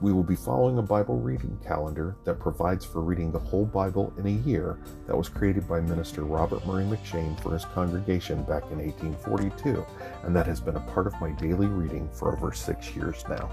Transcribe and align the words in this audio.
We 0.00 0.12
will 0.12 0.24
be 0.24 0.34
following 0.34 0.78
a 0.78 0.82
Bible 0.82 1.20
reading 1.20 1.56
calendar 1.64 2.16
that 2.24 2.40
provides 2.40 2.84
for 2.84 3.00
reading 3.00 3.30
the 3.30 3.38
whole 3.38 3.64
Bible 3.64 4.12
in 4.18 4.26
a 4.26 4.48
year 4.48 4.76
that 5.06 5.16
was 5.16 5.28
created 5.28 5.68
by 5.68 5.80
Minister 5.80 6.24
Robert 6.24 6.66
Murray 6.66 6.84
M'Cheyne 6.84 7.40
for 7.40 7.52
his 7.52 7.64
congregation 7.64 8.42
back 8.42 8.64
in 8.72 8.78
1842, 8.78 9.86
and 10.24 10.34
that 10.34 10.46
has 10.46 10.60
been 10.60 10.76
a 10.76 10.80
part 10.92 11.06
of 11.06 11.18
my 11.20 11.30
daily 11.30 11.68
reading 11.68 12.08
for 12.12 12.36
over 12.36 12.52
six 12.52 12.94
years 12.96 13.24
now. 13.28 13.50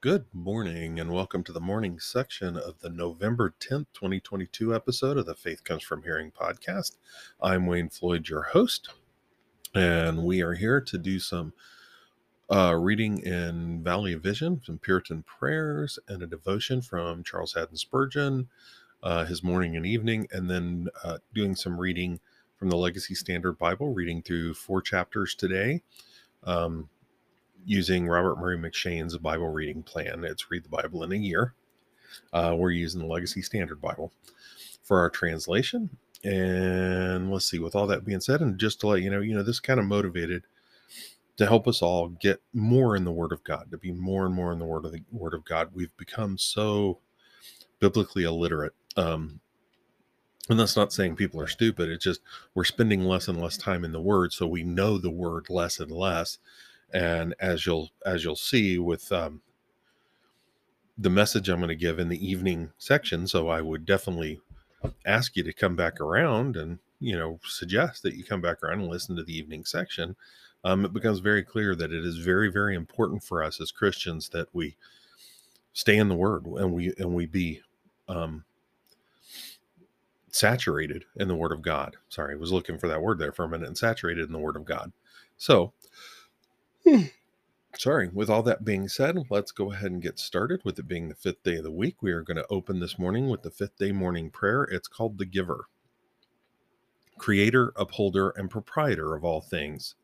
Good 0.00 0.24
morning, 0.32 0.98
and 1.00 1.12
welcome 1.12 1.44
to 1.44 1.52
the 1.52 1.60
morning 1.60 2.00
section 2.00 2.56
of 2.56 2.80
the 2.80 2.90
November 2.90 3.54
10th, 3.60 3.86
2022 3.92 4.74
episode 4.74 5.18
of 5.18 5.26
the 5.26 5.34
Faith 5.34 5.64
Comes 5.64 5.82
From 5.82 6.02
Hearing 6.02 6.32
podcast. 6.32 6.96
I'm 7.42 7.66
Wayne 7.66 7.90
Floyd, 7.90 8.28
your 8.28 8.42
host 8.42 8.88
and 9.76 10.24
we 10.24 10.40
are 10.40 10.54
here 10.54 10.80
to 10.80 10.96
do 10.96 11.20
some 11.20 11.52
uh, 12.50 12.74
reading 12.74 13.18
in 13.18 13.82
Valley 13.82 14.14
of 14.14 14.22
Vision, 14.22 14.62
some 14.64 14.78
Puritan 14.78 15.22
prayers, 15.22 15.98
and 16.08 16.22
a 16.22 16.26
devotion 16.26 16.80
from 16.80 17.22
Charles 17.22 17.52
Haddon 17.52 17.76
Spurgeon, 17.76 18.48
uh, 19.02 19.26
his 19.26 19.42
morning 19.44 19.76
and 19.76 19.84
evening, 19.84 20.28
and 20.30 20.48
then 20.48 20.88
uh, 21.04 21.18
doing 21.34 21.54
some 21.54 21.78
reading 21.78 22.18
from 22.56 22.70
the 22.70 22.76
Legacy 22.76 23.14
Standard 23.14 23.58
Bible, 23.58 23.92
reading 23.92 24.22
through 24.22 24.54
four 24.54 24.80
chapters 24.80 25.34
today, 25.34 25.82
um, 26.44 26.88
using 27.66 28.08
Robert 28.08 28.36
Murray 28.38 28.56
M'Cheyne's 28.56 29.18
Bible 29.18 29.48
reading 29.48 29.82
plan. 29.82 30.24
It's 30.24 30.50
Read 30.50 30.64
the 30.64 30.70
Bible 30.70 31.02
in 31.02 31.12
a 31.12 31.16
Year. 31.16 31.52
Uh, 32.32 32.54
we're 32.56 32.70
using 32.70 33.02
the 33.02 33.06
Legacy 33.06 33.42
Standard 33.42 33.82
Bible 33.82 34.10
for 34.82 35.00
our 35.00 35.10
translation 35.10 35.90
and 36.26 37.30
let's 37.30 37.48
see, 37.48 37.60
with 37.60 37.76
all 37.76 37.86
that 37.86 38.04
being 38.04 38.20
said, 38.20 38.40
and 38.40 38.58
just 38.58 38.80
to 38.80 38.88
let 38.88 39.02
you 39.02 39.10
know, 39.10 39.20
you 39.20 39.32
know, 39.32 39.44
this 39.44 39.60
kind 39.60 39.78
of 39.78 39.86
motivated 39.86 40.42
to 41.36 41.46
help 41.46 41.68
us 41.68 41.82
all 41.82 42.08
get 42.08 42.42
more 42.52 42.96
in 42.96 43.04
the 43.04 43.12
Word 43.12 43.30
of 43.30 43.44
God, 43.44 43.70
to 43.70 43.78
be 43.78 43.92
more 43.92 44.26
and 44.26 44.34
more 44.34 44.52
in 44.52 44.58
the 44.58 44.64
Word 44.64 44.84
of 44.84 44.90
the 44.90 45.04
Word 45.12 45.34
of 45.34 45.44
God. 45.44 45.70
We've 45.72 45.96
become 45.96 46.36
so 46.36 46.98
biblically 47.78 48.24
illiterate. 48.24 48.74
Um, 48.96 49.38
and 50.48 50.58
that's 50.58 50.76
not 50.76 50.92
saying 50.92 51.14
people 51.14 51.40
are 51.40 51.46
stupid. 51.46 51.90
It's 51.90 52.04
just 52.04 52.22
we're 52.54 52.64
spending 52.64 53.02
less 53.02 53.28
and 53.28 53.40
less 53.40 53.56
time 53.56 53.84
in 53.84 53.92
the 53.92 54.00
Word, 54.00 54.32
so 54.32 54.48
we 54.48 54.64
know 54.64 54.98
the 54.98 55.10
Word 55.10 55.48
less 55.48 55.78
and 55.78 55.92
less. 55.92 56.38
And 56.92 57.36
as 57.38 57.66
you'll 57.66 57.90
as 58.04 58.24
you'll 58.24 58.34
see 58.34 58.80
with 58.80 59.12
um, 59.12 59.42
the 60.98 61.10
message 61.10 61.48
I'm 61.48 61.58
going 61.58 61.68
to 61.68 61.76
give 61.76 62.00
in 62.00 62.08
the 62.08 62.26
evening 62.26 62.72
section, 62.78 63.28
so 63.28 63.46
I 63.48 63.60
would 63.60 63.84
definitely 63.84 64.40
ask 65.04 65.36
you 65.36 65.42
to 65.42 65.52
come 65.52 65.76
back 65.76 66.00
around 66.00 66.56
and 66.56 66.78
you 67.00 67.16
know 67.16 67.38
suggest 67.44 68.02
that 68.02 68.14
you 68.14 68.24
come 68.24 68.40
back 68.40 68.62
around 68.62 68.80
and 68.80 68.88
listen 68.88 69.16
to 69.16 69.22
the 69.22 69.36
evening 69.36 69.64
section 69.64 70.16
um, 70.64 70.84
it 70.84 70.92
becomes 70.92 71.20
very 71.20 71.42
clear 71.42 71.74
that 71.74 71.92
it 71.92 72.04
is 72.04 72.18
very 72.18 72.50
very 72.50 72.74
important 72.74 73.22
for 73.22 73.42
us 73.42 73.60
as 73.60 73.70
christians 73.70 74.30
that 74.30 74.48
we 74.52 74.76
stay 75.72 75.96
in 75.96 76.08
the 76.08 76.14
word 76.14 76.46
and 76.46 76.72
we 76.72 76.92
and 76.98 77.14
we 77.14 77.26
be 77.26 77.60
um, 78.08 78.44
saturated 80.30 81.04
in 81.16 81.28
the 81.28 81.34
word 81.34 81.52
of 81.52 81.62
god. 81.62 81.96
Sorry 82.08 82.34
i 82.34 82.38
was 82.38 82.52
looking 82.52 82.78
for 82.78 82.88
that 82.88 83.02
word 83.02 83.18
there 83.18 83.32
for 83.32 83.44
a 83.44 83.48
minute 83.48 83.68
and 83.68 83.78
saturated 83.78 84.26
in 84.26 84.32
the 84.32 84.38
word 84.38 84.56
of 84.56 84.64
god. 84.64 84.92
So 85.36 85.72
Sorry, 87.78 88.08
with 88.08 88.30
all 88.30 88.42
that 88.44 88.64
being 88.64 88.88
said, 88.88 89.18
let's 89.28 89.52
go 89.52 89.70
ahead 89.70 89.90
and 89.90 90.00
get 90.00 90.18
started 90.18 90.62
with 90.64 90.78
it 90.78 90.88
being 90.88 91.10
the 91.10 91.14
fifth 91.14 91.42
day 91.42 91.56
of 91.56 91.64
the 91.64 91.70
week. 91.70 92.02
We 92.02 92.10
are 92.12 92.22
going 92.22 92.38
to 92.38 92.46
open 92.48 92.80
this 92.80 92.98
morning 92.98 93.28
with 93.28 93.42
the 93.42 93.50
fifth 93.50 93.76
day 93.76 93.92
morning 93.92 94.30
prayer. 94.30 94.62
It's 94.64 94.88
called 94.88 95.18
the 95.18 95.26
Giver. 95.26 95.66
Creator, 97.18 97.74
upholder, 97.76 98.30
and 98.30 98.50
proprietor 98.50 99.14
of 99.14 99.24
all 99.24 99.42
things, 99.42 99.94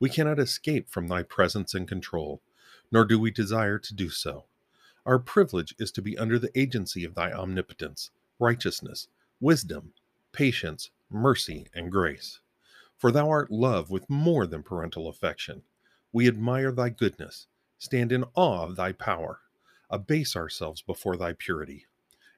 we 0.00 0.08
cannot 0.08 0.38
escape 0.38 0.88
from 0.88 1.06
thy 1.06 1.22
presence 1.22 1.74
and 1.74 1.86
control, 1.86 2.40
nor 2.90 3.04
do 3.04 3.20
we 3.20 3.30
desire 3.30 3.78
to 3.78 3.94
do 3.94 4.08
so. 4.08 4.46
Our 5.04 5.18
privilege 5.18 5.74
is 5.78 5.92
to 5.92 6.02
be 6.02 6.16
under 6.16 6.38
the 6.38 6.58
agency 6.58 7.04
of 7.04 7.14
thy 7.14 7.30
omnipotence, 7.30 8.10
righteousness, 8.38 9.08
wisdom, 9.38 9.92
patience, 10.32 10.90
mercy, 11.10 11.66
and 11.74 11.92
grace. 11.92 12.40
For 12.96 13.12
thou 13.12 13.28
art 13.28 13.50
love 13.50 13.90
with 13.90 14.08
more 14.08 14.46
than 14.46 14.62
parental 14.62 15.08
affection 15.08 15.62
we 16.12 16.26
admire 16.26 16.72
thy 16.72 16.88
goodness, 16.88 17.46
stand 17.78 18.12
in 18.12 18.24
awe 18.34 18.64
of 18.64 18.76
thy 18.76 18.92
power, 18.92 19.40
abase 19.90 20.34
ourselves 20.34 20.80
before 20.80 21.16
thy 21.16 21.34
purity. 21.34 21.86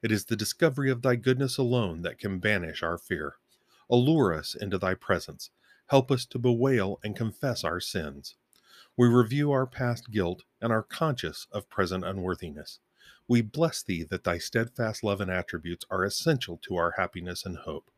It 0.03 0.11
is 0.11 0.25
the 0.25 0.37
discovery 0.37 0.91
of 0.91 1.03
thy 1.03 1.15
goodness 1.17 1.57
alone 1.57 2.03
that 2.03 2.19
can 2.19 2.41
banish 2.41 2.83
our 2.83 2.99
fear. 2.99 3.37
Allure 3.89 4.35
us 4.35 4.55
into 4.55 4.77
thy 4.77 4.95
presence. 4.95 5.51
Help 5.87 6.11
us 6.11 6.25
to 6.27 6.39
bewail 6.39 6.99
and 7.05 7.17
confess 7.17 7.63
our 7.63 7.81
sins. 7.81 8.35
We 8.97 9.07
review 9.07 9.53
our 9.53 9.67
past 9.67 10.11
guilt 10.11 10.43
and 10.61 10.73
are 10.73 10.83
conscious 10.83 11.47
of 11.53 11.69
present 11.69 12.05
unworthiness. 12.05 12.81
We 13.29 13.41
bless 13.41 13.83
thee 13.83 14.03
that 14.05 14.25
thy 14.25 14.39
steadfast 14.39 15.05
love 15.05 15.21
and 15.21 15.31
attributes 15.31 15.85
are 15.91 16.05
essential 16.05 16.57
to 16.63 16.77
our 16.77 16.93
happiness 16.93 17.47
and 17.47 17.57
hope. 17.57 17.91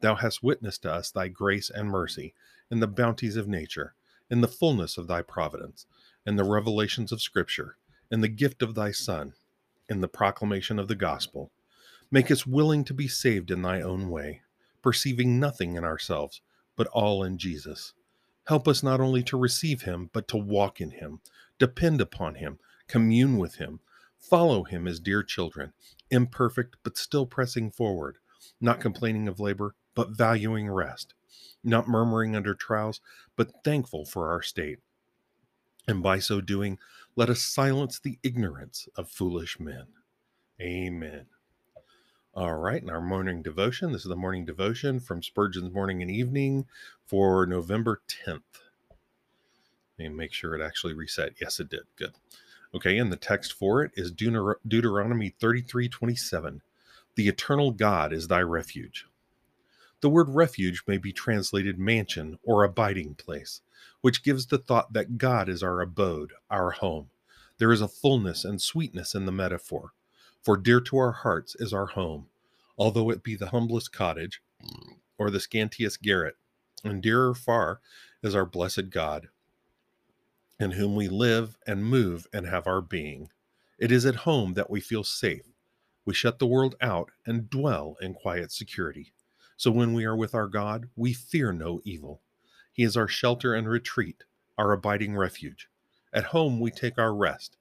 Thou 0.00 0.16
hast 0.16 0.42
witnessed 0.42 0.82
to 0.82 0.92
us 0.92 1.10
thy 1.10 1.28
grace 1.28 1.70
and 1.70 1.88
mercy 1.88 2.34
in 2.70 2.80
the 2.80 2.88
bounties 2.88 3.36
of 3.36 3.46
nature 3.46 3.94
in 4.34 4.40
the 4.40 4.48
fullness 4.48 4.98
of 4.98 5.06
thy 5.06 5.22
providence, 5.22 5.86
in 6.26 6.34
the 6.34 6.42
revelations 6.42 7.12
of 7.12 7.22
Scripture, 7.22 7.76
in 8.10 8.20
the 8.20 8.26
gift 8.26 8.62
of 8.62 8.74
thy 8.74 8.90
Son, 8.90 9.32
in 9.88 10.00
the 10.00 10.08
proclamation 10.08 10.76
of 10.80 10.88
the 10.88 10.96
gospel. 10.96 11.52
Make 12.10 12.32
us 12.32 12.44
willing 12.44 12.82
to 12.86 12.92
be 12.92 13.06
saved 13.06 13.52
in 13.52 13.62
thy 13.62 13.80
own 13.80 14.08
way, 14.10 14.40
perceiving 14.82 15.38
nothing 15.38 15.76
in 15.76 15.84
ourselves, 15.84 16.40
but 16.74 16.88
all 16.88 17.22
in 17.22 17.38
Jesus. 17.38 17.92
Help 18.48 18.66
us 18.66 18.82
not 18.82 19.00
only 19.00 19.22
to 19.22 19.38
receive 19.38 19.82
him, 19.82 20.10
but 20.12 20.26
to 20.26 20.36
walk 20.36 20.80
in 20.80 20.90
him, 20.90 21.20
depend 21.60 22.00
upon 22.00 22.34
him, 22.34 22.58
commune 22.88 23.38
with 23.38 23.58
him, 23.58 23.78
follow 24.18 24.64
him 24.64 24.88
as 24.88 24.98
dear 24.98 25.22
children, 25.22 25.72
imperfect 26.10 26.74
but 26.82 26.98
still 26.98 27.24
pressing 27.24 27.70
forward, 27.70 28.18
not 28.60 28.80
complaining 28.80 29.28
of 29.28 29.38
labor, 29.38 29.76
but 29.94 30.10
valuing 30.10 30.68
rest 30.68 31.14
not 31.62 31.88
murmuring 31.88 32.36
under 32.36 32.54
trials, 32.54 33.00
but 33.36 33.64
thankful 33.64 34.04
for 34.04 34.30
our 34.30 34.42
state. 34.42 34.78
And 35.86 36.02
by 36.02 36.18
so 36.18 36.40
doing, 36.40 36.78
let 37.16 37.30
us 37.30 37.42
silence 37.42 37.98
the 37.98 38.18
ignorance 38.22 38.88
of 38.96 39.10
foolish 39.10 39.60
men. 39.60 39.86
Amen. 40.60 41.26
All 42.34 42.54
right, 42.54 42.82
in 42.82 42.90
our 42.90 43.00
morning 43.00 43.42
devotion, 43.42 43.92
this 43.92 44.02
is 44.02 44.08
the 44.08 44.16
morning 44.16 44.44
devotion 44.44 44.98
from 44.98 45.22
Spurgeon's 45.22 45.72
Morning 45.72 46.02
and 46.02 46.10
Evening 46.10 46.66
for 47.06 47.46
November 47.46 48.02
10th. 48.08 48.42
Let 49.98 50.08
me 50.08 50.08
make 50.08 50.32
sure 50.32 50.54
it 50.54 50.64
actually 50.64 50.94
reset. 50.94 51.34
Yes, 51.40 51.60
it 51.60 51.68
did. 51.68 51.84
Good. 51.96 52.14
Okay, 52.74 52.98
and 52.98 53.12
the 53.12 53.16
text 53.16 53.52
for 53.52 53.84
it 53.84 53.92
is 53.94 54.10
Deuteronomy 54.10 55.28
33 55.38 55.88
27. 55.88 56.62
The 57.14 57.28
eternal 57.28 57.70
God 57.70 58.12
is 58.12 58.26
thy 58.26 58.40
refuge. 58.40 59.06
The 60.04 60.10
word 60.10 60.28
refuge 60.28 60.82
may 60.86 60.98
be 60.98 61.14
translated 61.14 61.78
mansion 61.78 62.38
or 62.42 62.62
abiding 62.62 63.14
place, 63.14 63.62
which 64.02 64.22
gives 64.22 64.44
the 64.44 64.58
thought 64.58 64.92
that 64.92 65.16
God 65.16 65.48
is 65.48 65.62
our 65.62 65.80
abode, 65.80 66.34
our 66.50 66.72
home. 66.72 67.08
There 67.56 67.72
is 67.72 67.80
a 67.80 67.88
fullness 67.88 68.44
and 68.44 68.60
sweetness 68.60 69.14
in 69.14 69.24
the 69.24 69.32
metaphor, 69.32 69.94
for 70.42 70.58
dear 70.58 70.82
to 70.82 70.98
our 70.98 71.12
hearts 71.12 71.56
is 71.58 71.72
our 71.72 71.86
home, 71.86 72.26
although 72.76 73.08
it 73.08 73.22
be 73.22 73.34
the 73.34 73.48
humblest 73.48 73.94
cottage 73.94 74.42
or 75.16 75.30
the 75.30 75.40
scantiest 75.40 76.02
garret, 76.02 76.36
and 76.84 77.02
dearer 77.02 77.34
far 77.34 77.80
is 78.22 78.34
our 78.34 78.44
blessed 78.44 78.90
God, 78.90 79.28
in 80.60 80.72
whom 80.72 80.94
we 80.94 81.08
live 81.08 81.56
and 81.66 81.82
move 81.82 82.26
and 82.30 82.46
have 82.46 82.66
our 82.66 82.82
being. 82.82 83.30
It 83.78 83.90
is 83.90 84.04
at 84.04 84.16
home 84.16 84.52
that 84.52 84.68
we 84.68 84.82
feel 84.82 85.02
safe. 85.02 85.46
We 86.04 86.12
shut 86.12 86.40
the 86.40 86.46
world 86.46 86.74
out 86.82 87.10
and 87.24 87.48
dwell 87.48 87.96
in 88.02 88.12
quiet 88.12 88.52
security. 88.52 89.13
So 89.56 89.70
when 89.70 89.94
we 89.94 90.04
are 90.04 90.16
with 90.16 90.34
our 90.34 90.48
God, 90.48 90.88
we 90.96 91.12
fear 91.12 91.52
no 91.52 91.80
evil. 91.84 92.20
He 92.72 92.82
is 92.82 92.96
our 92.96 93.08
shelter 93.08 93.54
and 93.54 93.68
retreat, 93.68 94.24
our 94.58 94.72
abiding 94.72 95.16
refuge. 95.16 95.68
At 96.12 96.24
home 96.26 96.60
we 96.60 96.70
take 96.70 96.98
our 96.98 97.14
rest. 97.14 97.56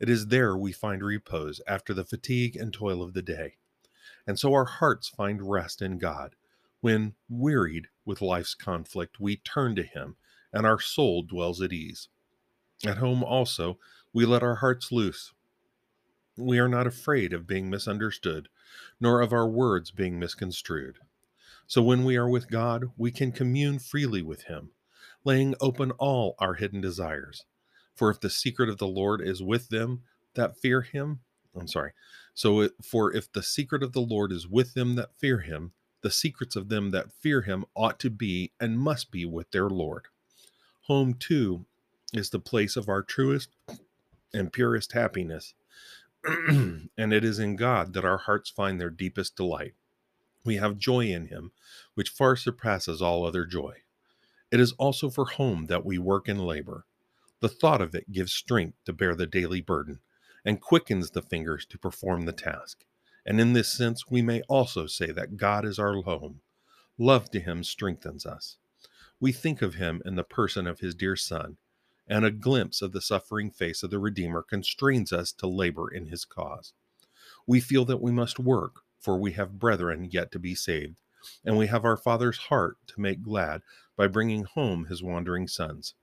It 0.00 0.08
is 0.08 0.26
there 0.26 0.56
we 0.56 0.72
find 0.72 1.02
repose 1.02 1.60
after 1.66 1.94
the 1.94 2.04
fatigue 2.04 2.56
and 2.56 2.72
toil 2.72 3.02
of 3.02 3.14
the 3.14 3.22
day. 3.22 3.56
And 4.26 4.38
so 4.38 4.52
our 4.52 4.66
hearts 4.66 5.08
find 5.08 5.50
rest 5.50 5.82
in 5.82 5.98
God. 5.98 6.36
When, 6.80 7.14
wearied 7.28 7.88
with 8.04 8.22
life's 8.22 8.54
conflict, 8.54 9.18
we 9.18 9.36
turn 9.36 9.74
to 9.76 9.82
Him, 9.82 10.16
and 10.52 10.66
our 10.66 10.78
soul 10.78 11.22
dwells 11.22 11.60
at 11.60 11.72
ease. 11.72 12.08
At 12.86 12.98
home 12.98 13.24
also, 13.24 13.78
we 14.12 14.24
let 14.24 14.42
our 14.42 14.56
hearts 14.56 14.92
loose 14.92 15.32
We 16.36 16.58
are 16.60 16.68
not 16.68 16.86
afraid 16.86 17.32
of 17.32 17.46
being 17.46 17.68
misunderstood, 17.68 18.48
nor 19.00 19.20
of 19.20 19.32
our 19.32 19.48
words 19.48 19.90
being 19.90 20.18
misconstrued. 20.18 20.98
So 21.68 21.82
when 21.82 22.04
we 22.04 22.16
are 22.16 22.28
with 22.28 22.50
God, 22.50 22.86
we 22.96 23.12
can 23.12 23.32
commune 23.32 23.78
freely 23.78 24.22
with 24.22 24.44
Him, 24.44 24.72
laying 25.24 25.54
open 25.60 25.92
all 25.92 26.36
our 26.40 26.54
hidden 26.54 26.80
desires. 26.80 27.44
For 27.94 28.10
if 28.10 28.20
the 28.20 28.30
secret 28.30 28.70
of 28.70 28.78
the 28.78 28.88
Lord 28.88 29.22
is 29.22 29.42
with 29.42 29.70
them 29.70 30.02
that 30.34 30.58
fear 30.58 30.82
Him, 30.82 31.20
I'm 31.56 31.68
sorry. 31.68 31.92
So, 32.34 32.60
it, 32.62 32.72
for 32.84 33.14
if 33.14 33.32
the 33.32 33.44
secret 33.44 33.84
of 33.84 33.92
the 33.92 34.00
Lord 34.00 34.32
is 34.32 34.48
with 34.48 34.74
them 34.74 34.96
that 34.96 35.16
fear 35.18 35.40
Him, 35.40 35.72
the 36.02 36.10
secrets 36.10 36.56
of 36.56 36.70
them 36.70 36.90
that 36.92 37.12
fear 37.12 37.42
Him 37.42 37.66
ought 37.76 38.00
to 38.00 38.10
be 38.10 38.52
and 38.60 38.80
must 38.80 39.12
be 39.12 39.26
with 39.26 39.52
their 39.52 39.70
Lord. 39.70 40.06
Home, 40.82 41.14
too, 41.14 41.66
is 42.14 42.30
the 42.30 42.40
place 42.40 42.76
of 42.76 42.88
our 42.88 43.02
truest 43.02 43.50
and 44.34 44.52
purest 44.52 44.92
happiness 44.92 45.54
and 46.48 46.90
it 47.12 47.24
is 47.24 47.38
in 47.38 47.56
God 47.56 47.94
that 47.94 48.04
our 48.04 48.18
hearts 48.18 48.50
find 48.50 48.80
their 48.80 48.90
deepest 48.90 49.36
delight. 49.36 49.74
We 50.44 50.56
have 50.56 50.78
joy 50.78 51.06
in 51.06 51.26
Him, 51.26 51.52
which 51.94 52.10
far 52.10 52.36
surpasses 52.36 53.02
all 53.02 53.24
other 53.24 53.44
joy. 53.44 53.82
It 54.50 54.60
is 54.60 54.72
also 54.72 55.10
for 55.10 55.26
home 55.26 55.66
that 55.66 55.84
we 55.84 55.98
work 55.98 56.28
and 56.28 56.44
labor. 56.44 56.86
The 57.40 57.48
thought 57.48 57.82
of 57.82 57.94
it 57.94 58.12
gives 58.12 58.32
strength 58.32 58.78
to 58.84 58.92
bear 58.92 59.14
the 59.14 59.26
daily 59.26 59.60
burden 59.60 60.00
and 60.44 60.60
quickens 60.60 61.10
the 61.10 61.22
fingers 61.22 61.66
to 61.66 61.78
perform 61.78 62.24
the 62.24 62.32
task. 62.32 62.84
And 63.26 63.40
in 63.40 63.52
this 63.52 63.70
sense, 63.70 64.08
we 64.08 64.22
may 64.22 64.40
also 64.42 64.86
say 64.86 65.12
that 65.12 65.36
God 65.36 65.64
is 65.64 65.78
our 65.78 66.00
home. 66.02 66.40
Love 66.96 67.30
to 67.30 67.40
Him 67.40 67.62
strengthens 67.62 68.24
us. 68.24 68.56
We 69.20 69.32
think 69.32 69.62
of 69.62 69.74
Him 69.74 70.02
in 70.04 70.14
the 70.14 70.24
person 70.24 70.66
of 70.66 70.80
His 70.80 70.94
dear 70.94 71.16
Son 71.16 71.58
and 72.08 72.24
a 72.24 72.30
glimpse 72.30 72.80
of 72.80 72.92
the 72.92 73.00
suffering 73.00 73.50
face 73.50 73.82
of 73.82 73.90
the 73.90 73.98
Redeemer 73.98 74.42
constrains 74.42 75.12
us 75.12 75.30
to 75.32 75.46
labor 75.46 75.92
in 75.92 76.06
his 76.06 76.24
cause. 76.24 76.72
We 77.46 77.60
feel 77.60 77.84
that 77.84 78.00
we 78.00 78.10
must 78.10 78.38
work, 78.38 78.82
for 78.98 79.18
we 79.18 79.32
have 79.32 79.58
brethren 79.58 80.08
yet 80.10 80.30
to 80.32 80.38
be 80.38 80.54
saved, 80.54 81.00
and 81.44 81.56
we 81.56 81.66
have 81.66 81.84
our 81.84 81.96
Father's 81.96 82.38
heart 82.38 82.76
to 82.88 83.00
make 83.00 83.22
glad 83.22 83.62
by 83.96 84.06
bringing 84.06 84.44
home 84.44 84.86
his 84.86 85.02
wandering 85.02 85.48
sons. 85.48 85.94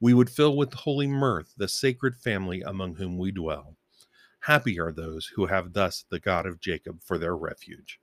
We 0.00 0.14
would 0.14 0.30
fill 0.30 0.56
with 0.56 0.72
holy 0.74 1.06
mirth 1.06 1.54
the 1.56 1.68
sacred 1.68 2.16
family 2.16 2.62
among 2.62 2.96
whom 2.96 3.18
we 3.18 3.32
dwell. 3.32 3.76
Happy 4.40 4.78
are 4.78 4.92
those 4.92 5.26
who 5.34 5.46
have 5.46 5.72
thus 5.72 6.04
the 6.08 6.20
God 6.20 6.46
of 6.46 6.60
Jacob 6.60 7.02
for 7.02 7.18
their 7.18 7.36
refuge. 7.36 8.00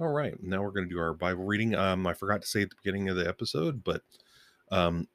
All 0.00 0.08
right, 0.08 0.34
now 0.42 0.62
we're 0.62 0.70
going 0.72 0.88
to 0.88 0.94
do 0.94 1.00
our 1.00 1.14
Bible 1.14 1.44
reading. 1.44 1.74
Um, 1.74 2.06
I 2.06 2.14
forgot 2.14 2.42
to 2.42 2.48
say 2.48 2.62
at 2.62 2.70
the 2.70 2.76
beginning 2.82 3.08
of 3.08 3.16
the 3.16 3.28
episode, 3.28 3.84
but 3.84 4.02
um, 4.70 5.06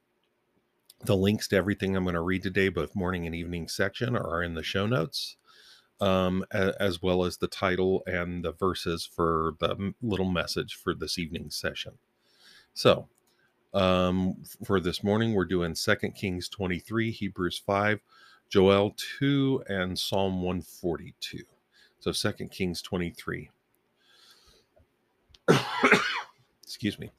the 1.03 1.15
links 1.15 1.47
to 1.49 1.55
everything 1.55 1.95
I'm 1.95 2.03
going 2.03 2.13
to 2.13 2.21
read 2.21 2.43
today, 2.43 2.69
both 2.69 2.95
morning 2.95 3.25
and 3.25 3.35
evening 3.35 3.67
section, 3.67 4.15
are 4.15 4.43
in 4.43 4.53
the 4.53 4.63
show 4.63 4.85
notes, 4.85 5.37
um, 6.01 6.45
as 6.51 7.01
well 7.01 7.23
as 7.23 7.37
the 7.37 7.47
title 7.47 8.03
and 8.05 8.43
the 8.43 8.51
verses 8.51 9.05
for 9.05 9.55
the 9.59 9.93
little 10.01 10.29
message 10.29 10.75
for 10.75 10.93
this 10.93 11.17
evening's 11.17 11.55
session. 11.55 11.93
So, 12.73 13.07
um, 13.73 14.37
for 14.63 14.79
this 14.79 15.03
morning, 15.03 15.33
we're 15.33 15.45
doing 15.45 15.75
2 15.75 15.95
Kings 16.15 16.49
23, 16.49 17.11
Hebrews 17.11 17.61
5, 17.65 17.99
Joel 18.49 18.95
2, 19.19 19.63
and 19.67 19.97
Psalm 19.97 20.41
142. 20.41 21.43
So, 21.99 22.11
2 22.11 22.47
Kings 22.47 22.81
23. 22.81 23.49
Excuse 26.63 26.99
me. 26.99 27.11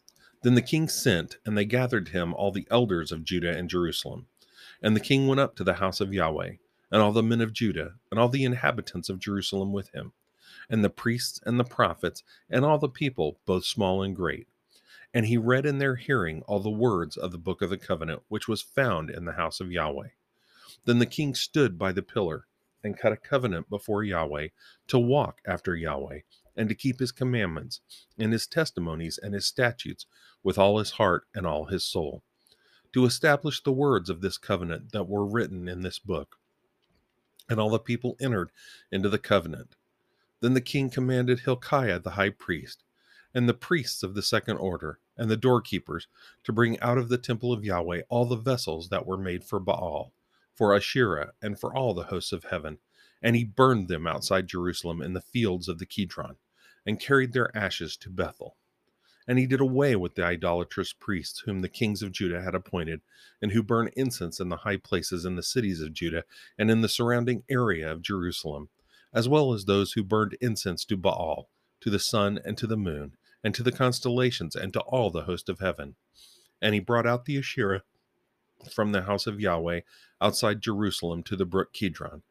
Then 0.42 0.54
the 0.54 0.62
king 0.62 0.88
sent, 0.88 1.38
and 1.44 1.56
they 1.56 1.64
gathered 1.64 2.08
him 2.08 2.34
all 2.34 2.52
the 2.52 2.68
elders 2.70 3.10
of 3.10 3.24
Judah 3.24 3.56
and 3.56 3.68
Jerusalem. 3.68 4.26
And 4.82 4.94
the 4.94 5.00
king 5.00 5.26
went 5.26 5.40
up 5.40 5.56
to 5.56 5.64
the 5.64 5.74
house 5.74 6.00
of 6.00 6.12
Yahweh, 6.12 6.52
and 6.90 7.02
all 7.02 7.12
the 7.12 7.22
men 7.22 7.40
of 7.40 7.52
Judah, 7.52 7.94
and 8.10 8.20
all 8.20 8.28
the 8.28 8.44
inhabitants 8.44 9.08
of 9.08 9.18
Jerusalem 9.18 9.72
with 9.72 9.90
him, 9.90 10.12
and 10.70 10.84
the 10.84 10.90
priests 10.90 11.40
and 11.44 11.58
the 11.58 11.64
prophets, 11.64 12.22
and 12.48 12.64
all 12.64 12.78
the 12.78 12.88
people, 12.88 13.38
both 13.46 13.64
small 13.64 14.02
and 14.02 14.14
great. 14.14 14.48
And 15.12 15.26
he 15.26 15.36
read 15.36 15.66
in 15.66 15.78
their 15.78 15.96
hearing 15.96 16.42
all 16.42 16.60
the 16.60 16.70
words 16.70 17.16
of 17.16 17.32
the 17.32 17.38
book 17.38 17.62
of 17.62 17.70
the 17.70 17.78
covenant, 17.78 18.22
which 18.28 18.48
was 18.48 18.62
found 18.62 19.10
in 19.10 19.24
the 19.24 19.32
house 19.32 19.60
of 19.60 19.72
Yahweh. 19.72 20.08
Then 20.84 20.98
the 20.98 21.06
king 21.06 21.34
stood 21.34 21.78
by 21.78 21.92
the 21.92 22.02
pillar, 22.02 22.46
and 22.84 22.98
cut 22.98 23.12
a 23.12 23.16
covenant 23.16 23.68
before 23.68 24.04
Yahweh 24.04 24.48
to 24.86 24.98
walk 24.98 25.40
after 25.46 25.74
Yahweh, 25.74 26.20
and 26.56 26.68
to 26.68 26.74
keep 26.74 27.00
his 27.00 27.12
commandments, 27.12 27.80
and 28.18 28.32
his 28.32 28.46
testimonies, 28.46 29.18
and 29.18 29.34
his 29.34 29.46
statutes 29.46 30.06
with 30.42 30.56
all 30.56 30.78
his 30.78 30.92
heart 30.92 31.26
and 31.34 31.46
all 31.46 31.66
his 31.66 31.84
soul, 31.84 32.22
to 32.92 33.04
establish 33.04 33.62
the 33.62 33.72
words 33.72 34.08
of 34.08 34.20
this 34.20 34.38
covenant 34.38 34.92
that 34.92 35.08
were 35.08 35.26
written 35.26 35.68
in 35.68 35.82
this 35.82 35.98
book. 35.98 36.36
And 37.48 37.60
all 37.60 37.70
the 37.70 37.78
people 37.78 38.16
entered 38.20 38.50
into 38.90 39.08
the 39.08 39.18
covenant. 39.18 39.76
Then 40.40 40.54
the 40.54 40.60
king 40.60 40.90
commanded 40.90 41.40
Hilkiah 41.40 42.00
the 42.00 42.10
high 42.10 42.30
priest, 42.30 42.82
and 43.34 43.48
the 43.48 43.54
priests 43.54 44.02
of 44.02 44.14
the 44.14 44.22
second 44.22 44.56
order, 44.56 44.98
and 45.16 45.30
the 45.30 45.36
doorkeepers, 45.36 46.08
to 46.44 46.52
bring 46.52 46.78
out 46.80 46.98
of 46.98 47.08
the 47.08 47.18
temple 47.18 47.52
of 47.52 47.64
Yahweh 47.64 48.02
all 48.08 48.24
the 48.26 48.36
vessels 48.36 48.88
that 48.88 49.06
were 49.06 49.16
made 49.16 49.44
for 49.44 49.60
Baal, 49.60 50.12
for 50.54 50.74
Asherah, 50.74 51.32
and 51.40 51.58
for 51.58 51.74
all 51.74 51.94
the 51.94 52.04
hosts 52.04 52.32
of 52.32 52.44
heaven. 52.44 52.78
And 53.22 53.36
he 53.36 53.44
burned 53.44 53.88
them 53.88 54.06
outside 54.06 54.46
Jerusalem 54.46 55.00
in 55.00 55.14
the 55.14 55.20
fields 55.20 55.68
of 55.68 55.78
the 55.78 55.86
Kidron, 55.86 56.36
and 56.84 57.00
carried 57.00 57.32
their 57.32 57.56
ashes 57.56 57.96
to 57.98 58.10
Bethel. 58.10 58.56
And 59.28 59.38
he 59.38 59.46
did 59.46 59.60
away 59.60 59.96
with 59.96 60.14
the 60.14 60.24
idolatrous 60.24 60.92
priests 60.92 61.40
whom 61.40 61.60
the 61.60 61.68
kings 61.68 62.02
of 62.02 62.12
Judah 62.12 62.42
had 62.42 62.54
appointed, 62.54 63.00
and 63.42 63.52
who 63.52 63.62
burn 63.62 63.90
incense 63.96 64.38
in 64.38 64.48
the 64.48 64.58
high 64.58 64.76
places 64.76 65.24
in 65.24 65.34
the 65.34 65.42
cities 65.42 65.80
of 65.80 65.92
Judah 65.92 66.24
and 66.56 66.70
in 66.70 66.80
the 66.80 66.88
surrounding 66.88 67.42
area 67.48 67.90
of 67.90 68.02
Jerusalem, 68.02 68.68
as 69.12 69.28
well 69.28 69.52
as 69.52 69.64
those 69.64 69.92
who 69.92 70.04
burned 70.04 70.36
incense 70.40 70.84
to 70.84 70.96
Baal, 70.96 71.48
to 71.80 71.90
the 71.90 71.98
sun 71.98 72.38
and 72.44 72.56
to 72.58 72.66
the 72.66 72.76
moon, 72.76 73.16
and 73.42 73.54
to 73.54 73.62
the 73.62 73.72
constellations, 73.72 74.54
and 74.54 74.72
to 74.72 74.80
all 74.80 75.10
the 75.10 75.24
host 75.24 75.48
of 75.48 75.58
heaven. 75.58 75.96
And 76.62 76.74
he 76.74 76.80
brought 76.80 77.06
out 77.06 77.24
the 77.24 77.38
Asherah 77.38 77.82
from 78.72 78.92
the 78.92 79.02
house 79.02 79.26
of 79.26 79.40
Yahweh 79.40 79.80
outside 80.20 80.60
Jerusalem 80.60 81.22
to 81.24 81.36
the 81.36 81.44
brook 81.44 81.72
Kidron, 81.72 82.22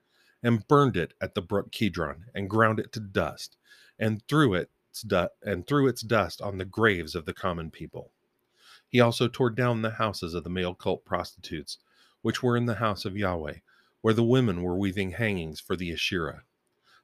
and 0.41 0.67
burned 0.67 0.97
it 0.97 1.13
at 1.21 1.35
the 1.35 1.41
brook 1.41 1.71
Kidron, 1.71 2.25
and 2.33 2.49
ground 2.49 2.79
it 2.79 2.91
to 2.93 2.99
dust, 2.99 3.57
and 3.99 4.21
threw 4.27 4.53
it 4.53 4.69
its 4.95 5.01
du- 5.01 5.29
and 5.43 5.67
threw 5.67 5.89
its 5.89 6.01
dust 6.01 6.41
on 6.41 6.57
the 6.57 6.63
graves 6.63 7.15
of 7.15 7.25
the 7.25 7.33
common 7.33 7.69
people. 7.69 8.13
He 8.87 9.01
also 9.01 9.27
tore 9.27 9.49
down 9.49 9.81
the 9.81 9.89
houses 9.89 10.33
of 10.33 10.45
the 10.45 10.49
male 10.49 10.73
cult 10.73 11.03
prostitutes, 11.03 11.79
which 12.21 12.41
were 12.41 12.55
in 12.55 12.65
the 12.65 12.75
house 12.75 13.03
of 13.03 13.17
Yahweh, 13.17 13.55
where 13.99 14.13
the 14.13 14.23
women 14.23 14.63
were 14.63 14.77
weaving 14.77 15.11
hangings 15.11 15.59
for 15.59 15.75
the 15.75 15.91
Asherah. 15.91 16.43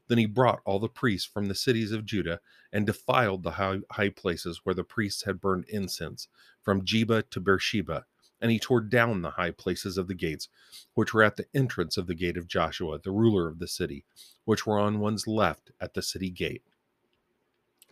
Then 0.08 0.20
he 0.20 0.26
brought 0.26 0.62
all 0.64 0.80
the 0.80 0.88
priests 0.88 1.30
from 1.30 1.48
the 1.48 1.56
cities 1.56 1.92
of 1.92 2.06
Judah 2.06 2.40
and 2.72 2.86
defiled 2.86 3.44
the 3.44 3.52
high, 3.52 3.80
high 3.92 4.10
places 4.10 4.62
where 4.64 4.76
the 4.76 4.86
priests 4.86 5.24
had 5.24 5.42
burned 5.42 5.66
incense, 5.68 6.30
from 6.62 6.86
Jeba 6.86 7.30
to 7.30 7.42
Beersheba, 7.42 8.06
and 8.40 8.52
he 8.52 8.60
tore 8.60 8.80
down 8.80 9.22
the 9.22 9.32
high 9.32 9.52
places 9.52 9.98
of 9.98 10.08
the 10.08 10.16
gates, 10.16 10.48
which 10.94 11.14
were 11.14 11.24
at 11.24 11.36
the 11.36 11.48
entrance 11.54 11.98
of 11.98 12.08
the 12.08 12.16
gate 12.16 12.38
of 12.38 12.48
Joshua, 12.48 13.00
the 13.00 13.12
ruler 13.12 13.50
of 13.50 13.60
the 13.60 13.68
city, 13.68 14.06
which 14.46 14.66
were 14.66 14.80
on 14.80 15.02
one's 15.02 15.28
left 15.28 15.72
at 15.82 15.94
the 15.94 16.02
city 16.02 16.30
gate. 16.30 16.64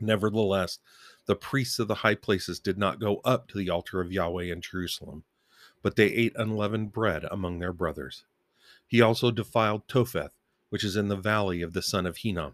Nevertheless, 0.02 0.80
the 1.26 1.36
priests 1.36 1.80
of 1.80 1.88
the 1.88 1.96
high 1.96 2.16
places 2.16 2.60
did 2.60 2.78
not 2.78 3.00
go 3.00 3.22
up 3.26 3.48
to 3.50 3.58
the 3.58 3.70
altar 3.70 4.02
of 4.02 4.12
Yahweh 4.12 4.46
in 4.46 4.62
Jerusalem, 4.62 5.24
but 5.82 5.96
they 5.96 6.08
ate 6.08 6.34
unleavened 6.36 6.92
bread 6.92 7.26
among 7.30 7.60
their 7.60 7.74
brothers. 7.74 8.26
He 8.88 9.02
also 9.02 9.32
defiled 9.32 9.88
Topheth, 9.88 10.32
which 10.70 10.84
is 10.84 10.96
in 10.96 11.08
the 11.08 11.16
valley 11.16 11.62
of 11.62 11.74
the 11.74 11.82
son 11.82 12.06
of 12.06 12.18
Hinnom, 12.18 12.54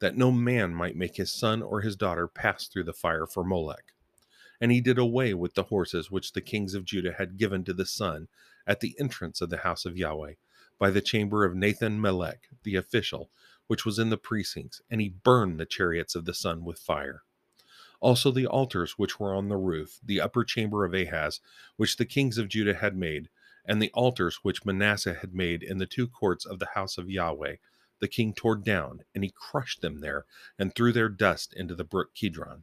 that 0.00 0.16
no 0.16 0.30
man 0.30 0.74
might 0.74 0.96
make 0.96 1.16
his 1.16 1.32
son 1.32 1.62
or 1.62 1.80
his 1.80 1.96
daughter 1.96 2.26
pass 2.26 2.66
through 2.66 2.84
the 2.84 2.92
fire 2.92 3.26
for 3.26 3.44
Molech. 3.44 3.92
And 4.60 4.72
he 4.72 4.80
did 4.80 4.98
away 4.98 5.34
with 5.34 5.54
the 5.54 5.64
horses 5.64 6.10
which 6.10 6.32
the 6.32 6.40
kings 6.40 6.74
of 6.74 6.84
Judah 6.84 7.12
had 7.12 7.38
given 7.38 7.64
to 7.64 7.72
the 7.72 7.86
sun 7.86 8.28
at 8.66 8.80
the 8.80 8.96
entrance 8.98 9.40
of 9.40 9.50
the 9.50 9.58
house 9.58 9.84
of 9.84 9.96
Yahweh, 9.96 10.34
by 10.78 10.90
the 10.90 11.00
chamber 11.00 11.44
of 11.44 11.54
Nathan 11.54 12.00
Melech, 12.00 12.48
the 12.62 12.76
official, 12.76 13.30
which 13.68 13.86
was 13.86 13.98
in 13.98 14.10
the 14.10 14.18
precincts, 14.18 14.82
and 14.90 15.00
he 15.00 15.08
burned 15.08 15.58
the 15.58 15.64
chariots 15.64 16.14
of 16.14 16.24
the 16.24 16.34
sun 16.34 16.64
with 16.64 16.78
fire. 16.78 17.22
Also 18.00 18.30
the 18.30 18.46
altars 18.46 18.92
which 18.92 19.18
were 19.18 19.34
on 19.34 19.48
the 19.48 19.56
roof, 19.56 19.98
the 20.04 20.20
upper 20.20 20.44
chamber 20.44 20.84
of 20.84 20.94
Ahaz, 20.94 21.40
which 21.76 21.96
the 21.96 22.04
kings 22.04 22.38
of 22.38 22.48
Judah 22.48 22.74
had 22.74 22.96
made, 22.96 23.28
and 23.64 23.80
the 23.80 23.90
altars 23.92 24.40
which 24.42 24.64
Manasseh 24.64 25.14
had 25.14 25.34
made 25.34 25.62
in 25.62 25.78
the 25.78 25.86
two 25.86 26.08
courts 26.08 26.44
of 26.46 26.58
the 26.58 26.68
house 26.74 26.98
of 26.98 27.10
Yahweh, 27.10 27.56
the 28.00 28.08
king 28.08 28.32
tore 28.32 28.56
down, 28.56 29.04
and 29.14 29.24
he 29.24 29.32
crushed 29.34 29.80
them 29.80 30.00
there, 30.00 30.24
and 30.58 30.74
threw 30.74 30.92
their 30.92 31.08
dust 31.08 31.52
into 31.54 31.74
the 31.74 31.84
brook 31.84 32.14
Kidron. 32.14 32.62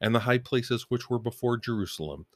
And 0.00 0.14
the 0.14 0.20
high 0.20 0.38
places 0.38 0.86
which 0.88 1.10
were 1.10 1.18
before 1.18 1.56
Jerusalem, 1.56 2.26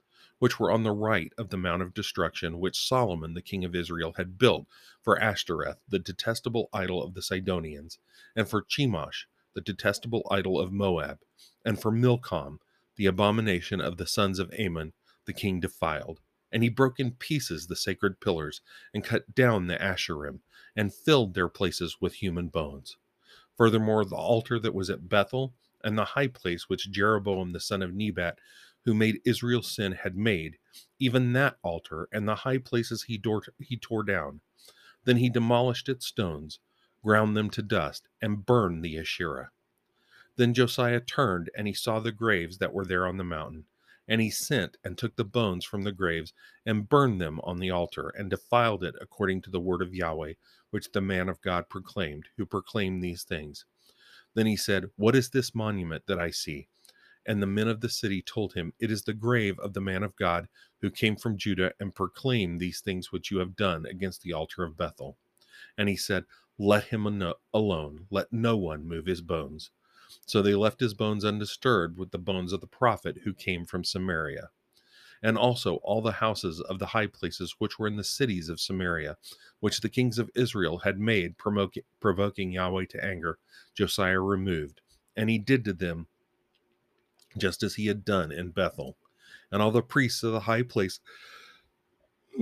which 0.42 0.58
were 0.58 0.72
on 0.72 0.82
the 0.82 0.90
right 0.90 1.32
of 1.38 1.50
the 1.50 1.56
Mount 1.56 1.82
of 1.82 1.94
Destruction, 1.94 2.58
which 2.58 2.88
Solomon 2.88 3.34
the 3.34 3.40
king 3.40 3.64
of 3.64 3.76
Israel 3.76 4.14
had 4.16 4.38
built 4.38 4.66
for 5.00 5.16
Ashtoreth, 5.22 5.78
the 5.88 6.00
detestable 6.00 6.68
idol 6.72 7.00
of 7.00 7.14
the 7.14 7.22
Sidonians, 7.22 8.00
and 8.34 8.48
for 8.48 8.60
Chemosh, 8.60 9.26
the 9.54 9.60
detestable 9.60 10.26
idol 10.32 10.58
of 10.58 10.72
Moab, 10.72 11.20
and 11.64 11.80
for 11.80 11.92
Milcom, 11.92 12.58
the 12.96 13.06
abomination 13.06 13.80
of 13.80 13.98
the 13.98 14.06
sons 14.08 14.40
of 14.40 14.52
Ammon, 14.58 14.94
the 15.26 15.32
king 15.32 15.60
defiled. 15.60 16.18
And 16.50 16.64
he 16.64 16.68
broke 16.68 16.98
in 16.98 17.12
pieces 17.12 17.68
the 17.68 17.76
sacred 17.76 18.18
pillars, 18.18 18.62
and 18.92 19.04
cut 19.04 19.36
down 19.36 19.68
the 19.68 19.76
Asherim, 19.76 20.40
and 20.74 20.92
filled 20.92 21.34
their 21.34 21.48
places 21.48 21.98
with 22.00 22.14
human 22.14 22.48
bones. 22.48 22.96
Furthermore, 23.56 24.04
the 24.04 24.16
altar 24.16 24.58
that 24.58 24.74
was 24.74 24.90
at 24.90 25.08
Bethel, 25.08 25.54
and 25.84 25.96
the 25.96 26.04
high 26.04 26.26
place 26.26 26.68
which 26.68 26.90
Jeroboam 26.90 27.52
the 27.52 27.60
son 27.60 27.80
of 27.80 27.94
Nebat, 27.94 28.38
who 28.84 28.94
made 28.94 29.20
Israel 29.24 29.62
sin, 29.62 29.92
had 29.92 30.16
made, 30.16 30.56
even 30.98 31.32
that 31.32 31.56
altar 31.62 32.08
and 32.12 32.28
the 32.28 32.34
high 32.34 32.58
places 32.58 33.04
he, 33.04 33.18
tore, 33.18 33.42
he 33.58 33.76
tore 33.76 34.02
down. 34.02 34.40
Then 35.04 35.16
he 35.16 35.28
demolished 35.28 35.88
its 35.88 36.06
stones, 36.06 36.60
ground 37.04 37.36
them 37.36 37.50
to 37.50 37.62
dust, 37.62 38.08
and 38.20 38.46
burned 38.46 38.84
the 38.84 38.98
Asherah. 38.98 39.50
Then 40.36 40.54
Josiah 40.54 41.00
turned, 41.00 41.50
and 41.56 41.66
he 41.66 41.74
saw 41.74 42.00
the 42.00 42.12
graves 42.12 42.58
that 42.58 42.72
were 42.72 42.86
there 42.86 43.06
on 43.06 43.16
the 43.16 43.24
mountain. 43.24 43.66
And 44.08 44.20
he 44.20 44.30
sent 44.30 44.76
and 44.84 44.98
took 44.98 45.14
the 45.16 45.24
bones 45.24 45.64
from 45.64 45.82
the 45.82 45.92
graves, 45.92 46.32
and 46.66 46.88
burned 46.88 47.20
them 47.20 47.40
on 47.44 47.58
the 47.58 47.70
altar, 47.70 48.08
and 48.08 48.30
defiled 48.30 48.82
it 48.82 48.94
according 49.00 49.42
to 49.42 49.50
the 49.50 49.60
word 49.60 49.82
of 49.82 49.94
Yahweh, 49.94 50.34
which 50.70 50.90
the 50.92 51.00
man 51.00 51.28
of 51.28 51.40
God 51.42 51.68
proclaimed, 51.68 52.28
who 52.36 52.46
proclaimed 52.46 53.02
these 53.02 53.22
things. 53.22 53.64
Then 54.34 54.46
he 54.46 54.56
said, 54.56 54.90
What 54.96 55.14
is 55.14 55.30
this 55.30 55.54
monument 55.54 56.04
that 56.06 56.18
I 56.18 56.30
see? 56.30 56.68
And 57.26 57.40
the 57.40 57.46
men 57.46 57.68
of 57.68 57.80
the 57.80 57.88
city 57.88 58.20
told 58.20 58.54
him, 58.54 58.72
It 58.80 58.90
is 58.90 59.02
the 59.02 59.12
grave 59.14 59.58
of 59.60 59.74
the 59.74 59.80
man 59.80 60.02
of 60.02 60.16
God 60.16 60.48
who 60.80 60.90
came 60.90 61.16
from 61.16 61.38
Judah 61.38 61.72
and 61.78 61.94
proclaimed 61.94 62.60
these 62.60 62.80
things 62.80 63.12
which 63.12 63.30
you 63.30 63.38
have 63.38 63.54
done 63.54 63.86
against 63.86 64.22
the 64.22 64.32
altar 64.32 64.64
of 64.64 64.76
Bethel. 64.76 65.16
And 65.78 65.88
he 65.88 65.96
said, 65.96 66.24
Let 66.58 66.84
him 66.84 67.06
alone, 67.54 68.06
let 68.10 68.32
no 68.32 68.56
one 68.56 68.86
move 68.86 69.06
his 69.06 69.22
bones. 69.22 69.70
So 70.26 70.42
they 70.42 70.54
left 70.54 70.80
his 70.80 70.94
bones 70.94 71.24
undisturbed 71.24 71.96
with 71.96 72.10
the 72.10 72.18
bones 72.18 72.52
of 72.52 72.60
the 72.60 72.66
prophet 72.66 73.18
who 73.24 73.32
came 73.32 73.64
from 73.64 73.84
Samaria. 73.84 74.50
And 75.22 75.38
also 75.38 75.76
all 75.76 76.02
the 76.02 76.12
houses 76.12 76.60
of 76.60 76.80
the 76.80 76.86
high 76.86 77.06
places 77.06 77.54
which 77.58 77.78
were 77.78 77.86
in 77.86 77.96
the 77.96 78.04
cities 78.04 78.48
of 78.48 78.60
Samaria, 78.60 79.16
which 79.60 79.80
the 79.80 79.88
kings 79.88 80.18
of 80.18 80.30
Israel 80.34 80.78
had 80.78 80.98
made, 80.98 81.36
provoking 81.38 82.52
Yahweh 82.52 82.86
to 82.86 83.04
anger, 83.04 83.38
Josiah 83.74 84.20
removed. 84.20 84.80
And 85.16 85.30
he 85.30 85.38
did 85.38 85.64
to 85.66 85.72
them 85.72 86.08
just 87.38 87.62
as 87.62 87.76
he 87.76 87.86
had 87.86 88.04
done 88.04 88.32
in 88.32 88.50
Bethel. 88.50 88.96
And 89.52 89.62
all 89.62 89.72
the 89.72 89.82
priests 89.82 90.22
of 90.22 90.32
the 90.32 90.40
high 90.40 90.62
place 90.62 91.00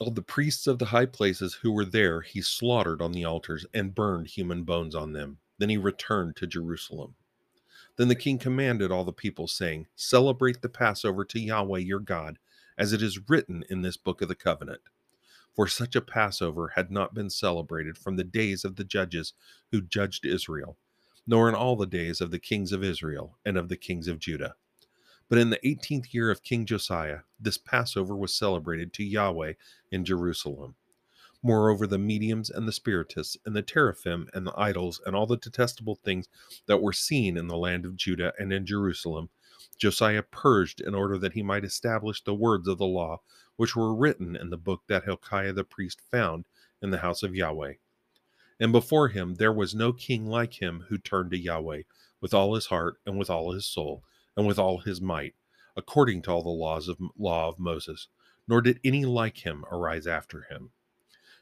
all 0.00 0.10
the 0.12 0.22
priests 0.22 0.66
of 0.66 0.78
the 0.78 0.86
high 0.86 1.06
places 1.06 1.54
who 1.62 1.72
were 1.72 1.84
there 1.84 2.22
he 2.22 2.42
slaughtered 2.42 3.02
on 3.02 3.12
the 3.12 3.24
altars 3.24 3.66
and 3.74 3.94
burned 3.94 4.28
human 4.28 4.64
bones 4.64 4.94
on 4.94 5.12
them. 5.12 5.38
Then 5.58 5.70
he 5.70 5.78
returned 5.78 6.36
to 6.36 6.46
Jerusalem. 6.46 7.14
Then 7.96 8.08
the 8.08 8.16
king 8.16 8.38
commanded 8.38 8.90
all 8.92 9.04
the 9.04 9.12
people, 9.12 9.48
saying, 9.48 9.86
Celebrate 9.96 10.62
the 10.62 10.68
Passover 10.70 11.24
to 11.26 11.40
Yahweh 11.40 11.80
your 11.80 12.00
God, 12.00 12.38
as 12.78 12.92
it 12.92 13.02
is 13.02 13.28
written 13.28 13.64
in 13.70 13.82
this 13.82 13.98
book 13.98 14.22
of 14.22 14.28
the 14.28 14.34
covenant. 14.34 14.82
For 15.54 15.68
such 15.68 15.96
a 15.96 16.02
Passover 16.02 16.72
had 16.76 16.90
not 16.90 17.14
been 17.14 17.30
celebrated 17.30 17.98
from 17.98 18.16
the 18.16 18.24
days 18.24 18.64
of 18.64 18.76
the 18.76 18.84
judges 18.84 19.34
who 19.72 19.82
judged 19.82 20.26
Israel, 20.26 20.78
nor 21.26 21.48
in 21.48 21.54
all 21.54 21.76
the 21.76 21.86
days 21.86 22.20
of 22.20 22.30
the 22.30 22.38
kings 22.38 22.72
of 22.72 22.84
Israel 22.84 23.38
and 23.44 23.56
of 23.56 23.68
the 23.68 23.76
kings 23.76 24.08
of 24.08 24.18
Judah. 24.18 24.54
But 25.28 25.38
in 25.38 25.50
the 25.50 25.66
eighteenth 25.66 26.14
year 26.14 26.30
of 26.30 26.42
King 26.42 26.66
Josiah, 26.66 27.20
this 27.40 27.58
Passover 27.58 28.14
was 28.14 28.34
celebrated 28.34 28.92
to 28.92 29.04
Yahweh 29.04 29.54
in 29.90 30.04
Jerusalem. 30.04 30.76
Moreover, 31.42 31.86
the 31.86 31.98
mediums 31.98 32.50
and 32.50 32.66
the 32.66 32.72
spiritists 32.72 33.36
and 33.44 33.54
the 33.54 33.62
teraphim 33.62 34.28
and 34.34 34.46
the 34.46 34.58
idols 34.58 35.00
and 35.04 35.14
all 35.14 35.26
the 35.26 35.36
detestable 35.36 35.96
things 35.96 36.28
that 36.66 36.80
were 36.80 36.92
seen 36.92 37.36
in 37.36 37.46
the 37.46 37.56
land 37.56 37.84
of 37.84 37.96
Judah 37.96 38.32
and 38.38 38.52
in 38.52 38.66
Jerusalem, 38.66 39.28
Josiah 39.78 40.22
purged 40.22 40.80
in 40.80 40.94
order 40.94 41.18
that 41.18 41.34
he 41.34 41.42
might 41.42 41.64
establish 41.64 42.22
the 42.22 42.34
words 42.34 42.66
of 42.66 42.78
the 42.78 42.86
law 42.86 43.20
which 43.56 43.76
were 43.76 43.94
written 43.94 44.36
in 44.36 44.50
the 44.50 44.56
book 44.56 44.82
that 44.88 45.04
Hilkiah 45.04 45.52
the 45.52 45.64
priest 45.64 46.00
found 46.10 46.46
in 46.82 46.90
the 46.90 46.98
house 46.98 47.22
of 47.22 47.34
Yahweh. 47.34 47.74
And 48.58 48.72
before 48.72 49.08
him 49.08 49.34
there 49.34 49.52
was 49.52 49.74
no 49.74 49.92
king 49.92 50.26
like 50.26 50.62
him 50.62 50.86
who 50.88 50.98
turned 50.98 51.30
to 51.32 51.38
Yahweh 51.38 51.82
with 52.20 52.32
all 52.32 52.54
his 52.54 52.66
heart 52.66 52.96
and 53.04 53.18
with 53.18 53.28
all 53.28 53.52
his 53.52 53.66
soul 53.66 54.02
and 54.36 54.46
with 54.46 54.58
all 54.58 54.78
his 54.78 55.00
might, 55.00 55.34
according 55.76 56.22
to 56.22 56.30
all 56.30 56.42
the 56.42 56.48
laws 56.48 56.88
of 56.88 56.98
law 57.18 57.48
of 57.48 57.58
Moses, 57.58 58.08
nor 58.48 58.60
did 58.60 58.80
any 58.82 59.04
like 59.04 59.44
him 59.44 59.64
arise 59.70 60.06
after 60.06 60.42
him. 60.42 60.70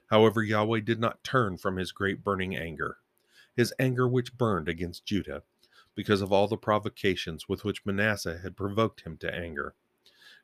However, 0.09 0.43
Yahweh 0.43 0.81
did 0.81 1.01
not 1.01 1.25
turn 1.25 1.57
from 1.57 1.77
his 1.77 1.93
great 1.93 2.23
burning 2.23 2.57
anger, 2.57 2.99
his 3.57 3.73
anger 3.79 4.09
which 4.09 4.37
burned 4.37 4.69
against 4.69 5.07
Judah, 5.07 5.43
because 5.95 6.21
of 6.21 6.33
all 6.33 6.49
the 6.49 6.57
provocations 6.57 7.49
with 7.49 7.65
which 7.65 7.87
Manasseh 7.87 8.39
had 8.39 8.57
provoked 8.57 9.03
him 9.03 9.17
to 9.19 9.33
anger. 9.33 9.75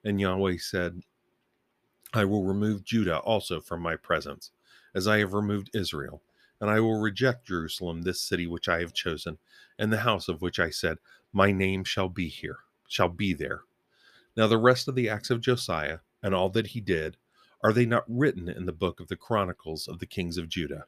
And 0.04 0.20
Yahweh 0.20 0.58
said, 0.58 1.02
I 2.14 2.24
will 2.24 2.44
remove 2.44 2.84
Judah 2.84 3.18
also 3.18 3.60
from 3.60 3.80
my 3.80 3.96
presence, 3.96 4.52
as 4.94 5.06
I 5.06 5.18
have 5.18 5.32
removed 5.34 5.70
Israel, 5.74 6.22
and 6.60 6.70
I 6.70 6.80
will 6.80 7.00
reject 7.00 7.46
Jerusalem, 7.46 8.02
this 8.02 8.20
city 8.20 8.46
which 8.46 8.68
I 8.68 8.80
have 8.80 8.92
chosen, 8.92 9.38
and 9.78 9.92
the 9.92 9.98
house 9.98 10.28
of 10.28 10.42
which 10.42 10.58
I 10.58 10.70
said, 10.70 10.98
My 11.32 11.52
name 11.52 11.84
shall 11.84 12.08
be 12.08 12.28
here, 12.28 12.58
shall 12.88 13.08
be 13.08 13.32
there. 13.32 13.62
Now 14.36 14.46
the 14.46 14.58
rest 14.58 14.86
of 14.86 14.94
the 14.94 15.08
acts 15.08 15.30
of 15.30 15.40
Josiah, 15.40 16.00
and 16.22 16.34
all 16.34 16.50
that 16.50 16.68
he 16.68 16.80
did, 16.80 17.16
are 17.62 17.72
they 17.72 17.86
not 17.86 18.04
written 18.08 18.48
in 18.48 18.66
the 18.66 18.72
book 18.72 19.00
of 19.00 19.08
the 19.08 19.16
chronicles 19.16 19.88
of 19.88 19.98
the 19.98 20.06
kings 20.06 20.38
of 20.38 20.48
Judah? 20.48 20.86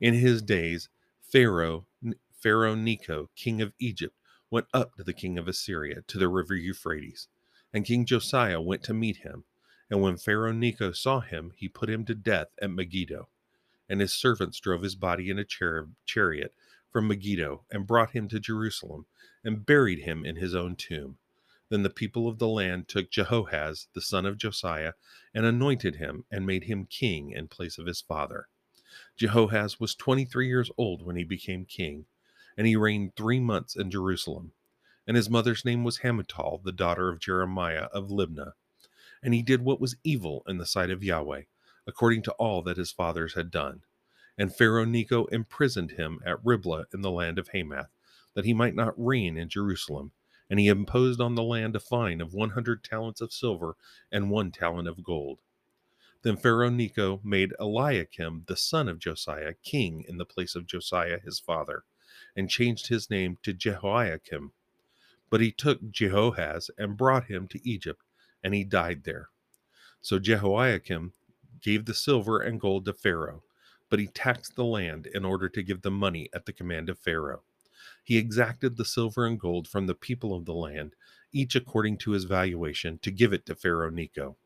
In 0.00 0.14
his 0.14 0.42
days, 0.42 0.88
Pharaoh, 1.20 1.86
Pharaoh 2.38 2.74
Necho, 2.74 3.30
king 3.36 3.62
of 3.62 3.72
Egypt, 3.78 4.16
went 4.50 4.66
up 4.74 4.94
to 4.96 5.04
the 5.04 5.14
king 5.14 5.38
of 5.38 5.48
Assyria 5.48 6.02
to 6.08 6.18
the 6.18 6.28
river 6.28 6.54
Euphrates, 6.54 7.28
and 7.72 7.86
King 7.86 8.04
Josiah 8.04 8.60
went 8.60 8.82
to 8.84 8.92
meet 8.92 9.18
him. 9.18 9.44
And 9.90 10.02
when 10.02 10.16
Pharaoh 10.16 10.52
Necho 10.52 10.92
saw 10.92 11.20
him, 11.20 11.52
he 11.56 11.68
put 11.68 11.88
him 11.88 12.04
to 12.06 12.14
death 12.14 12.48
at 12.60 12.70
Megiddo. 12.70 13.28
And 13.88 14.00
his 14.00 14.12
servants 14.12 14.60
drove 14.60 14.82
his 14.82 14.94
body 14.94 15.30
in 15.30 15.38
a 15.38 15.44
char- 15.44 15.88
chariot 16.04 16.54
from 16.90 17.08
Megiddo 17.08 17.64
and 17.70 17.86
brought 17.86 18.12
him 18.12 18.28
to 18.28 18.40
Jerusalem 18.40 19.06
and 19.44 19.66
buried 19.66 20.00
him 20.00 20.24
in 20.24 20.36
his 20.36 20.54
own 20.54 20.76
tomb. 20.76 21.18
Then 21.68 21.82
the 21.82 21.90
people 21.90 22.28
of 22.28 22.38
the 22.38 22.48
land 22.48 22.86
took 22.86 23.10
Jehoahaz, 23.10 23.88
the 23.94 24.02
son 24.02 24.26
of 24.26 24.36
Josiah, 24.36 24.92
and 25.32 25.46
anointed 25.46 25.96
him 25.96 26.26
and 26.30 26.46
made 26.46 26.64
him 26.64 26.84
king 26.84 27.30
in 27.30 27.48
place 27.48 27.78
of 27.78 27.86
his 27.86 28.02
father. 28.02 28.48
Jehoahaz 29.16 29.80
was 29.80 29.94
23 29.94 30.46
years 30.46 30.70
old 30.76 31.02
when 31.02 31.16
he 31.16 31.24
became 31.24 31.64
king, 31.64 32.04
and 32.58 32.66
he 32.66 32.76
reigned 32.76 33.16
three 33.16 33.40
months 33.40 33.74
in 33.74 33.90
Jerusalem. 33.90 34.52
And 35.06 35.16
his 35.16 35.30
mother's 35.30 35.64
name 35.64 35.82
was 35.82 36.00
Hamutal, 36.00 36.62
the 36.62 36.72
daughter 36.72 37.08
of 37.08 37.20
Jeremiah 37.20 37.88
of 37.92 38.10
Libnah. 38.10 38.52
And 39.22 39.32
he 39.32 39.42
did 39.42 39.62
what 39.62 39.80
was 39.80 39.96
evil 40.04 40.42
in 40.46 40.58
the 40.58 40.66
sight 40.66 40.90
of 40.90 41.02
Yahweh, 41.02 41.44
according 41.86 42.22
to 42.22 42.32
all 42.32 42.62
that 42.62 42.76
his 42.76 42.92
fathers 42.92 43.34
had 43.34 43.50
done. 43.50 43.82
And 44.38 44.54
Pharaoh 44.54 44.84
Necho 44.84 45.26
imprisoned 45.26 45.92
him 45.92 46.20
at 46.24 46.44
Riblah 46.44 46.86
in 46.92 47.02
the 47.02 47.10
land 47.10 47.38
of 47.38 47.48
Hamath, 47.48 47.90
that 48.34 48.44
he 48.44 48.54
might 48.54 48.74
not 48.74 48.94
reign 48.96 49.36
in 49.36 49.48
Jerusalem 49.48 50.12
and 50.52 50.60
he 50.60 50.68
imposed 50.68 51.18
on 51.18 51.34
the 51.34 51.42
land 51.42 51.74
a 51.74 51.80
fine 51.80 52.20
of 52.20 52.34
100 52.34 52.84
talents 52.84 53.22
of 53.22 53.32
silver 53.32 53.74
and 54.10 54.28
one 54.28 54.52
talent 54.52 54.86
of 54.86 55.02
gold. 55.02 55.40
Then 56.20 56.36
Pharaoh 56.36 56.68
Necho 56.68 57.22
made 57.24 57.54
Eliakim, 57.58 58.44
the 58.46 58.56
son 58.58 58.86
of 58.86 58.98
Josiah, 58.98 59.54
king 59.62 60.04
in 60.06 60.18
the 60.18 60.26
place 60.26 60.54
of 60.54 60.66
Josiah 60.66 61.20
his 61.20 61.40
father, 61.40 61.84
and 62.36 62.50
changed 62.50 62.88
his 62.88 63.08
name 63.08 63.38
to 63.42 63.54
Jehoiakim. 63.54 64.52
But 65.30 65.40
he 65.40 65.52
took 65.52 65.90
Jehoahaz 65.90 66.70
and 66.76 66.98
brought 66.98 67.28
him 67.28 67.48
to 67.48 67.66
Egypt, 67.66 68.02
and 68.44 68.52
he 68.52 68.62
died 68.62 69.04
there. 69.04 69.30
So 70.02 70.18
Jehoiakim 70.18 71.14
gave 71.62 71.86
the 71.86 71.94
silver 71.94 72.40
and 72.40 72.60
gold 72.60 72.86
to 72.86 72.94
Pharaoh, 72.94 73.44
but 73.90 74.00
he 74.00 74.08
taxed 74.08 74.56
the 74.56 74.64
land 74.64 75.06
in 75.06 75.24
order 75.24 75.48
to 75.50 75.62
give 75.62 75.82
the 75.82 75.92
money 75.92 76.28
at 76.34 76.46
the 76.46 76.52
command 76.54 76.90
of 76.90 76.98
Pharaoh 76.98 77.42
he 78.04 78.18
exacted 78.18 78.76
the 78.76 78.84
silver 78.84 79.26
and 79.26 79.38
gold 79.38 79.68
from 79.68 79.86
the 79.86 79.94
people 79.94 80.34
of 80.34 80.44
the 80.44 80.54
land, 80.54 80.94
each 81.32 81.54
according 81.54 81.98
to 81.98 82.12
his 82.12 82.24
valuation, 82.24 82.98
to 83.00 83.10
give 83.10 83.32
it 83.32 83.46
to 83.46 83.54
Pharaoh 83.54 83.90
Necho. 83.90 84.36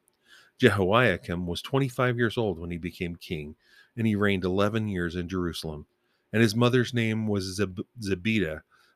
Jehoiakim 0.58 1.46
was 1.46 1.62
25 1.62 2.18
years 2.18 2.38
old 2.38 2.58
when 2.58 2.70
he 2.70 2.78
became 2.78 3.16
king, 3.16 3.56
and 3.96 4.06
he 4.06 4.16
reigned 4.16 4.44
11 4.44 4.88
years 4.88 5.16
in 5.16 5.28
Jerusalem. 5.28 5.86
And 6.32 6.42
his 6.42 6.54
mother's 6.56 6.94
name 6.94 7.26
was 7.26 7.56
Zeb- 7.56 7.86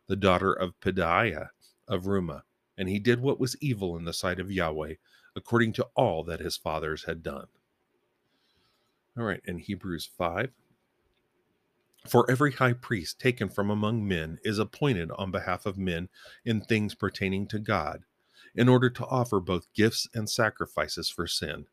the 0.09 0.17
daughter 0.17 0.53
of 0.53 0.79
Pedaiah 0.81 1.49
of 1.89 2.05
Rumah. 2.05 2.43
And 2.79 2.89
he 2.89 2.99
did 2.99 3.21
what 3.21 3.41
was 3.41 3.57
evil 3.63 3.97
in 3.97 4.05
the 4.05 4.13
sight 4.13 4.41
of 4.41 4.53
Yahweh, 4.53 4.95
according 5.37 5.73
to 5.75 5.89
all 5.95 6.25
that 6.25 6.41
his 6.41 6.57
fathers 6.57 7.05
had 7.05 7.23
done. 7.23 7.49
All 9.19 9.25
right, 9.25 9.43
in 9.45 9.59
Hebrews 9.59 10.09
5, 10.17 10.51
for 12.07 12.31
every 12.31 12.53
high 12.53 12.73
priest 12.73 13.21
taken 13.21 13.49
from 13.49 13.69
among 13.69 14.07
men 14.07 14.39
is 14.45 14.59
appointed 14.59 15.11
on 15.19 15.31
behalf 15.31 15.67
of 15.67 15.77
men 15.77 16.09
in 16.45 16.61
things 16.61 16.95
pertaining 16.95 17.47
to 17.49 17.59
God, 17.59 18.05
in 18.55 18.69
order 18.69 18.89
to 18.89 19.07
offer 19.07 19.41
both 19.41 19.73
gifts 19.75 20.09
and 20.15 20.31
sacrifices 20.31 21.11
for 21.11 21.27
sin, 21.27 21.67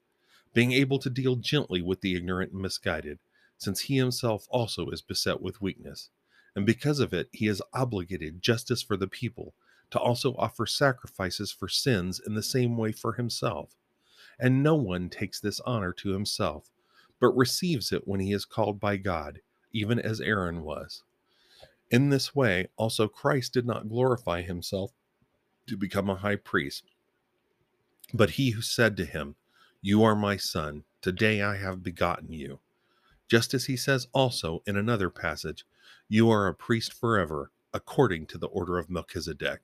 being 0.53 0.71
able 0.71 0.99
to 0.99 1.09
deal 1.09 1.35
gently 1.35 1.81
with 1.81 2.01
the 2.01 2.15
ignorant 2.15 2.51
and 2.53 2.61
misguided, 2.61 3.19
since 3.57 3.81
he 3.81 3.97
himself 3.97 4.47
also 4.49 4.89
is 4.89 5.01
beset 5.01 5.41
with 5.41 5.61
weakness. 5.61 6.09
And 6.55 6.65
because 6.65 6.99
of 6.99 7.13
it, 7.13 7.29
he 7.31 7.47
is 7.47 7.61
obligated, 7.73 8.41
justice 8.41 8.81
for 8.81 8.97
the 8.97 9.07
people, 9.07 9.53
to 9.91 9.99
also 9.99 10.35
offer 10.37 10.65
sacrifices 10.65 11.51
for 11.51 11.69
sins 11.69 12.19
in 12.25 12.33
the 12.33 12.43
same 12.43 12.77
way 12.77 12.91
for 12.91 13.13
himself. 13.13 13.75
and 14.39 14.61
no 14.63 14.75
one 14.75 15.09
takes 15.09 15.39
this 15.39 15.59
honor 15.61 15.91
to 15.93 16.09
himself, 16.09 16.69
but 17.19 17.35
receives 17.35 17.91
it 17.91 18.07
when 18.07 18.19
he 18.19 18.31
is 18.31 18.45
called 18.45 18.79
by 18.79 18.97
God, 18.97 19.41
even 19.71 19.99
as 19.99 20.21
Aaron 20.21 20.63
was. 20.63 21.03
In 21.89 22.09
this 22.09 22.35
way, 22.35 22.67
also 22.75 23.07
Christ 23.07 23.53
did 23.53 23.65
not 23.65 23.89
glorify 23.89 24.41
himself 24.41 24.91
to 25.67 25.77
become 25.77 26.09
a 26.09 26.15
high 26.15 26.35
priest, 26.35 26.83
but 28.13 28.31
he 28.31 28.51
who 28.51 28.61
said 28.61 28.97
to 28.97 29.05
him, 29.05 29.35
You 29.81 30.03
are 30.03 30.15
my 30.15 30.37
son, 30.37 30.83
today 31.01 31.41
I 31.41 31.57
have 31.57 31.83
begotten 31.83 32.31
you. 32.31 32.59
Just 33.29 33.53
as 33.53 33.65
he 33.65 33.75
says 33.75 34.07
also 34.13 34.63
in 34.65 34.77
another 34.77 35.09
passage, 35.09 35.65
You 36.07 36.29
are 36.29 36.47
a 36.47 36.53
priest 36.53 36.93
forever, 36.93 37.51
according 37.73 38.27
to 38.27 38.37
the 38.37 38.47
order 38.47 38.77
of 38.77 38.89
Melchizedek. 38.89 39.61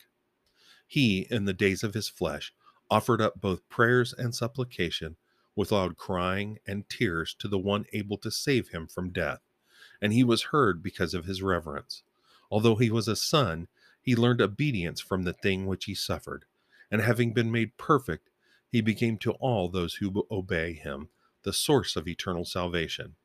He, 0.88 1.28
in 1.30 1.46
the 1.46 1.54
days 1.54 1.84
of 1.84 1.94
his 1.94 2.10
flesh, 2.10 2.54
offered 2.92 3.22
up 3.22 3.40
both 3.40 3.68
prayers 3.70 4.14
and 4.14 4.36
supplication 4.36 5.16
with 5.56 5.72
loud 5.72 5.98
crying 5.98 6.60
and 6.66 6.90
tears 6.90 7.36
to 7.40 7.48
the 7.48 7.60
one 7.60 7.86
able 7.94 8.18
to 8.18 8.32
save 8.32 8.70
him 8.70 8.88
from 8.88 9.12
death, 9.12 9.42
and 10.02 10.14
he 10.14 10.24
was 10.24 10.44
heard 10.52 10.82
because 10.82 11.14
of 11.14 11.26
his 11.26 11.42
reverence. 11.42 12.04
Although 12.50 12.76
he 12.76 12.90
was 12.90 13.08
a 13.08 13.16
son, 13.16 13.68
he 14.02 14.16
learned 14.16 14.42
obedience 14.42 15.00
from 15.00 15.24
the 15.24 15.34
thing 15.34 15.66
which 15.66 15.86
he 15.86 15.96
suffered, 15.96 16.46
and 16.92 17.02
having 17.02 17.34
been 17.34 17.52
made 17.52 17.78
perfect, 17.78 18.30
he 18.70 18.82
became 18.82 19.18
to 19.20 19.32
all 19.34 19.70
those 19.70 19.96
who 19.96 20.28
obey 20.32 20.74
him 20.74 21.10
the 21.44 21.54
source 21.54 21.96
of 21.96 22.08
eternal 22.08 22.46
salvation, 22.46 23.16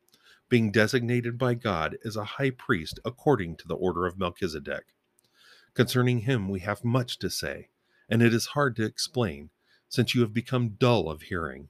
being 0.49 0.71
designated 0.71 1.37
by 1.37 1.53
God 1.53 1.97
as 2.03 2.15
a 2.15 2.23
high 2.23 2.49
priest 2.49 2.99
according 3.05 3.55
to 3.57 3.67
the 3.67 3.75
order 3.75 4.05
of 4.05 4.19
Melchizedek. 4.19 4.93
Concerning 5.73 6.19
him 6.19 6.49
we 6.49 6.59
have 6.59 6.83
much 6.83 7.17
to 7.19 7.29
say, 7.29 7.69
and 8.09 8.21
it 8.21 8.33
is 8.33 8.47
hard 8.47 8.75
to 8.75 8.83
explain, 8.83 9.49
since 9.87 10.13
you 10.13 10.21
have 10.21 10.33
become 10.33 10.75
dull 10.79 11.09
of 11.09 11.23
hearing. 11.23 11.69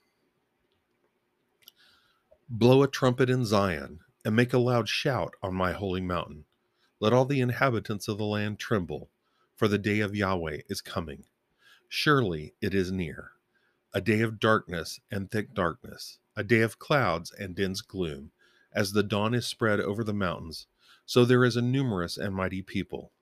Blow 2.53 2.83
a 2.83 2.87
trumpet 2.89 3.29
in 3.29 3.45
Zion, 3.45 4.01
and 4.25 4.35
make 4.35 4.51
a 4.51 4.57
loud 4.57 4.89
shout 4.89 5.35
on 5.41 5.55
my 5.55 5.71
holy 5.71 6.01
mountain. 6.01 6.43
Let 6.99 7.13
all 7.13 7.23
the 7.23 7.39
inhabitants 7.39 8.09
of 8.09 8.17
the 8.17 8.25
land 8.25 8.59
tremble, 8.59 9.09
for 9.55 9.69
the 9.69 9.77
day 9.77 10.01
of 10.01 10.17
Yahweh 10.17 10.63
is 10.67 10.81
coming. 10.81 11.23
Surely 11.87 12.53
it 12.59 12.73
is 12.75 12.91
near. 12.91 13.31
A 13.93 14.01
day 14.01 14.19
of 14.19 14.37
darkness 14.37 14.99
and 15.09 15.31
thick 15.31 15.53
darkness, 15.53 16.19
a 16.35 16.43
day 16.43 16.59
of 16.59 16.77
clouds 16.77 17.31
and 17.31 17.55
dense 17.55 17.79
gloom. 17.79 18.31
As 18.73 18.91
the 18.91 19.01
dawn 19.01 19.33
is 19.33 19.47
spread 19.47 19.79
over 19.79 20.03
the 20.03 20.13
mountains, 20.13 20.67
so 21.05 21.23
there 21.23 21.45
is 21.45 21.55
a 21.55 21.61
numerous 21.61 22.17
and 22.17 22.35
mighty 22.35 22.61
people. 22.61 23.13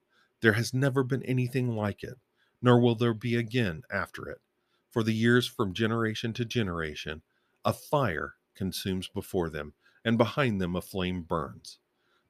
There 0.41 0.53
has 0.53 0.73
never 0.73 1.03
been 1.03 1.21
anything 1.21 1.75
like 1.75 2.03
it, 2.03 2.17
nor 2.63 2.79
will 2.79 2.95
there 2.95 3.13
be 3.13 3.35
again 3.35 3.83
after 3.91 4.27
it. 4.27 4.41
For 4.89 5.03
the 5.03 5.13
years 5.13 5.45
from 5.45 5.75
generation 5.75 6.33
to 6.33 6.45
generation, 6.45 7.21
a 7.63 7.73
fire 7.73 8.33
consumes 8.55 9.07
before 9.07 9.49
them, 9.49 9.73
and 10.03 10.17
behind 10.17 10.59
them 10.59 10.75
a 10.75 10.81
flame 10.81 11.21
burns. 11.23 11.79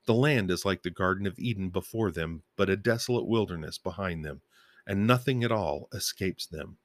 The 0.05 0.13
land 0.13 0.49
is 0.49 0.65
like 0.65 0.83
the 0.83 0.89
Garden 0.89 1.27
of 1.27 1.37
Eden 1.37 1.69
before 1.69 2.11
them, 2.11 2.43
but 2.55 2.69
a 2.69 2.77
desolate 2.77 3.27
wilderness 3.27 3.77
behind 3.77 4.25
them, 4.25 4.41
and 4.87 5.05
nothing 5.05 5.43
at 5.43 5.51
all 5.51 5.87
escapes 5.93 6.47
them. 6.47 6.77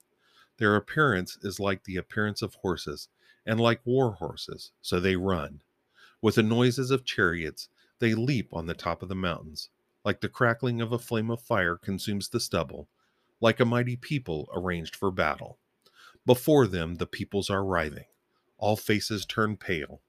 Their 0.58 0.76
appearance 0.76 1.38
is 1.42 1.58
like 1.58 1.84
the 1.84 1.96
appearance 1.96 2.42
of 2.42 2.54
horses, 2.54 3.08
and 3.46 3.58
like 3.58 3.84
war 3.84 4.12
horses, 4.12 4.72
so 4.80 5.00
they 5.00 5.16
run. 5.16 5.62
With 6.20 6.36
the 6.36 6.42
noises 6.42 6.90
of 6.90 7.04
chariots, 7.04 7.68
they 7.98 8.14
leap 8.14 8.48
on 8.52 8.66
the 8.66 8.74
top 8.74 9.02
of 9.02 9.08
the 9.08 9.14
mountains. 9.14 9.70
Like 10.04 10.20
the 10.20 10.28
crackling 10.28 10.80
of 10.80 10.92
a 10.92 10.98
flame 10.98 11.30
of 11.30 11.40
fire 11.40 11.76
consumes 11.76 12.28
the 12.28 12.40
stubble, 12.40 12.88
like 13.40 13.60
a 13.60 13.64
mighty 13.64 13.96
people 13.96 14.48
arranged 14.54 14.94
for 14.96 15.10
battle. 15.10 15.58
Before 16.26 16.66
them 16.66 16.96
the 16.96 17.06
peoples 17.06 17.50
are 17.50 17.64
writhing. 17.64 18.06
All 18.64 18.76
faces 18.76 19.26
turn 19.26 19.58
pale. 19.58 20.00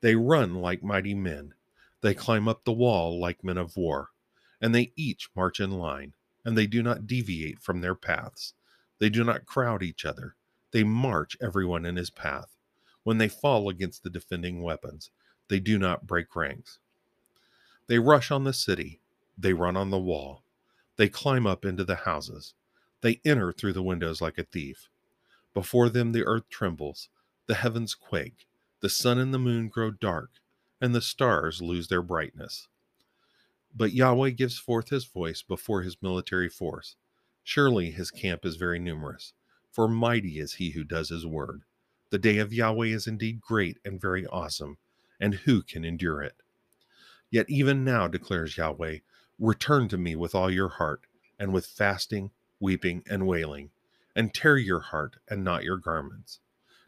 They 0.00 0.14
run 0.14 0.54
like 0.54 0.82
mighty 0.82 1.12
men. 1.12 1.52
They 2.00 2.14
climb 2.14 2.48
up 2.48 2.64
the 2.64 2.72
wall 2.72 3.20
like 3.20 3.44
men 3.44 3.58
of 3.58 3.76
war. 3.76 4.12
And 4.62 4.74
they 4.74 4.94
each 4.96 5.28
march 5.36 5.60
in 5.60 5.72
line, 5.72 6.14
and 6.42 6.56
they 6.56 6.66
do 6.66 6.82
not 6.82 7.06
deviate 7.06 7.60
from 7.60 7.82
their 7.82 7.94
paths. 7.94 8.54
They 8.98 9.10
do 9.10 9.24
not 9.24 9.44
crowd 9.44 9.82
each 9.82 10.06
other. 10.06 10.36
They 10.70 10.84
march 10.84 11.36
everyone 11.38 11.84
in 11.84 11.96
his 11.96 12.08
path. 12.08 12.56
When 13.02 13.18
they 13.18 13.28
fall 13.28 13.68
against 13.68 14.02
the 14.02 14.08
defending 14.08 14.62
weapons, 14.62 15.10
they 15.48 15.60
do 15.60 15.78
not 15.78 16.06
break 16.06 16.34
ranks. 16.34 16.78
They 17.88 17.98
rush 17.98 18.30
on 18.30 18.44
the 18.44 18.54
city. 18.54 19.00
They 19.36 19.52
run 19.52 19.76
on 19.76 19.90
the 19.90 19.98
wall. 19.98 20.44
They 20.96 21.10
climb 21.10 21.46
up 21.46 21.62
into 21.66 21.84
the 21.84 21.96
houses. 21.96 22.54
They 23.02 23.20
enter 23.26 23.52
through 23.52 23.74
the 23.74 23.82
windows 23.82 24.22
like 24.22 24.38
a 24.38 24.44
thief. 24.44 24.88
Before 25.52 25.90
them 25.90 26.12
the 26.12 26.24
earth 26.24 26.48
trembles 26.48 27.10
the 27.48 27.54
heavens 27.54 27.94
quake, 27.94 28.46
the 28.80 28.90
sun 28.90 29.18
and 29.18 29.32
the 29.32 29.38
moon 29.38 29.68
grow 29.68 29.90
dark, 29.90 30.30
and 30.82 30.94
the 30.94 31.00
stars 31.00 31.62
lose 31.62 31.88
their 31.88 32.02
brightness. 32.02 32.68
But 33.74 33.94
Yahweh 33.94 34.30
gives 34.30 34.58
forth 34.58 34.90
his 34.90 35.06
voice 35.06 35.40
before 35.42 35.80
his 35.80 36.02
military 36.02 36.50
force. 36.50 36.96
Surely 37.42 37.90
his 37.90 38.10
camp 38.10 38.44
is 38.44 38.56
very 38.56 38.78
numerous, 38.78 39.32
for 39.72 39.88
mighty 39.88 40.38
is 40.38 40.54
he 40.54 40.72
who 40.72 40.84
does 40.84 41.08
his 41.08 41.24
word. 41.24 41.62
The 42.10 42.18
day 42.18 42.36
of 42.36 42.52
Yahweh 42.52 42.88
is 42.88 43.06
indeed 43.06 43.40
great 43.40 43.78
and 43.82 43.98
very 43.98 44.26
awesome, 44.26 44.76
and 45.18 45.34
who 45.34 45.62
can 45.62 45.86
endure 45.86 46.22
it? 46.22 46.42
Yet 47.30 47.48
even 47.48 47.82
now, 47.82 48.08
declares 48.08 48.58
Yahweh, 48.58 48.98
return 49.38 49.88
to 49.88 49.96
me 49.96 50.14
with 50.14 50.34
all 50.34 50.50
your 50.50 50.68
heart, 50.68 51.06
and 51.38 51.54
with 51.54 51.64
fasting, 51.64 52.30
weeping, 52.60 53.04
and 53.08 53.26
wailing, 53.26 53.70
and 54.14 54.34
tear 54.34 54.58
your 54.58 54.80
heart 54.80 55.16
and 55.28 55.42
not 55.42 55.64
your 55.64 55.78
garments. 55.78 56.40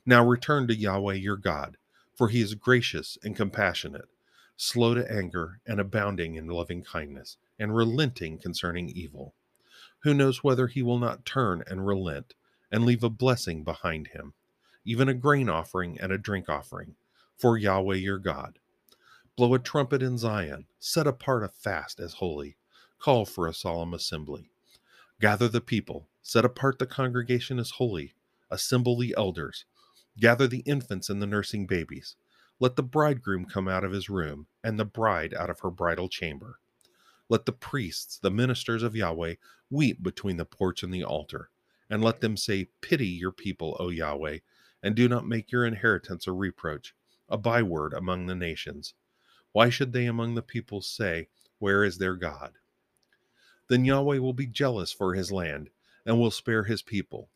Now 0.06 0.26
return 0.26 0.66
to 0.68 0.74
Yahweh 0.74 1.14
your 1.14 1.36
God, 1.36 1.76
for 2.14 2.28
he 2.28 2.40
is 2.40 2.54
gracious 2.54 3.18
and 3.22 3.36
compassionate, 3.36 4.08
slow 4.56 4.94
to 4.94 5.12
anger 5.12 5.60
and 5.66 5.78
abounding 5.78 6.36
in 6.36 6.46
loving 6.46 6.82
kindness, 6.82 7.36
and 7.58 7.76
relenting 7.76 8.38
concerning 8.38 8.88
evil. 8.88 9.34
Who 10.00 10.14
knows 10.14 10.42
whether 10.42 10.68
he 10.68 10.82
will 10.82 10.98
not 10.98 11.26
turn 11.26 11.62
and 11.66 11.86
relent 11.86 12.32
and 12.72 12.86
leave 12.86 13.04
a 13.04 13.10
blessing 13.10 13.62
behind 13.62 14.08
him, 14.08 14.32
even 14.86 15.08
a 15.08 15.14
grain 15.14 15.50
offering 15.50 16.00
and 16.00 16.10
a 16.10 16.18
drink 16.18 16.48
offering, 16.48 16.96
for 17.36 17.58
Yahweh 17.58 17.96
your 17.96 18.18
God? 18.18 18.58
Blow 19.36 19.52
a 19.52 19.58
trumpet 19.58 20.02
in 20.02 20.16
Zion, 20.16 20.66
set 20.78 21.06
apart 21.06 21.44
a 21.44 21.48
fast 21.48 22.00
as 22.00 22.14
holy, 22.14 22.56
call 22.98 23.26
for 23.26 23.46
a 23.46 23.52
solemn 23.52 23.92
assembly. 23.92 24.50
Gather 25.20 25.48
the 25.48 25.60
people, 25.60 26.08
set 26.22 26.46
apart 26.46 26.78
the 26.78 26.86
congregation 26.86 27.58
as 27.58 27.72
holy, 27.72 28.14
assemble 28.50 28.96
the 28.96 29.14
elders 29.16 29.66
Gather 30.20 30.46
the 30.46 30.58
infants 30.66 31.08
and 31.08 31.22
the 31.22 31.26
nursing 31.26 31.66
babies. 31.66 32.14
Let 32.58 32.76
the 32.76 32.82
bridegroom 32.82 33.46
come 33.46 33.66
out 33.66 33.84
of 33.84 33.92
his 33.92 34.10
room, 34.10 34.48
and 34.62 34.78
the 34.78 34.84
bride 34.84 35.32
out 35.32 35.48
of 35.48 35.60
her 35.60 35.70
bridal 35.70 36.10
chamber. 36.10 36.58
Let 37.30 37.46
the 37.46 37.52
priests, 37.52 38.18
the 38.18 38.30
ministers 38.30 38.82
of 38.82 38.94
Yahweh, 38.94 39.36
weep 39.70 40.02
between 40.02 40.36
the 40.36 40.44
porch 40.44 40.82
and 40.82 40.92
the 40.92 41.04
altar, 41.04 41.48
and 41.88 42.04
let 42.04 42.20
them 42.20 42.36
say, 42.36 42.68
Pity 42.82 43.06
your 43.06 43.32
people, 43.32 43.78
O 43.80 43.88
Yahweh, 43.88 44.40
and 44.82 44.94
do 44.94 45.08
not 45.08 45.26
make 45.26 45.50
your 45.50 45.64
inheritance 45.64 46.26
a 46.26 46.32
reproach, 46.32 46.94
a 47.30 47.38
byword 47.38 47.94
among 47.94 48.26
the 48.26 48.34
nations. 48.34 48.92
Why 49.52 49.70
should 49.70 49.94
they 49.94 50.04
among 50.04 50.34
the 50.34 50.42
peoples 50.42 50.86
say, 50.86 51.28
Where 51.60 51.82
is 51.82 51.96
their 51.96 52.16
God? 52.16 52.58
Then 53.68 53.86
Yahweh 53.86 54.18
will 54.18 54.34
be 54.34 54.46
jealous 54.46 54.92
for 54.92 55.14
his 55.14 55.32
land, 55.32 55.70
and 56.04 56.20
will 56.20 56.30
spare 56.30 56.64
his 56.64 56.82
people 56.82 57.30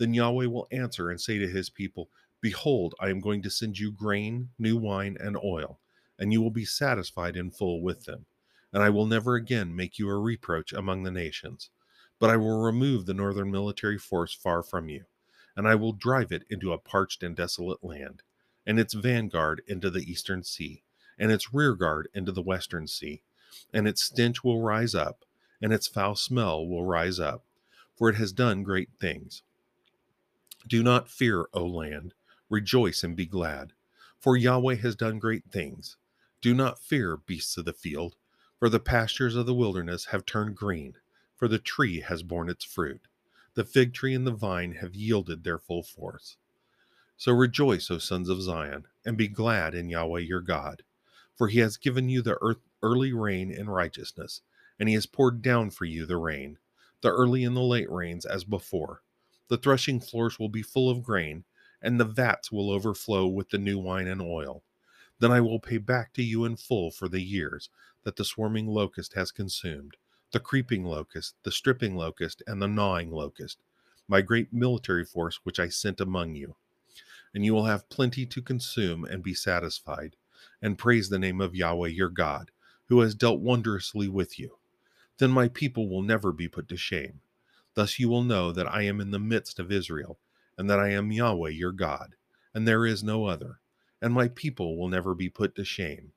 then 0.00 0.14
Yahweh 0.14 0.46
will 0.46 0.66
answer 0.72 1.10
and 1.10 1.20
say 1.20 1.36
to 1.36 1.46
his 1.46 1.68
people, 1.68 2.08
Behold, 2.40 2.94
I 2.98 3.10
am 3.10 3.20
going 3.20 3.42
to 3.42 3.50
send 3.50 3.78
you 3.78 3.92
grain, 3.92 4.50
new 4.58 4.76
wine, 4.76 5.16
and 5.20 5.36
oil, 5.36 5.78
and 6.18 6.32
you 6.32 6.40
will 6.40 6.50
be 6.50 6.64
satisfied 6.64 7.36
in 7.36 7.50
full 7.50 7.82
with 7.82 8.04
them. 8.04 8.24
And 8.72 8.82
I 8.82 8.88
will 8.88 9.06
never 9.06 9.34
again 9.34 9.76
make 9.76 9.98
you 9.98 10.08
a 10.08 10.18
reproach 10.18 10.72
among 10.72 11.02
the 11.02 11.10
nations. 11.10 11.70
But 12.18 12.30
I 12.30 12.36
will 12.36 12.62
remove 12.62 13.06
the 13.06 13.14
northern 13.14 13.50
military 13.50 13.98
force 13.98 14.32
far 14.32 14.62
from 14.62 14.88
you, 14.88 15.04
and 15.56 15.68
I 15.68 15.74
will 15.74 15.92
drive 15.92 16.32
it 16.32 16.44
into 16.48 16.72
a 16.72 16.78
parched 16.78 17.22
and 17.22 17.36
desolate 17.36 17.82
land, 17.84 18.22
and 18.66 18.78
its 18.78 18.94
vanguard 18.94 19.62
into 19.66 19.90
the 19.90 20.10
eastern 20.10 20.42
sea, 20.42 20.82
and 21.18 21.32
its 21.32 21.52
rearguard 21.52 22.08
into 22.14 22.32
the 22.32 22.42
western 22.42 22.86
sea. 22.86 23.22
And 23.72 23.88
its 23.88 24.02
stench 24.02 24.44
will 24.44 24.62
rise 24.62 24.94
up, 24.94 25.24
and 25.60 25.72
its 25.72 25.88
foul 25.88 26.14
smell 26.14 26.66
will 26.66 26.84
rise 26.84 27.18
up, 27.18 27.44
for 27.96 28.08
it 28.08 28.16
has 28.16 28.32
done 28.32 28.62
great 28.62 28.90
things. 29.00 29.42
Do 30.66 30.82
not 30.82 31.10
fear, 31.10 31.46
O 31.52 31.66
land, 31.66 32.14
Rejoice 32.50 33.04
and 33.04 33.14
be 33.14 33.26
glad, 33.26 33.74
for 34.18 34.36
Yahweh 34.36 34.74
has 34.74 34.96
done 34.96 35.20
great 35.20 35.44
things. 35.50 35.96
Do 36.42 36.52
not 36.52 36.80
fear, 36.80 37.16
beasts 37.16 37.56
of 37.56 37.64
the 37.64 37.72
field, 37.72 38.16
for 38.58 38.68
the 38.68 38.80
pastures 38.80 39.36
of 39.36 39.46
the 39.46 39.54
wilderness 39.54 40.06
have 40.06 40.26
turned 40.26 40.56
green, 40.56 40.96
for 41.36 41.46
the 41.46 41.60
tree 41.60 42.00
has 42.00 42.24
borne 42.24 42.50
its 42.50 42.64
fruit. 42.64 43.02
The 43.54 43.64
fig 43.64 43.94
tree 43.94 44.14
and 44.14 44.26
the 44.26 44.32
vine 44.32 44.72
have 44.72 44.96
yielded 44.96 45.44
their 45.44 45.58
full 45.58 45.84
force. 45.84 46.38
So 47.16 47.32
rejoice, 47.32 47.88
O 47.88 47.98
sons 47.98 48.28
of 48.28 48.42
Zion, 48.42 48.86
and 49.06 49.16
be 49.16 49.28
glad 49.28 49.72
in 49.72 49.88
Yahweh 49.88 50.20
your 50.20 50.40
God, 50.40 50.82
for 51.36 51.46
he 51.46 51.60
has 51.60 51.76
given 51.76 52.08
you 52.08 52.20
the 52.20 52.36
earth, 52.42 52.58
early 52.82 53.12
rain 53.12 53.52
in 53.52 53.70
righteousness, 53.70 54.42
and 54.78 54.88
he 54.88 54.94
has 54.96 55.06
poured 55.06 55.40
down 55.40 55.70
for 55.70 55.84
you 55.84 56.04
the 56.04 56.16
rain, 56.16 56.58
the 57.00 57.10
early 57.10 57.44
and 57.44 57.56
the 57.56 57.60
late 57.60 57.90
rains 57.90 58.26
as 58.26 58.42
before. 58.42 59.02
The 59.48 59.56
threshing 59.56 60.00
floors 60.00 60.38
will 60.38 60.48
be 60.48 60.62
full 60.62 60.90
of 60.90 61.02
grain, 61.02 61.44
and 61.82 61.98
the 61.98 62.04
vats 62.04 62.52
will 62.52 62.70
overflow 62.70 63.26
with 63.26 63.50
the 63.50 63.58
new 63.58 63.78
wine 63.78 64.06
and 64.06 64.20
oil. 64.20 64.62
Then 65.18 65.30
I 65.30 65.40
will 65.40 65.60
pay 65.60 65.78
back 65.78 66.12
to 66.14 66.22
you 66.22 66.44
in 66.44 66.56
full 66.56 66.90
for 66.90 67.08
the 67.08 67.22
years 67.22 67.68
that 68.04 68.16
the 68.16 68.24
swarming 68.24 68.66
locust 68.66 69.14
has 69.14 69.30
consumed, 69.30 69.96
the 70.32 70.40
creeping 70.40 70.84
locust, 70.84 71.34
the 71.42 71.52
stripping 71.52 71.94
locust, 71.94 72.42
and 72.46 72.60
the 72.60 72.68
gnawing 72.68 73.10
locust, 73.10 73.58
my 74.08 74.22
great 74.22 74.52
military 74.52 75.04
force 75.04 75.40
which 75.42 75.60
I 75.60 75.68
sent 75.68 76.00
among 76.00 76.34
you. 76.34 76.56
And 77.34 77.44
you 77.44 77.54
will 77.54 77.66
have 77.66 77.88
plenty 77.88 78.26
to 78.26 78.42
consume 78.42 79.04
and 79.04 79.22
be 79.22 79.34
satisfied, 79.34 80.16
and 80.62 80.78
praise 80.78 81.08
the 81.08 81.18
name 81.18 81.40
of 81.40 81.54
Yahweh 81.54 81.88
your 81.88 82.08
God, 82.08 82.50
who 82.86 83.00
has 83.00 83.14
dealt 83.14 83.40
wondrously 83.40 84.08
with 84.08 84.38
you. 84.38 84.56
Then 85.18 85.30
my 85.30 85.48
people 85.48 85.88
will 85.88 86.02
never 86.02 86.32
be 86.32 86.48
put 86.48 86.68
to 86.68 86.76
shame. 86.76 87.20
Thus 87.74 87.98
you 87.98 88.08
will 88.08 88.24
know 88.24 88.52
that 88.52 88.66
I 88.66 88.82
am 88.82 89.00
in 89.00 89.10
the 89.10 89.18
midst 89.18 89.60
of 89.60 89.70
Israel, 89.70 90.18
and 90.60 90.68
that 90.68 90.78
I 90.78 90.90
am 90.90 91.10
Yahweh 91.10 91.52
your 91.52 91.72
God, 91.72 92.16
and 92.52 92.68
there 92.68 92.84
is 92.84 93.02
no 93.02 93.24
other, 93.24 93.60
and 94.02 94.12
my 94.12 94.28
people 94.28 94.76
will 94.76 94.90
never 94.90 95.14
be 95.14 95.30
put 95.30 95.54
to 95.54 95.64
shame. 95.64 96.12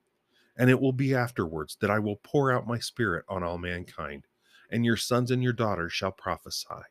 And 0.57 0.69
it 0.69 0.81
will 0.81 0.91
be 0.91 1.15
afterwards 1.15 1.77
that 1.79 1.89
I 1.89 1.99
will 1.99 2.17
pour 2.17 2.51
out 2.51 2.67
my 2.67 2.77
spirit 2.77 3.23
on 3.29 3.41
all 3.41 3.57
mankind, 3.57 4.27
and 4.69 4.83
your 4.83 4.97
sons 4.97 5.31
and 5.31 5.41
your 5.41 5.53
daughters 5.53 5.93
shall 5.93 6.11
prophesy. 6.11 6.83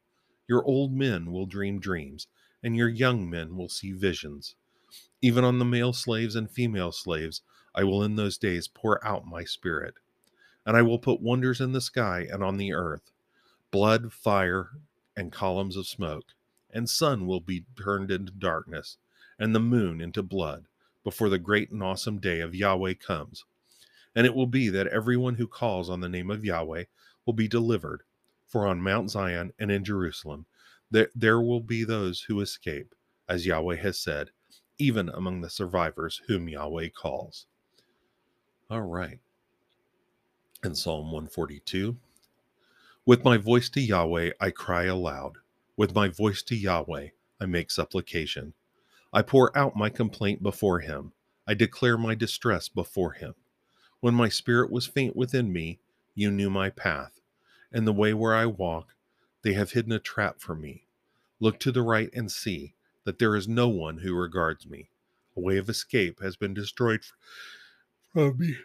Your 0.48 0.64
old 0.64 0.94
men 0.94 1.30
will 1.30 1.44
dream 1.44 1.78
dreams, 1.78 2.26
and 2.62 2.74
your 2.74 2.88
young 2.88 3.28
men 3.28 3.54
will 3.54 3.68
see 3.68 3.92
visions. 3.92 4.56
Even 5.20 5.44
on 5.44 5.58
the 5.58 5.66
male 5.66 5.92
slaves 5.92 6.34
and 6.34 6.50
female 6.50 6.90
slaves, 6.90 7.42
I 7.74 7.84
will 7.84 8.02
in 8.02 8.16
those 8.16 8.38
days 8.38 8.66
pour 8.66 9.06
out 9.06 9.26
my 9.26 9.44
spirit. 9.44 9.92
And 10.64 10.74
I 10.74 10.80
will 10.80 10.98
put 10.98 11.20
wonders 11.20 11.60
in 11.60 11.72
the 11.72 11.82
sky 11.82 12.26
and 12.32 12.42
on 12.42 12.56
the 12.56 12.72
earth 12.72 13.12
blood, 13.70 14.10
fire, 14.10 14.70
and 15.14 15.30
columns 15.30 15.76
of 15.76 15.86
smoke. 15.86 16.24
And 16.72 16.88
sun 16.88 17.26
will 17.26 17.40
be 17.40 17.64
turned 17.76 18.10
into 18.10 18.32
darkness, 18.32 18.96
and 19.38 19.54
the 19.54 19.60
moon 19.60 20.00
into 20.00 20.22
blood, 20.22 20.66
before 21.04 21.28
the 21.28 21.38
great 21.38 21.70
and 21.70 21.82
awesome 21.82 22.18
day 22.18 22.40
of 22.40 22.54
Yahweh 22.54 22.94
comes. 22.94 23.44
And 24.14 24.26
it 24.26 24.34
will 24.34 24.46
be 24.46 24.68
that 24.68 24.86
everyone 24.86 25.34
who 25.34 25.46
calls 25.46 25.90
on 25.90 26.00
the 26.00 26.08
name 26.08 26.30
of 26.30 26.44
Yahweh 26.44 26.84
will 27.26 27.32
be 27.34 27.48
delivered. 27.48 28.02
For 28.46 28.66
on 28.66 28.82
Mount 28.82 29.10
Zion 29.10 29.52
and 29.58 29.70
in 29.70 29.84
Jerusalem 29.84 30.46
there, 30.90 31.08
there 31.14 31.40
will 31.40 31.60
be 31.60 31.84
those 31.84 32.22
who 32.22 32.40
escape, 32.40 32.94
as 33.28 33.46
Yahweh 33.46 33.76
has 33.76 33.98
said, 33.98 34.30
even 34.78 35.08
among 35.08 35.40
the 35.40 35.50
survivors 35.50 36.20
whom 36.26 36.48
Yahweh 36.48 36.88
calls. 36.90 37.46
All 38.70 38.82
right. 38.82 39.18
In 40.64 40.74
Psalm 40.74 41.06
142, 41.06 41.96
with 43.04 43.24
my 43.24 43.36
voice 43.36 43.68
to 43.70 43.80
Yahweh 43.80 44.32
I 44.40 44.50
cry 44.50 44.84
aloud. 44.84 45.38
With 45.76 45.94
my 45.94 46.08
voice 46.08 46.42
to 46.44 46.56
Yahweh 46.56 47.08
I 47.40 47.46
make 47.46 47.70
supplication. 47.70 48.54
I 49.12 49.22
pour 49.22 49.56
out 49.56 49.76
my 49.76 49.90
complaint 49.90 50.42
before 50.42 50.80
him. 50.80 51.12
I 51.46 51.54
declare 51.54 51.98
my 51.98 52.14
distress 52.14 52.68
before 52.68 53.12
him. 53.12 53.34
When 54.00 54.14
my 54.14 54.28
spirit 54.28 54.70
was 54.70 54.86
faint 54.86 55.16
within 55.16 55.52
me, 55.52 55.80
you 56.14 56.30
knew 56.30 56.50
my 56.50 56.70
path, 56.70 57.20
and 57.72 57.86
the 57.86 57.92
way 57.92 58.14
where 58.14 58.34
I 58.34 58.46
walk, 58.46 58.94
they 59.42 59.54
have 59.54 59.72
hidden 59.72 59.92
a 59.92 59.98
trap 59.98 60.40
for 60.40 60.54
me. 60.54 60.86
Look 61.40 61.58
to 61.60 61.72
the 61.72 61.82
right 61.82 62.10
and 62.12 62.30
see 62.30 62.74
that 63.04 63.18
there 63.18 63.34
is 63.34 63.48
no 63.48 63.68
one 63.68 63.98
who 63.98 64.14
regards 64.14 64.66
me. 64.66 64.90
A 65.36 65.40
way 65.40 65.56
of 65.56 65.68
escape 65.68 66.20
has 66.20 66.36
been 66.36 66.54
destroyed 66.54 67.00
from 68.12 68.38
me. 68.38 68.56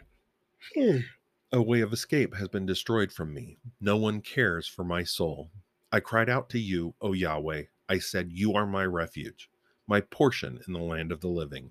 A 1.50 1.62
way 1.62 1.80
of 1.80 1.92
escape 1.92 2.34
has 2.36 2.48
been 2.48 2.66
destroyed 2.66 3.10
from 3.10 3.34
me. 3.34 3.58
No 3.80 3.96
one 3.96 4.20
cares 4.20 4.68
for 4.68 4.84
my 4.84 5.02
soul. 5.02 5.50
I 5.90 6.00
cried 6.00 6.28
out 6.28 6.48
to 6.50 6.58
you, 6.58 6.94
O 7.00 7.12
Yahweh. 7.12 7.64
I 7.88 7.98
said, 7.98 8.32
You 8.32 8.54
are 8.54 8.66
my 8.66 8.84
refuge, 8.84 9.50
my 9.86 10.00
portion 10.00 10.60
in 10.66 10.72
the 10.72 10.80
land 10.80 11.12
of 11.12 11.20
the 11.20 11.28
living. 11.28 11.70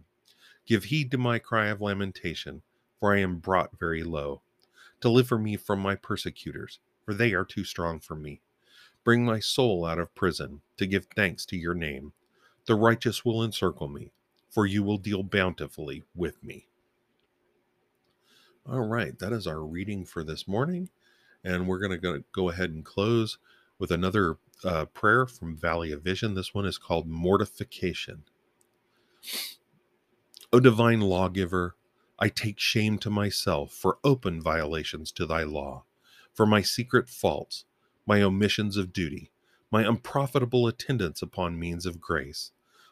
Give 0.65 0.85
heed 0.85 1.11
to 1.11 1.17
my 1.17 1.39
cry 1.39 1.67
of 1.67 1.81
lamentation 1.81 2.61
for 2.99 3.13
I 3.13 3.19
am 3.19 3.37
brought 3.37 3.79
very 3.79 4.03
low. 4.03 4.41
Deliver 5.01 5.37
me 5.37 5.55
from 5.55 5.79
my 5.79 5.95
persecutors, 5.95 6.79
for 7.05 7.13
they 7.13 7.33
are 7.33 7.45
too 7.45 7.63
strong 7.63 7.99
for 7.99 8.15
me. 8.15 8.41
Bring 9.03 9.23
my 9.23 9.39
soul 9.39 9.85
out 9.85 9.99
of 9.99 10.15
prison 10.15 10.61
to 10.77 10.87
give 10.87 11.07
thanks 11.15 11.45
to 11.47 11.57
your 11.57 11.75
name. 11.75 12.13
The 12.65 12.75
righteous 12.75 13.23
will 13.23 13.43
encircle 13.43 13.87
me, 13.87 14.11
for 14.49 14.65
you 14.65 14.83
will 14.83 14.97
deal 14.97 15.23
bountifully 15.23 16.03
with 16.15 16.43
me. 16.43 16.67
All 18.65 18.85
right, 18.85 19.17
that 19.19 19.31
is 19.31 19.47
our 19.47 19.63
reading 19.63 20.03
for 20.03 20.23
this 20.23 20.47
morning. 20.47 20.89
And 21.43 21.67
we're 21.67 21.79
going 21.79 22.01
to 22.01 22.23
go 22.33 22.49
ahead 22.49 22.71
and 22.71 22.83
close 22.83 23.37
with 23.79 23.91
another 23.91 24.37
uh, 24.63 24.85
prayer 24.85 25.25
from 25.25 25.55
Valley 25.55 25.91
of 25.91 26.01
Vision. 26.01 26.33
This 26.33 26.53
one 26.53 26.65
is 26.65 26.77
called 26.77 27.07
Mortification. 27.07 28.23
O 30.51 30.59
divine 30.59 31.01
lawgiver, 31.01 31.75
I 32.19 32.29
take 32.29 32.59
shame 32.59 32.97
to 32.99 33.09
myself 33.09 33.71
for 33.71 33.99
open 34.03 34.41
violations 34.41 35.11
to 35.13 35.25
thy 35.25 35.43
law, 35.43 35.83
for 36.33 36.45
my 36.45 36.61
secret 36.61 37.09
faults, 37.09 37.65
my 38.07 38.21
omissions 38.21 38.77
of 38.77 38.93
duty, 38.93 39.31
my 39.71 39.83
unprofitable 39.83 40.65
attendance 40.67 41.21
upon 41.21 41.59
means 41.59 41.85
of 41.85 42.01
grace, 42.01 42.51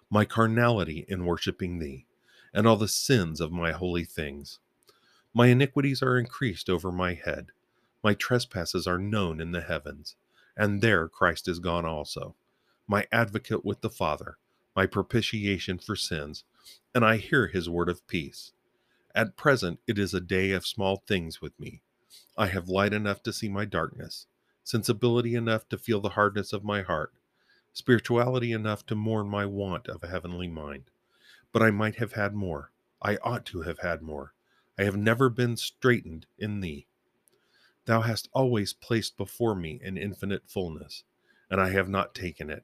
my 0.10 0.26
carnality 0.26 1.06
in 1.08 1.26
worshiping 1.26 1.80
thee, 1.80 2.06
and 2.54 2.68
all 2.68 2.78
the 2.78 2.88
sins 2.88 3.42
of 3.42 3.52
my 3.52 3.72
holy 3.72 4.04
things. 4.04 4.60
My 5.34 5.48
iniquities 5.48 6.04
are 6.04 6.20
increased 6.20 6.70
over 6.70 6.92
my 6.92 7.14
head, 7.14 7.48
my 8.04 8.14
trespasses 8.14 8.86
are 8.86 9.00
known 9.00 9.42
in 9.42 9.52
the 9.52 9.62
heavens, 9.62 10.16
and 10.58 10.82
there 10.82 11.08
Christ 11.08 11.48
is 11.48 11.60
gone 11.60 11.86
also, 11.86 12.36
my 12.88 13.06
advocate 13.12 13.66
with 13.66 13.82
the 13.82 13.90
Father, 13.90 14.38
my 14.76 14.86
propitiation 14.86 15.80
for 15.80 15.96
sins, 15.96 16.44
and 16.94 17.06
I 17.06 17.18
hear 17.18 17.48
his 17.48 17.70
word 17.70 17.90
of 17.90 18.06
peace. 18.08 18.54
At 19.14 19.38
present, 19.38 19.80
it 19.88 19.98
is 19.98 20.14
a 20.14 20.20
day 20.20 20.52
of 20.52 20.68
small 20.68 21.04
things 21.08 21.42
with 21.42 21.58
me. 21.60 21.82
I 22.38 22.48
have 22.48 22.68
light 22.68 22.94
enough 22.94 23.24
to 23.24 23.34
see 23.34 23.48
my 23.48 23.66
darkness, 23.66 24.28
sensibility 24.64 25.36
enough 25.36 25.68
to 25.70 25.78
feel 25.78 26.02
the 26.02 26.10
hardness 26.10 26.52
of 26.52 26.64
my 26.64 26.82
heart, 26.82 27.14
spirituality 27.74 28.52
enough 28.52 28.86
to 28.88 28.96
mourn 28.96 29.30
my 29.30 29.46
want 29.46 29.88
of 29.88 30.04
a 30.04 30.08
heavenly 30.08 30.48
mind. 30.48 30.92
But 31.52 31.62
I 31.62 31.72
might 31.72 31.96
have 31.96 32.14
had 32.14 32.34
more. 32.34 32.72
I 33.02 33.18
ought 33.18 33.46
to 33.48 33.62
have 33.62 33.80
had 33.80 34.02
more. 34.02 34.34
I 34.78 34.84
have 34.84 34.98
never 34.98 35.30
been 35.30 35.56
straitened 35.56 36.26
in 36.38 36.60
thee. 36.60 36.88
Thou 37.86 38.02
hast 38.02 38.30
always 38.34 38.74
placed 38.74 39.16
before 39.16 39.56
me 39.56 39.80
an 39.84 39.98
infinite 39.98 40.44
fullness, 40.48 41.04
and 41.50 41.62
I 41.62 41.70
have 41.70 41.88
not 41.88 42.16
taken 42.16 42.50
it. 42.50 42.64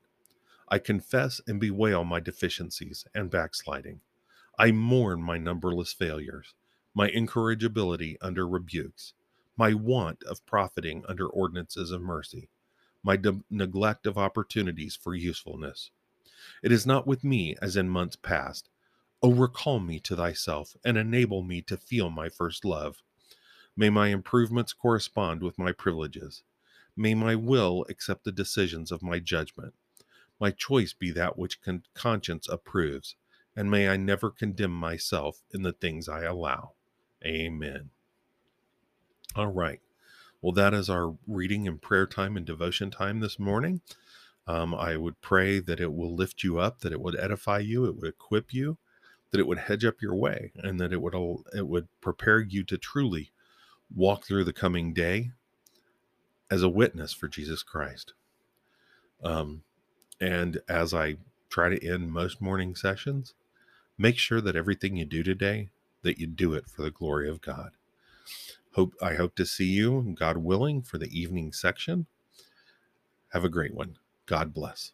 I 0.68 0.80
confess 0.80 1.42
and 1.48 1.60
bewail 1.60 2.04
my 2.04 2.20
deficiencies 2.20 3.06
and 3.14 3.30
backsliding. 3.30 4.02
I 4.58 4.72
mourn 4.72 5.22
my 5.22 5.38
numberless 5.38 5.94
failures, 5.94 6.54
my 6.94 7.10
incorrigibility 7.10 8.18
under 8.22 8.48
rebukes, 8.48 9.14
my 9.58 9.74
want 9.74 10.24
of 10.24 10.46
profiting 10.46 11.04
under 11.08 11.28
ordinances 11.28 11.92
of 11.92 12.02
mercy, 12.02 12.50
my 13.04 13.16
de- 13.16 13.44
neglect 13.50 14.08
of 14.08 14.18
opportunities 14.18 14.96
for 14.96 15.14
usefulness. 15.14 15.92
It 16.64 16.72
is 16.72 16.86
not 16.86 17.06
with 17.06 17.24
me 17.24 17.56
as 17.62 17.76
in 17.76 17.90
months 17.90 18.16
past. 18.16 18.70
O 19.22 19.32
recall 19.32 19.80
me 19.80 20.00
to 20.00 20.16
thyself 20.16 20.76
and 20.84 20.98
enable 20.98 21.44
me 21.44 21.62
to 21.64 21.78
feel 21.78 22.10
my 22.10 22.30
first 22.30 22.66
love. 22.66 23.04
May 23.76 23.90
my 23.90 24.10
improvements 24.10 24.74
correspond 24.74 25.42
with 25.42 25.58
my 25.58 25.72
privileges. 25.72 26.44
May 26.96 27.14
my 27.14 27.36
will 27.36 27.86
accept 27.90 28.24
the 28.24 28.32
decisions 28.32 28.92
of 28.92 29.02
my 29.02 29.20
judgment. 29.20 29.74
My 30.40 30.52
choice 30.52 30.94
be 30.94 31.12
that 31.12 31.38
which 31.38 31.62
con- 31.62 31.84
conscience 31.94 32.48
approves 32.50 33.16
and 33.56 33.70
may 33.70 33.90
I 33.90 33.98
never 33.98 34.30
condemn 34.30 34.72
myself 34.72 35.44
in 35.52 35.64
the 35.64 35.74
things 35.74 36.08
I 36.08 36.24
allow. 36.24 36.72
Amen. 37.26 37.90
All 39.36 39.52
right. 39.52 39.82
Well, 40.42 40.54
that 40.54 40.74
is 40.74 40.90
our 40.90 41.16
reading 41.28 41.68
and 41.68 41.82
prayer 41.82 42.08
time 42.08 42.36
and 42.38 42.46
devotion 42.46 42.90
time 42.92 43.20
this 43.20 43.38
morning. 43.38 43.82
Um, 44.48 44.74
I 44.74 44.98
would 44.98 45.22
pray 45.22 45.60
that 45.60 45.80
it 45.80 45.94
will 45.94 46.16
lift 46.16 46.44
you 46.44 46.58
up, 46.58 46.80
that 46.80 46.92
it 46.92 47.02
would 47.02 47.18
edify 47.20 47.60
you, 47.60 47.86
it 47.86 47.96
would 47.96 48.08
equip 48.08 48.54
you, 48.54 48.78
that 49.30 49.40
it 49.40 49.48
would 49.48 49.60
hedge 49.60 49.86
up 49.86 50.02
your 50.02 50.16
way, 50.16 50.52
and 50.56 50.80
that 50.80 50.92
it 50.92 51.02
would 51.02 51.14
it 51.54 51.68
would 51.68 51.88
prepare 52.02 52.40
you 52.40 52.64
to 52.64 52.78
truly 52.78 53.32
walk 53.96 54.26
through 54.26 54.46
the 54.46 54.54
coming 54.54 54.94
day 54.94 55.32
as 56.50 56.64
a 56.64 56.70
witness 56.70 57.14
for 57.14 57.28
Jesus 57.28 57.64
Christ. 57.64 58.14
Um, 59.24 59.64
and 60.22 60.62
as 60.70 60.94
I 60.94 61.18
try 61.50 61.70
to 61.70 61.88
end 61.88 62.12
most 62.12 62.42
morning 62.42 62.76
sessions, 62.76 63.34
Make 64.02 64.18
sure 64.18 64.42
that 64.42 64.56
everything 64.56 64.98
you 64.98 65.06
do 65.06 65.22
today, 65.22 65.70
that 66.02 66.18
you 66.18 66.26
do 66.26 66.56
it 66.56 66.68
for 66.68 66.82
the 66.82 66.90
glory 66.90 67.30
of 67.30 67.40
God. 67.40 67.74
Hope 68.74 68.96
I 69.00 69.14
hope 69.14 69.36
to 69.36 69.46
see 69.46 69.68
you, 69.68 70.16
God 70.18 70.38
willing, 70.38 70.82
for 70.82 70.98
the 70.98 71.20
evening 71.20 71.54
section. 71.54 72.08
Have 73.30 73.46
a 73.46 73.50
great 73.50 73.76
one. 73.76 73.98
God 74.26 74.56
bless. 74.56 74.94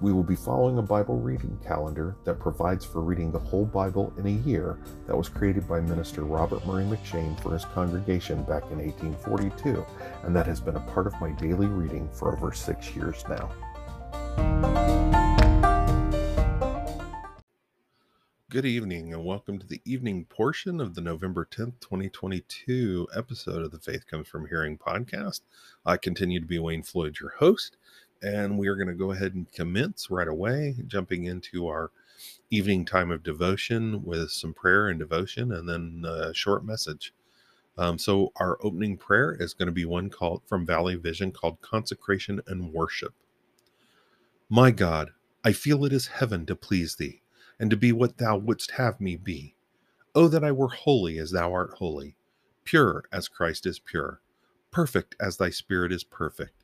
We 0.00 0.14
will 0.14 0.22
be 0.22 0.34
following 0.34 0.78
a 0.78 0.82
Bible 0.82 1.18
reading 1.18 1.58
calendar 1.62 2.16
that 2.24 2.40
provides 2.40 2.86
for 2.86 3.02
reading 3.02 3.30
the 3.30 3.38
whole 3.38 3.66
Bible 3.66 4.14
in 4.16 4.26
a 4.26 4.48
year 4.48 4.78
that 5.06 5.14
was 5.14 5.28
created 5.28 5.68
by 5.68 5.80
Minister 5.80 6.22
Robert 6.22 6.66
Murray 6.66 6.84
M'Cheyne 6.84 7.38
for 7.42 7.52
his 7.52 7.66
congregation 7.66 8.42
back 8.44 8.62
in 8.70 8.78
1842, 8.78 9.84
and 10.22 10.34
that 10.34 10.46
has 10.46 10.58
been 10.58 10.76
a 10.76 10.80
part 10.80 11.06
of 11.06 11.20
my 11.20 11.32
daily 11.32 11.66
reading 11.66 12.08
for 12.14 12.34
over 12.34 12.50
six 12.50 12.96
years 12.96 13.24
now. 13.28 13.52
Good 18.50 18.66
evening, 18.66 19.12
and 19.12 19.24
welcome 19.24 19.60
to 19.60 19.66
the 19.66 19.80
evening 19.84 20.24
portion 20.24 20.80
of 20.80 20.96
the 20.96 21.00
November 21.00 21.44
10th, 21.48 21.78
2022 21.78 23.06
episode 23.14 23.62
of 23.62 23.70
the 23.70 23.78
Faith 23.78 24.06
Comes 24.08 24.26
From 24.26 24.48
Hearing 24.48 24.76
podcast. 24.76 25.42
I 25.86 25.96
continue 25.96 26.40
to 26.40 26.46
be 26.46 26.58
Wayne 26.58 26.82
Floyd, 26.82 27.18
your 27.20 27.30
host, 27.38 27.76
and 28.22 28.58
we 28.58 28.68
are 28.68 28.76
going 28.76 28.88
to 28.88 28.94
go 28.94 29.12
ahead 29.12 29.34
and 29.34 29.50
commence 29.52 30.10
right 30.10 30.28
away, 30.28 30.76
jumping 30.86 31.24
into 31.24 31.66
our 31.66 31.90
evening 32.50 32.84
time 32.84 33.10
of 33.10 33.22
devotion 33.22 34.04
with 34.04 34.30
some 34.30 34.52
prayer 34.52 34.88
and 34.88 34.98
devotion, 34.98 35.52
and 35.52 35.68
then 35.68 36.04
a 36.06 36.34
short 36.34 36.64
message. 36.64 37.14
Um, 37.78 37.98
so, 37.98 38.32
our 38.36 38.58
opening 38.62 38.98
prayer 38.98 39.32
is 39.38 39.54
going 39.54 39.66
to 39.66 39.72
be 39.72 39.86
one 39.86 40.10
called 40.10 40.42
from 40.46 40.66
Valley 40.66 40.96
Vision 40.96 41.32
called 41.32 41.62
Consecration 41.62 42.40
and 42.46 42.72
Worship. 42.72 43.14
My 44.50 44.70
God, 44.70 45.12
I 45.44 45.52
feel 45.52 45.84
it 45.84 45.92
is 45.92 46.08
heaven 46.08 46.44
to 46.46 46.56
please 46.56 46.96
thee, 46.96 47.22
and 47.58 47.70
to 47.70 47.76
be 47.76 47.92
what 47.92 48.18
thou 48.18 48.36
wouldst 48.36 48.72
have 48.72 49.00
me 49.00 49.16
be. 49.16 49.54
Oh, 50.14 50.28
that 50.28 50.44
I 50.44 50.52
were 50.52 50.68
holy 50.68 51.18
as 51.18 51.30
thou 51.30 51.52
art 51.52 51.74
holy, 51.78 52.16
pure 52.64 53.04
as 53.12 53.28
Christ 53.28 53.64
is 53.64 53.78
pure, 53.78 54.20
perfect 54.70 55.14
as 55.20 55.36
thy 55.36 55.50
Spirit 55.50 55.92
is 55.92 56.04
perfect 56.04 56.59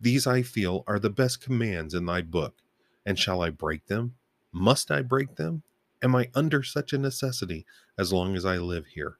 these 0.00 0.26
I 0.26 0.42
feel 0.42 0.84
are 0.86 0.98
the 0.98 1.10
best 1.10 1.40
commands 1.40 1.94
in 1.94 2.06
thy 2.06 2.22
book. 2.22 2.56
And 3.04 3.18
shall 3.18 3.42
I 3.42 3.50
break 3.50 3.86
them? 3.86 4.14
Must 4.52 4.90
I 4.90 5.02
break 5.02 5.36
them? 5.36 5.62
Am 6.02 6.14
I 6.14 6.30
under 6.34 6.62
such 6.62 6.92
a 6.92 6.98
necessity 6.98 7.66
as 7.98 8.12
long 8.12 8.36
as 8.36 8.44
I 8.44 8.58
live 8.58 8.86
here? 8.86 9.18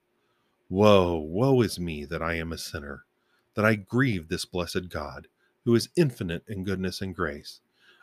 Woe, 0.69 1.17
woe 1.17 1.63
is 1.63 1.81
me 1.81 2.05
that 2.05 2.23
I 2.23 2.35
am 2.35 2.53
a 2.53 2.59
sinner, 2.59 3.05
that 3.55 3.65
I 3.65 3.75
grieve 3.75 4.29
this 4.29 4.45
blessed 4.45 4.89
God, 4.89 5.27
who 5.65 5.75
is 5.75 5.89
infinite 5.97 6.45
in 6.47 6.65
goodness 6.65 7.01
and 7.01 7.15
grace. 7.15 7.61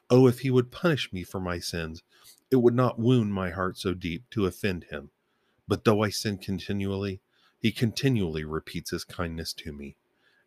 Oh, 0.10 0.28
if 0.28 0.40
he 0.40 0.52
would 0.52 0.72
punish 0.72 1.14
me 1.14 1.24
for 1.24 1.40
my 1.40 1.60
sins, 1.60 2.04
it 2.52 2.58
would 2.58 2.76
not 2.76 3.00
wound 3.00 3.34
my 3.34 3.52
heart 3.52 3.78
so 3.78 3.94
deep 3.94 4.30
to 4.32 4.46
offend 4.46 4.86
him. 4.86 5.12
But 5.68 5.84
though 5.84 6.04
I 6.04 6.10
sin 6.10 6.38
continually, 6.38 7.22
he 7.60 7.72
continually 7.72 8.44
repeats 8.44 8.92
his 8.92 9.04
kindness 9.04 9.54
to 9.54 9.72
me. 9.72 9.96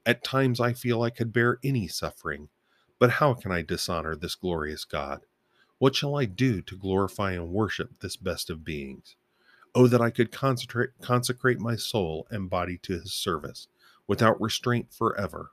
At 0.08 0.24
times 0.24 0.58
I 0.58 0.72
feel 0.72 1.02
I 1.02 1.10
could 1.10 1.34
bear 1.34 1.58
any 1.62 1.86
suffering, 1.86 2.48
but 2.98 3.10
how 3.10 3.34
can 3.34 3.52
I 3.52 3.60
dishonor 3.60 4.16
this 4.16 4.36
glorious 4.36 4.86
God? 4.86 5.26
What 5.76 5.94
shall 5.94 6.16
I 6.16 6.24
do 6.24 6.62
to 6.62 6.78
glorify 6.78 7.32
and 7.32 7.50
worship 7.50 8.00
this 8.00 8.16
best 8.16 8.48
of 8.48 8.64
beings? 8.64 9.16
Oh, 9.74 9.86
that 9.86 10.00
I 10.00 10.08
could 10.08 10.32
consecrate 10.32 11.60
my 11.60 11.76
soul 11.76 12.26
and 12.30 12.48
body 12.48 12.78
to 12.84 12.94
his 12.94 13.12
service 13.12 13.68
without 14.06 14.40
restraint 14.40 14.94
forever. 14.94 15.50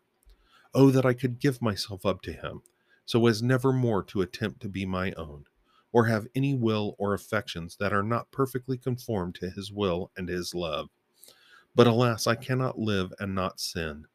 Oh, 0.74 0.90
that 0.90 1.06
I 1.06 1.14
could 1.14 1.42
give 1.42 1.62
myself 1.62 2.06
up 2.06 2.22
to 2.22 2.32
him, 2.32 2.62
so 3.06 3.28
as 3.28 3.44
never 3.44 3.74
more 3.74 4.04
to 4.04 4.22
attempt 4.22 4.62
to 4.62 4.70
be 4.70 4.86
my 4.86 5.12
own, 5.18 5.48
or 5.92 6.06
have 6.06 6.28
any 6.34 6.54
will 6.54 6.96
or 6.98 7.14
affections 7.14 7.76
that 7.82 7.92
are 7.92 8.04
not 8.04 8.32
perfectly 8.32 8.78
conformed 8.78 9.36
to 9.36 9.50
his 9.50 9.70
will 9.70 10.12
and 10.16 10.30
his 10.30 10.56
love. 10.56 10.88
But 11.76 11.88
alas, 11.88 12.26
I 12.26 12.36
cannot 12.36 12.80
live 12.80 13.12
and 13.20 13.36
not 13.36 13.60
sin. 13.60 14.08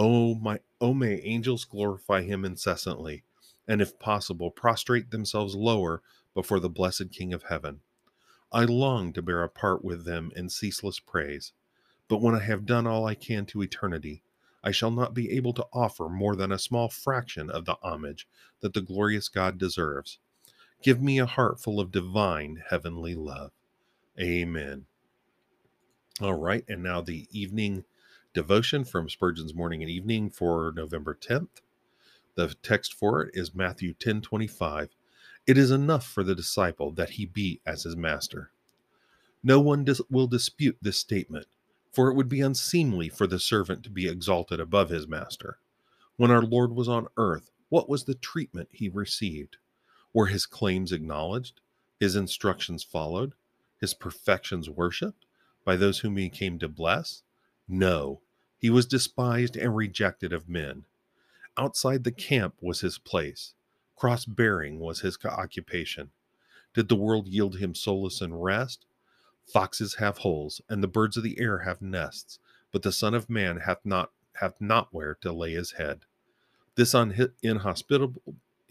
Oh 0.00 0.36
my 0.36 0.60
oh 0.80 0.94
may 0.94 1.20
angels 1.22 1.64
glorify 1.64 2.22
him 2.22 2.44
incessantly, 2.44 3.24
and 3.66 3.82
if 3.82 3.98
possible 3.98 4.48
prostrate 4.48 5.10
themselves 5.10 5.56
lower 5.56 6.02
before 6.34 6.60
the 6.60 6.70
blessed 6.70 7.10
King 7.10 7.34
of 7.34 7.42
heaven. 7.42 7.80
I 8.52 8.64
long 8.64 9.12
to 9.14 9.22
bear 9.22 9.42
a 9.42 9.48
part 9.48 9.84
with 9.84 10.04
them 10.04 10.30
in 10.36 10.50
ceaseless 10.50 11.00
praise, 11.00 11.52
but 12.06 12.22
when 12.22 12.36
I 12.36 12.44
have 12.44 12.64
done 12.64 12.86
all 12.86 13.06
I 13.06 13.16
can 13.16 13.44
to 13.46 13.60
eternity, 13.60 14.22
I 14.62 14.70
shall 14.70 14.92
not 14.92 15.14
be 15.14 15.32
able 15.32 15.52
to 15.54 15.66
offer 15.72 16.08
more 16.08 16.36
than 16.36 16.52
a 16.52 16.60
small 16.60 16.88
fraction 16.88 17.50
of 17.50 17.64
the 17.64 17.76
homage 17.82 18.28
that 18.60 18.74
the 18.74 18.80
glorious 18.80 19.28
God 19.28 19.58
deserves. 19.58 20.20
Give 20.80 21.02
me 21.02 21.18
a 21.18 21.26
heart 21.26 21.60
full 21.60 21.80
of 21.80 21.90
divine 21.90 22.62
heavenly 22.70 23.16
love. 23.16 23.50
Amen. 24.20 24.86
All 26.20 26.34
right, 26.34 26.64
and 26.68 26.84
now 26.84 27.00
the 27.00 27.26
evening 27.32 27.84
devotion 28.38 28.84
from 28.84 29.08
Spurgeon's 29.08 29.52
Morning 29.52 29.82
and 29.82 29.90
Evening 29.90 30.30
for 30.30 30.72
November 30.76 31.12
10th. 31.12 31.60
The 32.36 32.54
text 32.62 32.94
for 32.94 33.20
it 33.20 33.34
is 33.34 33.52
Matthew 33.52 33.94
10:25. 33.94 34.90
It 35.44 35.58
is 35.58 35.72
enough 35.72 36.06
for 36.06 36.22
the 36.22 36.36
disciple 36.36 36.92
that 36.92 37.10
he 37.10 37.26
be 37.26 37.60
as 37.66 37.82
his 37.82 37.96
master. 37.96 38.52
No 39.42 39.58
one 39.58 39.82
dis- 39.82 40.00
will 40.08 40.28
dispute 40.28 40.78
this 40.80 40.98
statement, 40.98 41.48
for 41.90 42.08
it 42.08 42.14
would 42.14 42.28
be 42.28 42.40
unseemly 42.40 43.08
for 43.08 43.26
the 43.26 43.40
servant 43.40 43.82
to 43.82 43.90
be 43.90 44.06
exalted 44.06 44.60
above 44.60 44.90
his 44.90 45.08
master. 45.08 45.58
When 46.16 46.30
our 46.30 46.42
Lord 46.42 46.70
was 46.70 46.88
on 46.88 47.08
earth, 47.16 47.50
what 47.70 47.88
was 47.88 48.04
the 48.04 48.14
treatment 48.14 48.68
he 48.70 48.88
received? 48.88 49.56
Were 50.12 50.26
his 50.26 50.46
claims 50.46 50.92
acknowledged, 50.92 51.60
his 51.98 52.14
instructions 52.14 52.84
followed, 52.84 53.34
his 53.80 53.94
perfections 53.94 54.70
worshiped 54.70 55.26
by 55.64 55.74
those 55.74 55.98
whom 55.98 56.16
he 56.16 56.28
came 56.28 56.60
to 56.60 56.68
bless? 56.68 57.24
No, 57.66 58.20
he 58.58 58.70
was 58.70 58.86
despised 58.86 59.56
and 59.56 59.74
rejected 59.74 60.32
of 60.32 60.48
men. 60.48 60.84
Outside 61.56 62.04
the 62.04 62.12
camp 62.12 62.56
was 62.60 62.80
his 62.80 62.98
place. 62.98 63.54
Cross 63.96 64.26
bearing 64.26 64.78
was 64.78 65.00
his 65.00 65.18
occupation. 65.24 66.10
Did 66.74 66.88
the 66.88 66.96
world 66.96 67.26
yield 67.26 67.58
him 67.58 67.74
solace 67.74 68.20
and 68.20 68.42
rest? 68.42 68.84
Foxes 69.46 69.94
have 69.94 70.18
holes, 70.18 70.60
and 70.68 70.82
the 70.82 70.88
birds 70.88 71.16
of 71.16 71.22
the 71.22 71.40
air 71.40 71.60
have 71.60 71.80
nests, 71.80 72.38
but 72.70 72.82
the 72.82 72.92
Son 72.92 73.14
of 73.14 73.30
Man 73.30 73.58
hath 73.58 73.84
not 73.84 74.12
hath 74.34 74.60
not 74.60 74.92
where 74.92 75.16
to 75.16 75.32
lay 75.32 75.52
his 75.54 75.72
head. 75.72 76.04
This 76.76 76.94
inhospitable 76.94 78.22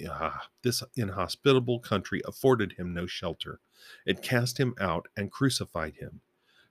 ah, 0.08 0.47
this 0.62 0.84
inhospitable 0.95 1.80
country 1.80 2.21
afforded 2.26 2.73
him 2.73 2.93
no 2.93 3.08
shelter. 3.08 3.60
It 4.06 4.21
cast 4.21 4.60
him 4.60 4.76
out 4.80 5.08
and 5.17 5.32
crucified 5.32 5.95
him. 5.95 6.21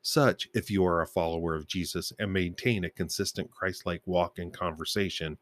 Such, 0.09 0.49
if 0.55 0.71
you 0.71 0.87
are 0.87 1.03
a 1.03 1.07
follower 1.09 1.57
of 1.57 1.66
Jesus 1.66 2.12
and 2.16 2.33
maintain 2.33 2.85
a 2.85 2.90
consistent 2.90 3.51
Christ 3.51 3.85
like 3.87 4.07
walk 4.07 4.38
and 4.38 4.55
conversation, 4.55 5.37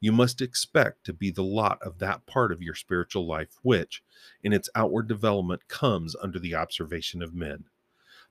you 0.00 0.10
must 0.10 0.42
expect 0.42 1.04
to 1.04 1.12
be 1.12 1.30
the 1.30 1.44
lot 1.44 1.80
of 1.82 2.00
that 2.00 2.26
part 2.26 2.50
of 2.50 2.60
your 2.60 2.74
spiritual 2.74 3.28
life 3.28 3.60
which, 3.62 4.02
in 4.42 4.52
its 4.52 4.68
outward 4.74 5.06
development, 5.06 5.68
comes 5.68 6.16
under 6.20 6.40
the 6.40 6.52
observation 6.52 7.22
of 7.22 7.32
men. 7.32 7.66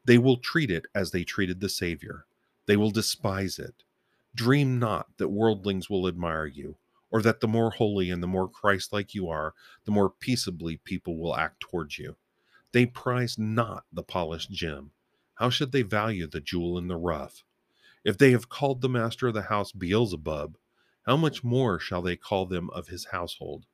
They 0.04 0.18
will 0.18 0.36
treat 0.36 0.70
it 0.70 0.88
as 0.94 1.12
they 1.12 1.24
treated 1.24 1.62
the 1.62 1.70
Savior, 1.70 2.26
they 2.66 2.76
will 2.76 2.92
despise 2.92 3.58
it. 3.58 3.84
Dream 4.36 4.80
not 4.80 5.08
that 5.16 5.30
worldlings 5.30 5.90
will 5.90 6.06
admire 6.06 6.48
you, 6.48 6.76
or 7.12 7.22
that 7.22 7.40
the 7.40 7.48
more 7.48 7.72
holy 7.72 8.10
and 8.12 8.22
the 8.22 8.28
more 8.28 8.50
Christ 8.50 8.92
like 8.92 9.16
you 9.16 9.30
are, 9.30 9.54
the 9.86 9.92
more 9.92 10.10
peaceably 10.10 10.76
people 10.84 11.18
will 11.18 11.38
act 11.38 11.62
towards 11.62 11.98
you. 11.98 12.18
They 12.74 12.86
prize 12.86 13.38
not 13.40 13.86
the 13.94 14.04
polished 14.04 14.52
gem 14.52 14.92
how 15.38 15.50
should 15.50 15.72
they 15.72 15.82
value 15.82 16.28
the 16.28 16.42
jewel 16.42 16.78
in 16.78 16.88
the 16.88 16.98
rough? 16.98 17.44
If 18.04 18.18
they 18.18 18.32
have 18.32 18.50
called 18.50 18.82
the 18.82 18.90
master 18.90 19.28
of 19.28 19.34
the 19.34 19.44
house 19.44 19.72
Beelzebub, 19.72 20.58
how 21.06 21.18
much 21.18 21.44
more 21.44 21.80
shall 21.80 22.02
they 22.02 22.16
call 22.16 22.46
them 22.46 22.70
of 22.72 22.88
his 22.88 23.06
household? 23.06 23.66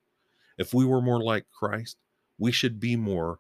If 0.57 0.73
we 0.73 0.85
were 0.85 1.01
more 1.01 1.21
like 1.21 1.49
Christ, 1.51 1.97
we 2.37 2.51
should 2.51 2.79
be 2.79 2.95
more 2.95 3.39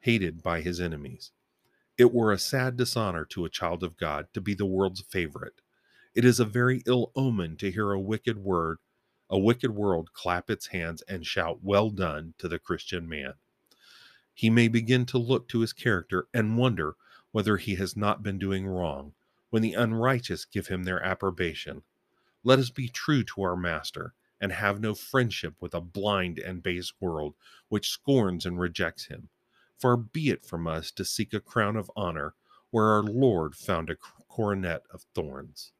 hated 0.00 0.42
by 0.42 0.60
his 0.60 0.80
enemies. 0.80 1.32
It 1.96 2.12
were 2.12 2.32
a 2.32 2.38
sad 2.38 2.76
dishonor 2.76 3.24
to 3.26 3.44
a 3.44 3.50
child 3.50 3.82
of 3.82 3.96
God 3.96 4.28
to 4.34 4.40
be 4.40 4.54
the 4.54 4.66
world's 4.66 5.02
favorite. 5.02 5.60
It 6.14 6.24
is 6.24 6.40
a 6.40 6.44
very 6.44 6.82
ill 6.86 7.12
omen 7.14 7.56
to 7.58 7.70
hear 7.70 7.92
a 7.92 8.00
wicked 8.00 8.38
word 8.38 8.78
a 9.30 9.38
wicked 9.38 9.70
world 9.70 10.12
clap 10.14 10.48
its 10.48 10.68
hands 10.68 11.02
and 11.02 11.26
shout, 11.26 11.58
Well 11.62 11.90
done 11.90 12.34
to 12.38 12.48
the 12.48 12.58
Christian 12.58 13.08
man. 13.08 13.34
He 14.32 14.48
may 14.48 14.68
begin 14.68 15.04
to 15.06 15.18
look 15.18 15.48
to 15.48 15.60
his 15.60 15.72
character 15.72 16.28
and 16.32 16.56
wonder 16.56 16.96
whether 17.38 17.56
he 17.56 17.76
has 17.76 17.96
not 17.96 18.20
been 18.20 18.36
doing 18.36 18.66
wrong 18.66 19.12
when 19.50 19.62
the 19.62 19.72
unrighteous 19.72 20.44
give 20.44 20.66
him 20.66 20.82
their 20.82 21.00
approbation. 21.04 21.82
Let 22.42 22.58
us 22.58 22.68
be 22.68 22.88
true 22.88 23.22
to 23.22 23.42
our 23.42 23.54
Master 23.54 24.12
and 24.40 24.50
have 24.50 24.80
no 24.80 24.92
friendship 24.92 25.54
with 25.60 25.72
a 25.72 25.80
blind 25.80 26.40
and 26.40 26.64
base 26.64 26.92
world 26.98 27.36
which 27.68 27.90
scorns 27.90 28.44
and 28.44 28.58
rejects 28.58 29.06
him. 29.06 29.28
Far 29.78 29.96
be 29.96 30.30
it 30.30 30.44
from 30.44 30.66
us 30.66 30.90
to 30.90 31.04
seek 31.04 31.32
a 31.32 31.38
crown 31.38 31.76
of 31.76 31.92
honor 31.94 32.34
where 32.72 32.86
our 32.86 33.04
Lord 33.04 33.54
found 33.54 33.88
a 33.88 33.94
coronet 34.28 34.82
of 34.92 35.06
thorns. 35.14 35.70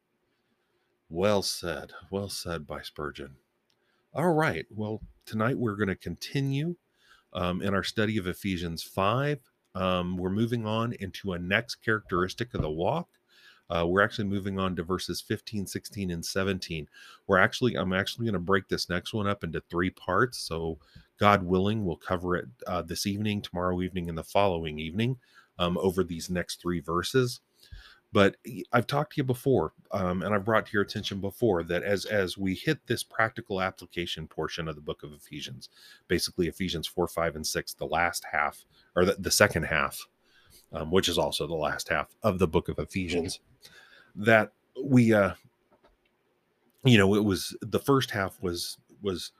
Well 1.09 1.41
said, 1.41 1.91
well 2.09 2.29
said 2.29 2.65
by 2.65 2.83
Spurgeon. 2.83 3.35
All 4.13 4.31
right, 4.31 4.65
well, 4.69 5.01
tonight 5.25 5.57
we're 5.57 5.75
going 5.75 5.89
to 5.89 5.97
continue 5.97 6.77
um, 7.33 7.61
in 7.61 7.73
our 7.73 7.83
study 7.83 8.15
of 8.15 8.27
Ephesians 8.27 8.81
5. 8.81 9.39
Um, 9.75 10.17
we're 10.17 10.29
moving 10.29 10.65
on 10.65 10.93
into 10.93 11.33
a 11.33 11.39
next 11.39 11.75
characteristic 11.75 12.53
of 12.53 12.61
the 12.61 12.69
walk. 12.69 13.07
Uh, 13.69 13.85
we're 13.85 14.01
actually 14.01 14.27
moving 14.27 14.57
on 14.57 14.75
to 14.75 14.83
verses 14.83 15.21
15, 15.21 15.67
16, 15.67 16.09
and 16.09 16.25
17. 16.25 16.87
We're 17.27 17.37
actually, 17.37 17.75
I'm 17.75 17.93
actually 17.93 18.25
going 18.25 18.33
to 18.33 18.39
break 18.39 18.67
this 18.67 18.89
next 18.89 19.13
one 19.13 19.27
up 19.27 19.43
into 19.43 19.61
three 19.69 19.91
parts. 19.91 20.39
So, 20.39 20.79
God 21.19 21.43
willing, 21.43 21.85
we'll 21.85 21.97
cover 21.97 22.35
it 22.35 22.47
uh, 22.65 22.81
this 22.81 23.05
evening, 23.05 23.41
tomorrow 23.41 23.79
evening, 23.81 24.09
and 24.09 24.17
the 24.17 24.23
following 24.23 24.79
evening 24.79 25.17
um, 25.59 25.77
over 25.77 26.03
these 26.03 26.29
next 26.29 26.61
three 26.61 26.79
verses. 26.79 27.41
But 28.11 28.37
I've 28.73 28.87
talked 28.87 29.13
to 29.13 29.17
you 29.17 29.23
before, 29.23 29.73
um, 29.91 30.23
and 30.23 30.33
I've 30.33 30.45
brought 30.45 30.65
to 30.65 30.73
your 30.73 30.81
attention 30.81 31.21
before 31.21 31.63
that 31.63 31.83
as 31.83 32.05
as 32.05 32.37
we 32.37 32.55
hit 32.55 32.87
this 32.87 33.03
practical 33.03 33.61
application 33.61 34.27
portion 34.27 34.67
of 34.67 34.75
the 34.75 34.81
book 34.81 35.03
of 35.03 35.13
Ephesians, 35.13 35.69
basically 36.07 36.47
Ephesians 36.47 36.87
four, 36.87 37.07
five, 37.07 37.35
and 37.35 37.45
six, 37.45 37.73
the 37.73 37.85
last 37.85 38.25
half 38.31 38.65
or 38.95 39.05
the, 39.05 39.15
the 39.19 39.29
second 39.29 39.63
half, 39.63 40.07
um, 40.73 40.89
which 40.89 41.07
is 41.07 41.19
also 41.19 41.45
the 41.45 41.53
last 41.53 41.89
half 41.89 42.07
of 42.23 42.39
the 42.39 42.47
book 42.47 42.67
of 42.67 42.79
Ephesians, 42.79 43.41
that 44.15 44.53
we, 44.83 45.13
uh, 45.13 45.33
you 46.83 46.97
know, 46.97 47.13
it 47.13 47.23
was 47.23 47.55
the 47.61 47.79
first 47.79 48.09
half 48.11 48.41
was 48.41 48.77
was 49.03 49.33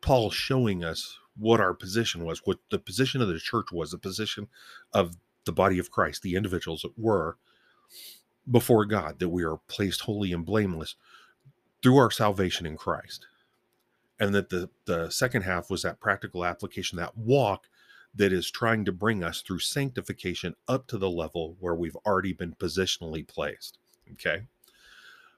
Paul 0.00 0.30
showing 0.30 0.84
us 0.84 1.18
what 1.36 1.60
our 1.60 1.74
position 1.74 2.24
was, 2.24 2.42
what 2.44 2.58
the 2.70 2.78
position 2.78 3.20
of 3.20 3.28
the 3.28 3.38
church 3.40 3.72
was, 3.72 3.90
the 3.90 3.98
position 3.98 4.46
of 4.92 5.16
the 5.44 5.52
body 5.52 5.80
of 5.80 5.90
Christ, 5.90 6.22
the 6.22 6.36
individuals 6.36 6.82
that 6.82 6.96
were 6.96 7.36
before 8.50 8.84
God, 8.84 9.18
that 9.18 9.28
we 9.28 9.44
are 9.44 9.58
placed 9.68 10.02
holy 10.02 10.32
and 10.32 10.44
blameless 10.44 10.96
through 11.82 11.96
our 11.96 12.10
salvation 12.10 12.66
in 12.66 12.76
Christ. 12.76 13.26
And 14.20 14.34
that 14.34 14.50
the, 14.50 14.70
the 14.84 15.10
second 15.10 15.42
half 15.42 15.70
was 15.70 15.82
that 15.82 16.00
practical 16.00 16.44
application, 16.44 16.98
that 16.98 17.16
walk 17.16 17.68
that 18.14 18.32
is 18.32 18.50
trying 18.50 18.84
to 18.84 18.92
bring 18.92 19.24
us 19.24 19.40
through 19.40 19.58
sanctification 19.58 20.54
up 20.68 20.86
to 20.86 20.98
the 20.98 21.10
level 21.10 21.56
where 21.60 21.74
we've 21.74 21.96
already 22.06 22.32
been 22.32 22.54
positionally 22.54 23.26
placed. 23.26 23.78
Okay. 24.12 24.42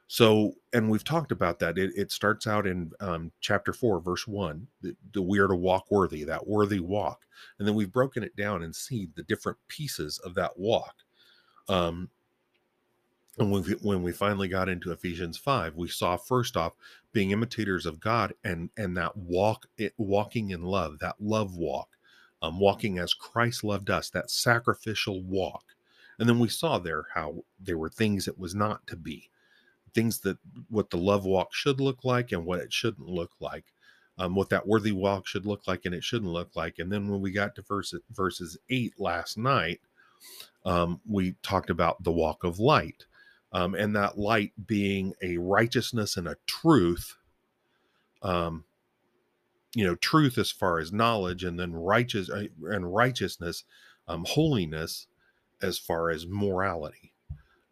So, 0.07 0.55
and 0.73 0.91
we've 0.91 1.05
talked 1.05 1.33
about 1.33 1.61
that. 1.61 1.79
It, 1.79 1.93
it 1.97 2.13
starts 2.13 2.47
out 2.47 2.67
in 2.67 2.93
um, 3.01 3.33
chapter 3.41 3.73
four, 3.73 4.01
verse 4.01 4.27
one, 4.27 4.67
that, 4.83 4.97
the 5.13 5.23
we 5.23 5.39
are 5.39 5.49
to 5.49 5.57
walk 5.57 5.91
worthy, 5.91 6.25
that 6.25 6.47
worthy 6.47 6.81
walk. 6.81 7.23
And 7.59 7.67
then 7.67 7.75
we've 7.75 7.93
broken 7.93 8.23
it 8.23 8.37
down 8.37 8.63
and 8.63 8.75
see 8.75 9.09
the 9.15 9.23
different 9.23 9.59
pieces 9.69 10.19
of 10.19 10.35
that 10.35 10.59
walk. 10.59 10.97
Um, 11.69 12.11
and 13.39 13.51
when 13.51 13.63
we, 13.63 13.73
when 13.83 14.03
we 14.03 14.13
finally 14.13 14.49
got 14.49 14.69
into 14.69 14.93
Ephesians 14.93 15.37
5, 15.39 15.75
we 15.75 15.89
saw 15.89 16.17
first 16.17 16.57
off 16.57 16.75
being 17.13 17.33
imitators 17.33 17.87
of 17.87 18.01
God 18.01 18.33
and 18.45 18.71
and 18.77 18.97
that 18.97 19.17
walk 19.17 19.67
walking 19.97 20.51
in 20.51 20.63
love, 20.63 20.99
that 21.01 21.17
love 21.21 21.57
walk, 21.57 21.89
um, 22.43 22.61
walking 22.61 22.99
as 22.99 23.15
Christ 23.15 23.65
loved 23.65 23.91
us, 23.91 24.11
that 24.11 24.31
sacrificial 24.31 25.23
walk. 25.23 25.65
And 26.19 26.29
then 26.29 26.39
we 26.39 26.49
saw 26.49 26.79
there 26.79 27.07
how 27.13 27.45
there 27.59 27.79
were 27.79 27.89
things 27.89 28.29
it 28.29 28.39
was 28.39 28.55
not 28.55 28.87
to 28.87 28.97
be, 28.97 29.31
things 29.95 30.21
that 30.21 30.39
what 30.69 30.91
the 30.91 30.97
love 30.97 31.25
walk 31.25 31.53
should 31.53 31.81
look 31.81 32.05
like 32.05 32.31
and 32.31 32.45
what 32.45 32.61
it 32.61 32.73
shouldn't 32.73 33.09
look 33.09 33.33
like, 33.41 33.65
um, 34.19 34.37
what 34.37 34.49
that 34.51 34.67
worthy 34.67 34.93
walk 34.93 35.27
should 35.27 35.45
look 35.45 35.67
like 35.67 35.87
and 35.87 35.95
it 35.95 36.05
shouldn't 36.05 36.31
look 36.31 36.55
like. 36.55 36.79
And 36.79 36.91
then 36.91 37.09
when 37.09 37.21
we 37.21 37.33
got 37.33 37.57
to 37.57 37.63
verse, 37.63 37.93
verses 38.13 38.57
eight 38.71 38.95
last 39.01 39.37
night, 39.37 39.81
um, 40.65 41.01
we 41.05 41.35
talked 41.43 41.71
about 41.71 42.03
the 42.05 42.13
walk 42.13 42.45
of 42.45 42.61
light 42.61 43.07
um, 43.55 43.75
and 43.75 43.97
that 43.97 44.19
light 44.19 44.53
being 44.67 45.15
a 45.23 45.39
righteousness 45.39 46.19
and 46.19 46.29
a 46.29 46.37
truth 46.47 47.17
um, 48.23 48.65
you 49.75 49.85
know 49.85 49.95
truth 49.97 50.39
as 50.39 50.51
far 50.51 50.79
as 50.79 50.93
knowledge 50.93 51.45
and 51.45 51.59
then 51.59 51.73
righteous 51.73 52.31
uh, 52.31 52.47
and 52.65 52.95
righteousness 52.95 53.65
um, 54.09 54.25
holiness 54.29 55.07
as 55.63 55.79
far 55.79 56.11
as 56.11 56.27
morality. 56.27 57.13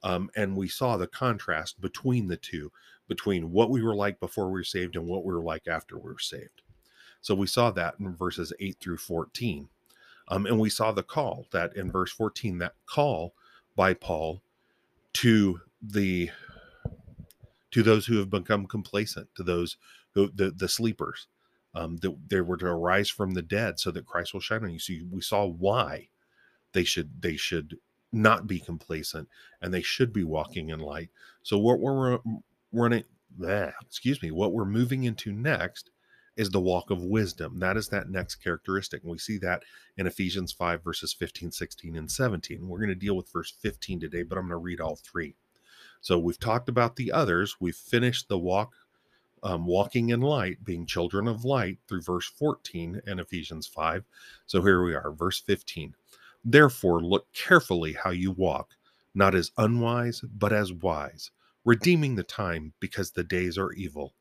Um, 0.03 0.31
and 0.35 0.57
we 0.57 0.69
saw 0.69 0.97
the 0.97 1.07
contrast 1.07 1.81
between 1.81 2.29
the 2.29 2.39
two 2.39 2.73
between 3.09 3.53
what 3.53 3.71
we 3.71 3.83
were 3.83 3.95
like 3.95 4.21
before 4.21 4.47
we 4.47 4.61
were 4.61 4.65
saved 4.65 4.97
and 4.97 5.07
what 5.07 5.25
we 5.25 5.35
were 5.35 5.43
like 5.43 5.69
after 5.69 5.99
we 5.99 6.11
were 6.13 6.19
saved. 6.19 6.63
So 7.21 7.35
we 7.35 7.47
saw 7.47 7.71
that 7.73 7.97
in 8.01 8.17
verses 8.17 8.53
8 8.59 8.79
through 8.81 8.99
14 8.99 9.69
um, 10.29 10.47
and 10.47 10.59
we 10.59 10.71
saw 10.71 10.93
the 10.93 11.03
call 11.03 11.47
that 11.53 11.77
in 11.77 11.91
verse 11.93 12.13
14 12.13 12.59
that 12.59 12.75
call 12.87 13.35
by 13.77 13.95
paul 13.95 14.43
to 15.15 15.61
the 15.83 16.31
to 17.73 17.83
those 17.83 18.07
who 18.07 18.19
have 18.19 18.31
become 18.31 18.67
complacent, 18.67 19.29
to 19.37 19.43
those 19.43 19.77
who 20.15 20.31
the 20.35 20.51
the 20.51 20.69
sleepers, 20.69 21.27
um, 21.75 21.97
that 21.99 22.17
they 22.29 22.41
were 22.41 22.57
to 22.57 22.67
arise 22.67 23.11
from 23.11 23.35
the 23.35 23.43
dead, 23.43 23.81
so 23.81 23.91
that 23.91 24.07
Christ 24.07 24.33
will 24.33 24.41
shine 24.41 24.65
on 24.65 24.71
you. 24.71 24.79
So 24.79 24.95
we 25.11 25.21
saw 25.21 25.47
why 25.47 26.09
they 26.73 26.85
should 26.85 27.23
they 27.23 27.37
should 27.37 27.79
not 28.13 28.47
be 28.47 28.61
complacent 28.61 29.29
and 29.61 29.73
they 29.73 29.83
should 29.83 30.13
be 30.13 30.25
walking 30.25 30.69
in 30.69 30.81
light. 30.81 31.09
So 31.43 31.59
what 31.59 31.81
we're 31.81 32.19
running, 32.73 33.05
bleh, 33.39 33.73
excuse 33.81 34.23
me, 34.23 34.31
what 34.31 34.53
we're 34.53 34.67
moving 34.67 35.05
into 35.05 35.33
next 35.33 35.91
is 36.37 36.51
the 36.51 36.61
walk 36.61 36.91
of 36.91 37.03
wisdom. 37.03 37.59
That 37.59 37.77
is 37.77 37.89
that 37.89 38.11
next 38.11 38.37
characteristic. 38.37 39.03
And 39.03 39.11
we 39.11 39.19
see 39.19 39.39
that 39.39 39.63
in 39.97 40.07
Ephesians 40.07 40.53
5, 40.53 40.83
verses 40.83 41.13
15, 41.13 41.53
16, 41.53 41.97
and 41.97 42.11
17. 42.11 42.67
We're 42.67 42.79
going 42.79 42.89
to 42.89 42.95
deal 42.95 43.17
with 43.17 43.31
verse 43.33 43.53
15 43.61 44.01
today, 44.01 44.23
but 44.23 44.39
I'm 44.39 44.45
going 44.45 44.53
to 44.53 44.57
read 44.57 44.81
all 44.81 44.97
three. 44.97 45.35
So 46.03 46.19
we've 46.19 46.39
talked 46.39 46.69
about 46.69 46.97
the 46.97 47.13
others. 47.13 47.57
We've 47.61 47.77
finished 47.77 48.29
the 48.29 48.39
walk, 48.39 48.75
um, 49.45 49.67
walking 49.67 50.11
in 50.11 50.21
light, 50.21 50.65
being 50.65 50.85
children 50.85 51.29
of 51.29 51.45
light 51.45 51.79
through 51.89 52.03
verse 52.03 52.27
14 52.27 53.01
in 53.07 53.19
Ephesians 53.21 53.69
5. 53.69 54.05
So 54.47 54.63
here 54.63 54.83
we 54.85 54.95
are, 54.95 55.13
verse 55.13 55.41
15. 55.41 55.95
Therefore, 56.45 57.01
look 57.01 57.33
carefully 57.33 57.93
how 57.93 58.11
you 58.11 58.33
walk, 58.33 58.75
not 59.15 59.37
as 59.37 59.53
unwise, 59.57 60.23
but 60.23 60.53
as 60.53 60.73
wise, 60.73 61.31
redeeming 61.65 62.17
the 62.17 62.25
time 62.25 62.73
because 62.81 63.13
the 63.13 63.23
days 63.23 63.57
are 63.57 63.73
evil. 63.73 64.15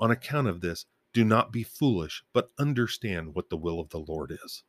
On 0.00 0.10
account 0.10 0.48
of 0.48 0.62
this, 0.62 0.86
do 1.12 1.22
not 1.22 1.52
be 1.52 1.62
foolish, 1.62 2.24
but 2.32 2.50
understand 2.58 3.34
what 3.34 3.50
the 3.50 3.56
will 3.58 3.78
of 3.78 3.90
the 3.90 4.00
Lord 4.00 4.38
is. 4.44 4.64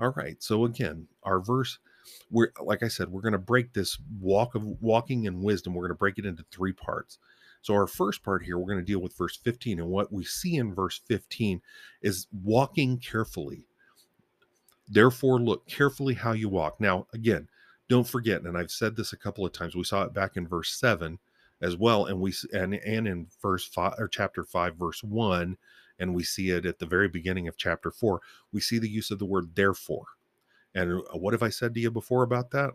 All 0.00 0.12
right, 0.16 0.42
so 0.42 0.64
again, 0.64 1.06
our 1.22 1.38
verse 1.38 1.78
we're 2.30 2.52
like 2.60 2.82
I 2.82 2.88
said, 2.88 3.08
we're 3.08 3.20
going 3.20 3.32
to 3.32 3.38
break 3.38 3.72
this 3.72 3.98
walk 4.20 4.54
of 4.54 4.64
walking 4.80 5.24
in 5.24 5.42
wisdom. 5.42 5.74
We're 5.74 5.82
going 5.82 5.96
to 5.96 5.98
break 5.98 6.18
it 6.18 6.26
into 6.26 6.44
three 6.50 6.72
parts. 6.72 7.18
So 7.62 7.74
our 7.74 7.86
first 7.86 8.24
part 8.24 8.42
here, 8.42 8.58
we're 8.58 8.72
going 8.72 8.84
to 8.84 8.84
deal 8.84 9.00
with 9.00 9.16
verse 9.16 9.36
15, 9.36 9.78
and 9.78 9.88
what 9.88 10.12
we 10.12 10.24
see 10.24 10.56
in 10.56 10.74
verse 10.74 11.00
15 11.06 11.62
is 12.02 12.26
walking 12.32 12.98
carefully. 12.98 13.66
Therefore, 14.88 15.40
look 15.40 15.66
carefully 15.68 16.14
how 16.14 16.32
you 16.32 16.48
walk. 16.48 16.80
Now, 16.80 17.06
again, 17.14 17.48
don't 17.88 18.06
forget, 18.06 18.42
and 18.42 18.58
I've 18.58 18.70
said 18.70 18.96
this 18.96 19.12
a 19.12 19.16
couple 19.16 19.46
of 19.46 19.52
times. 19.52 19.76
We 19.76 19.84
saw 19.84 20.02
it 20.02 20.12
back 20.12 20.36
in 20.36 20.48
verse 20.48 20.72
seven 20.72 21.18
as 21.60 21.76
well, 21.76 22.06
and 22.06 22.20
we 22.20 22.34
and 22.52 22.74
and 22.74 23.06
in 23.06 23.28
verse 23.40 23.64
five 23.64 23.94
or 23.98 24.08
chapter 24.08 24.44
five, 24.44 24.76
verse 24.76 25.02
one, 25.04 25.56
and 25.98 26.14
we 26.14 26.24
see 26.24 26.50
it 26.50 26.66
at 26.66 26.78
the 26.78 26.86
very 26.86 27.08
beginning 27.08 27.48
of 27.48 27.56
chapter 27.56 27.90
four. 27.90 28.20
We 28.52 28.60
see 28.60 28.78
the 28.78 28.88
use 28.88 29.10
of 29.10 29.18
the 29.18 29.26
word 29.26 29.54
therefore. 29.54 30.06
And 30.74 31.00
uh, 31.00 31.18
what 31.18 31.34
have 31.34 31.42
I 31.42 31.50
said 31.50 31.74
to 31.74 31.80
you 31.80 31.90
before 31.90 32.22
about 32.22 32.50
that? 32.50 32.72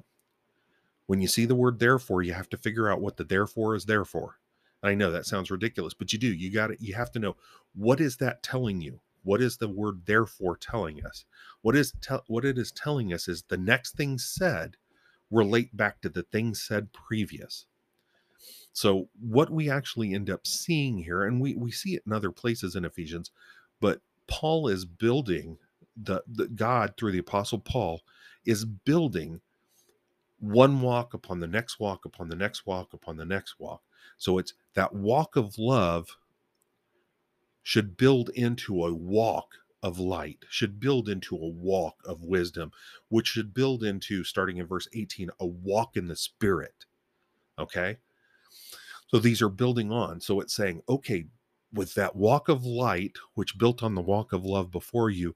When 1.06 1.22
you 1.22 1.28
see 1.28 1.46
the 1.46 1.56
word 1.56 1.80
therefore, 1.80 2.22
you 2.22 2.34
have 2.34 2.50
to 2.50 2.58
figure 2.58 2.90
out 2.90 3.02
what 3.02 3.18
the 3.18 3.24
therefore 3.24 3.76
is 3.76 3.86
there 3.86 4.06
for. 4.06 4.40
I 4.84 4.94
know 4.94 5.12
that 5.12 5.26
sounds 5.26 5.50
ridiculous, 5.50 5.94
but 5.94 6.14
you 6.14 6.20
do. 6.20 6.28
You 6.28 6.52
got 6.52 6.72
it. 6.72 6.82
You 6.82 6.96
have 6.96 7.12
to 7.14 7.20
know 7.20 7.36
what 7.74 8.00
is 8.00 8.18
that 8.18 8.44
telling 8.44 8.82
you? 8.82 9.00
What 9.24 9.42
is 9.42 9.58
the 9.58 9.68
word 9.68 10.06
therefore 10.06 10.58
telling 10.58 11.06
us? 11.06 11.26
What 11.62 11.76
is 11.76 11.94
te- 12.02 12.18
what 12.28 12.46
it 12.46 12.58
is 12.58 12.72
telling 12.72 13.12
us 13.12 13.28
is 13.28 13.44
the 13.44 13.58
next 13.58 13.96
thing 13.96 14.18
said 14.18 14.78
relate 15.32 15.76
back 15.76 16.02
to 16.02 16.10
the 16.10 16.24
things 16.24 16.62
said 16.62 16.94
previous. 16.94 17.66
So 18.72 19.10
what 19.20 19.50
we 19.50 19.70
actually 19.70 20.14
end 20.14 20.30
up 20.30 20.46
seeing 20.46 21.00
here, 21.00 21.24
and 21.26 21.42
we 21.42 21.56
we 21.56 21.72
see 21.72 21.96
it 21.96 22.04
in 22.06 22.14
other 22.14 22.32
places 22.32 22.76
in 22.76 22.86
Ephesians, 22.86 23.32
but 23.82 24.02
Paul 24.28 24.68
is 24.68 24.86
building 24.86 25.58
the, 26.02 26.24
the 26.28 26.48
God 26.48 26.94
through 26.98 27.12
the 27.12 27.18
apostle 27.20 27.60
Paul 27.60 28.02
is 28.46 28.66
building 28.66 29.42
one 30.40 30.82
walk 30.82 31.14
upon 31.14 31.40
the 31.40 31.48
next 31.48 31.80
walk 31.80 32.06
upon 32.06 32.30
the 32.30 32.36
next 32.36 32.66
walk 32.66 32.94
upon 32.94 33.18
the 33.18 33.26
next 33.26 33.56
walk. 33.60 33.82
So 34.18 34.38
it's 34.38 34.54
that 34.76 34.94
walk 34.94 35.36
of 35.36 35.58
love 35.58 36.18
should 37.64 37.98
build 37.98 38.30
into 38.30 38.86
a 38.86 38.94
walk 38.94 39.56
of 39.84 40.00
light, 40.00 40.46
should 40.50 40.80
build 40.80 41.10
into 41.10 41.36
a 41.36 41.48
walk 41.48 41.96
of 42.06 42.24
wisdom, 42.24 42.72
which 43.10 43.28
should 43.28 43.54
build 43.54 43.84
into, 43.84 44.24
starting 44.24 44.58
in 44.58 44.66
verse 44.66 44.88
18, 44.94 45.30
a 45.40 45.46
walk 45.46 45.98
in 45.98 46.08
the 46.08 46.16
spirit. 46.16 46.86
Okay. 47.60 47.98
So 49.10 49.20
these 49.20 49.42
are 49.42 49.50
building 49.50 49.92
on. 49.92 50.20
So 50.22 50.40
it's 50.40 50.54
saying, 50.54 50.82
okay, 50.90 51.26
with 51.74 51.94
that 51.96 52.16
walk 52.16 52.50
of 52.50 52.66
light, 52.66 53.18
which 53.34 53.58
built 53.58 53.84
on 53.84 53.96
the 53.96 54.02
walk 54.02 54.34
of 54.34 54.46
love 54.46 54.72
before 54.72 55.10
you, 55.10 55.36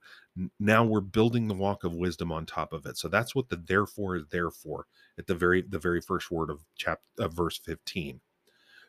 now 0.58 0.84
we're 0.84 1.00
building 1.00 1.48
the 1.48 1.54
walk 1.54 1.84
of 1.84 1.94
wisdom 1.94 2.32
on 2.32 2.46
top 2.46 2.72
of 2.72 2.86
it. 2.86 2.96
So 2.96 3.08
that's 3.08 3.34
what 3.34 3.48
the 3.48 3.56
therefore 3.56 4.16
is 4.16 4.26
there 4.30 4.50
for 4.50 4.86
at 5.18 5.26
the 5.26 5.34
very 5.34 5.62
the 5.62 5.78
very 5.78 6.00
first 6.00 6.30
word 6.30 6.50
of 6.50 6.64
chapter 6.76 7.02
of 7.18 7.34
verse 7.34 7.58
15. 7.58 8.20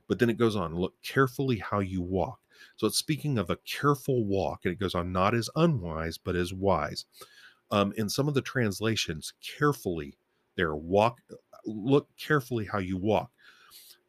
But 0.07 0.19
then 0.19 0.29
it 0.29 0.37
goes 0.37 0.55
on, 0.55 0.75
look 0.75 0.95
carefully 1.01 1.59
how 1.59 1.79
you 1.79 2.01
walk. 2.01 2.39
So 2.75 2.87
it's 2.87 2.97
speaking 2.97 3.37
of 3.37 3.49
a 3.49 3.57
careful 3.57 4.25
walk, 4.25 4.61
and 4.63 4.71
it 4.73 4.79
goes 4.79 4.95
on 4.95 5.11
not 5.11 5.33
as 5.33 5.49
unwise, 5.55 6.17
but 6.17 6.35
as 6.35 6.53
wise. 6.53 7.05
Um, 7.71 7.93
in 7.97 8.09
some 8.09 8.27
of 8.27 8.33
the 8.33 8.41
translations, 8.41 9.33
carefully 9.41 10.17
there, 10.55 10.75
walk, 10.75 11.19
look 11.65 12.07
carefully 12.17 12.65
how 12.65 12.79
you 12.79 12.97
walk. 12.97 13.31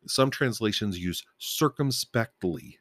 Some 0.07 0.31
translations 0.31 0.99
use 0.99 1.25
circumspectly. 1.39 2.79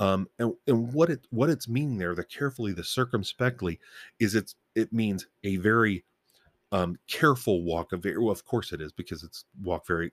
Um, 0.00 0.28
and, 0.38 0.54
and 0.66 0.92
what 0.92 1.10
it 1.10 1.26
what 1.30 1.50
it's 1.50 1.68
meaning 1.68 1.98
there, 1.98 2.14
the 2.14 2.24
carefully, 2.24 2.72
the 2.72 2.84
circumspectly, 2.84 3.80
is 4.20 4.34
it's 4.34 4.54
it 4.74 4.92
means 4.92 5.26
a 5.42 5.56
very 5.56 6.04
um, 6.70 6.98
careful 7.08 7.64
walk. 7.64 7.92
Of 7.92 8.02
very 8.02 8.18
well, 8.18 8.30
of 8.30 8.44
course 8.44 8.72
it 8.72 8.80
is 8.80 8.92
because 8.92 9.22
it's 9.22 9.44
walk 9.62 9.86
very 9.86 10.12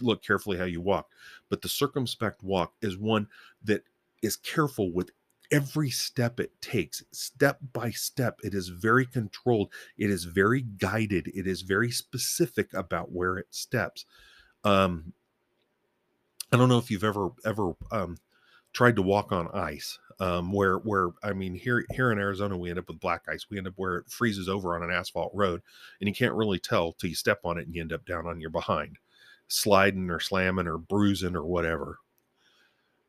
look 0.00 0.22
carefully 0.22 0.58
how 0.58 0.64
you 0.64 0.80
walk. 0.80 1.08
But 1.48 1.62
the 1.62 1.68
circumspect 1.68 2.42
walk 2.42 2.74
is 2.80 2.96
one 2.96 3.26
that 3.64 3.82
is 4.22 4.36
careful 4.36 4.92
with 4.92 5.10
every 5.50 5.90
step 5.90 6.40
it 6.40 6.60
takes, 6.60 7.02
step 7.12 7.58
by 7.72 7.90
step. 7.90 8.40
It 8.42 8.54
is 8.54 8.68
very 8.68 9.06
controlled. 9.06 9.72
It 9.96 10.10
is 10.10 10.24
very 10.24 10.62
guided. 10.62 11.28
It 11.34 11.46
is 11.46 11.62
very 11.62 11.90
specific 11.90 12.72
about 12.74 13.12
where 13.12 13.38
it 13.38 13.46
steps. 13.50 14.04
Um, 14.64 15.12
I 16.52 16.56
don't 16.56 16.68
know 16.68 16.78
if 16.78 16.90
you've 16.90 17.04
ever 17.04 17.30
ever 17.44 17.72
um, 17.90 18.16
tried 18.76 18.94
to 18.94 19.02
walk 19.02 19.32
on 19.32 19.48
ice. 19.54 19.98
Um, 20.18 20.52
where 20.52 20.76
where 20.78 21.08
I 21.22 21.32
mean 21.32 21.54
here 21.54 21.84
here 21.90 22.10
in 22.10 22.18
Arizona 22.18 22.56
we 22.56 22.70
end 22.70 22.78
up 22.78 22.88
with 22.88 23.00
black 23.00 23.22
ice. 23.28 23.46
We 23.50 23.58
end 23.58 23.66
up 23.66 23.74
where 23.76 23.96
it 23.96 24.08
freezes 24.08 24.48
over 24.48 24.74
on 24.74 24.82
an 24.82 24.90
asphalt 24.90 25.30
road, 25.34 25.62
and 26.00 26.08
you 26.08 26.14
can't 26.14 26.34
really 26.34 26.58
tell 26.58 26.92
till 26.92 27.10
you 27.10 27.16
step 27.16 27.40
on 27.44 27.58
it 27.58 27.66
and 27.66 27.74
you 27.74 27.82
end 27.82 27.92
up 27.92 28.06
down 28.06 28.26
on 28.26 28.40
your 28.40 28.50
behind, 28.50 28.98
sliding 29.48 30.10
or 30.10 30.20
slamming 30.20 30.66
or 30.66 30.78
bruising 30.78 31.36
or 31.36 31.44
whatever. 31.44 31.98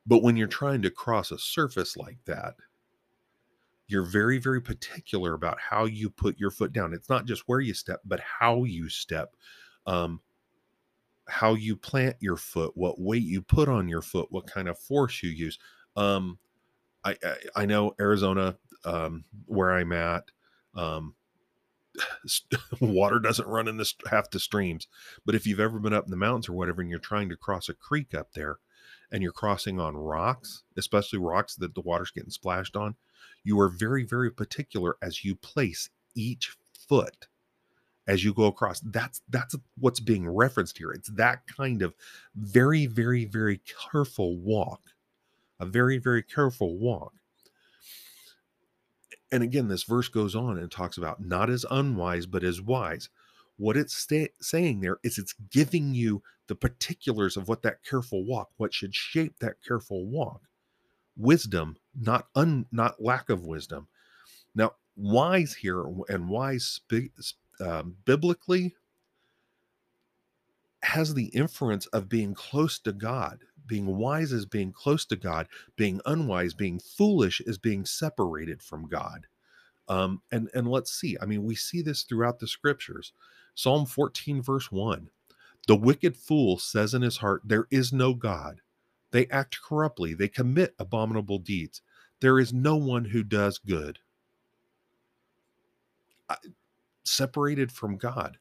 But 0.05 0.23
when 0.23 0.37
you're 0.37 0.47
trying 0.47 0.81
to 0.83 0.89
cross 0.89 1.31
a 1.31 1.37
surface 1.37 1.97
like 1.97 2.17
that, 2.25 2.55
you're 3.87 4.05
very, 4.05 4.37
very 4.37 4.61
particular 4.61 5.33
about 5.33 5.57
how 5.59 5.85
you 5.85 6.09
put 6.09 6.39
your 6.39 6.51
foot 6.51 6.73
down. 6.73 6.93
It's 6.93 7.09
not 7.09 7.25
just 7.25 7.43
where 7.47 7.61
you 7.61 7.73
step, 7.73 8.01
but 8.05 8.19
how 8.19 8.63
you 8.65 8.89
step, 8.89 9.35
um, 9.85 10.21
how 11.27 11.53
you 11.53 11.75
plant 11.75 12.15
your 12.19 12.37
foot, 12.37 12.71
what 12.75 12.99
weight 12.99 13.23
you 13.23 13.41
put 13.41 13.67
on 13.67 13.87
your 13.87 14.01
foot, 14.01 14.27
what 14.31 14.47
kind 14.47 14.67
of 14.67 14.79
force 14.79 15.21
you 15.21 15.29
use. 15.29 15.59
Um, 15.95 16.37
I, 17.03 17.15
I, 17.23 17.35
I 17.55 17.65
know 17.65 17.95
Arizona, 17.99 18.57
um, 18.85 19.25
where 19.45 19.73
I'm 19.73 19.91
at, 19.91 20.25
um, 20.75 21.15
water 22.81 23.19
doesn't 23.19 23.47
run 23.47 23.67
in 23.67 23.77
this 23.77 23.93
half 24.09 24.29
the 24.29 24.39
streams. 24.39 24.87
But 25.25 25.35
if 25.35 25.45
you've 25.45 25.59
ever 25.59 25.79
been 25.79 25.93
up 25.93 26.05
in 26.05 26.11
the 26.11 26.17
mountains 26.17 26.49
or 26.49 26.53
whatever, 26.53 26.81
and 26.81 26.89
you're 26.89 26.99
trying 26.99 27.29
to 27.29 27.37
cross 27.37 27.69
a 27.69 27.73
creek 27.73 28.13
up 28.13 28.33
there, 28.33 28.57
and 29.11 29.23
you're 29.23 29.31
crossing 29.31 29.79
on 29.79 29.95
rocks, 29.95 30.63
especially 30.77 31.19
rocks 31.19 31.55
that 31.55 31.75
the 31.75 31.81
water's 31.81 32.11
getting 32.11 32.29
splashed 32.29 32.75
on, 32.75 32.95
you 33.43 33.59
are 33.59 33.69
very, 33.69 34.03
very 34.03 34.29
particular 34.29 34.97
as 35.01 35.23
you 35.23 35.35
place 35.35 35.89
each 36.15 36.55
foot 36.87 37.27
as 38.07 38.23
you 38.23 38.33
go 38.33 38.45
across. 38.45 38.79
That's 38.79 39.21
that's 39.29 39.55
what's 39.77 39.99
being 39.99 40.27
referenced 40.27 40.77
here. 40.77 40.91
It's 40.91 41.09
that 41.11 41.45
kind 41.47 41.81
of 41.81 41.93
very, 42.35 42.85
very, 42.85 43.25
very 43.25 43.61
careful 43.91 44.37
walk. 44.37 44.81
A 45.59 45.65
very, 45.65 45.97
very 45.97 46.23
careful 46.23 46.77
walk. 46.77 47.13
And 49.31 49.43
again, 49.43 49.67
this 49.67 49.83
verse 49.83 50.07
goes 50.07 50.35
on 50.35 50.57
and 50.57 50.71
talks 50.71 50.97
about 50.97 51.23
not 51.23 51.49
as 51.49 51.65
unwise, 51.69 52.25
but 52.25 52.43
as 52.43 52.61
wise. 52.61 53.09
What 53.57 53.75
it's 53.75 53.95
sta- 53.95 54.33
saying 54.39 54.79
there 54.79 54.99
is 55.03 55.17
it's 55.17 55.33
giving 55.51 55.93
you 55.93 56.21
the 56.47 56.55
particulars 56.55 57.35
of 57.35 57.47
what 57.47 57.63
that 57.63 57.83
careful 57.83 58.23
walk, 58.23 58.51
what 58.57 58.73
should 58.73 58.95
shape 58.95 59.39
that 59.39 59.55
careful 59.67 60.05
walk. 60.05 60.41
Wisdom, 61.17 61.75
not 61.99 62.27
un, 62.35 62.67
not 62.71 63.01
lack 63.03 63.29
of 63.29 63.45
wisdom. 63.45 63.87
Now, 64.55 64.73
wise 64.95 65.55
here 65.55 65.83
and 66.07 66.29
wise 66.29 66.79
um, 67.61 67.95
biblically 68.05 68.75
has 70.83 71.13
the 71.13 71.25
inference 71.27 71.85
of 71.87 72.09
being 72.09 72.33
close 72.33 72.79
to 72.79 72.91
God. 72.93 73.39
Being 73.65 73.97
wise 73.97 74.31
is 74.31 74.45
being 74.45 74.71
close 74.71 75.05
to 75.07 75.15
God. 75.15 75.47
Being 75.75 75.99
unwise, 76.05 76.53
being 76.53 76.79
foolish 76.79 77.41
is 77.41 77.57
being 77.57 77.85
separated 77.85 78.61
from 78.61 78.87
God. 78.87 79.27
Um, 79.89 80.21
and 80.31 80.49
and 80.53 80.67
let's 80.67 80.91
see. 80.91 81.17
I 81.21 81.25
mean, 81.25 81.43
we 81.43 81.55
see 81.55 81.81
this 81.81 82.03
throughout 82.03 82.39
the 82.39 82.47
scriptures. 82.47 83.13
Psalm 83.55 83.85
14, 83.85 84.41
verse 84.41 84.71
1 84.71 85.09
The 85.67 85.75
wicked 85.75 86.15
fool 86.15 86.57
says 86.57 86.93
in 86.93 87.01
his 87.01 87.17
heart, 87.17 87.41
There 87.45 87.67
is 87.71 87.91
no 87.93 88.13
God. 88.13 88.61
They 89.11 89.27
act 89.27 89.59
corruptly, 89.61 90.13
they 90.13 90.27
commit 90.27 90.75
abominable 90.79 91.39
deeds. 91.39 91.81
There 92.19 92.39
is 92.39 92.53
no 92.53 92.75
one 92.75 93.05
who 93.05 93.23
does 93.23 93.57
good. 93.59 93.99
Separated 97.07 97.71
from 97.71 97.97
God. 97.97 98.37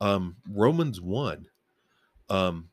Um, 0.00 0.36
Romans 0.50 1.00
1, 1.00 1.46
um, 2.28 2.68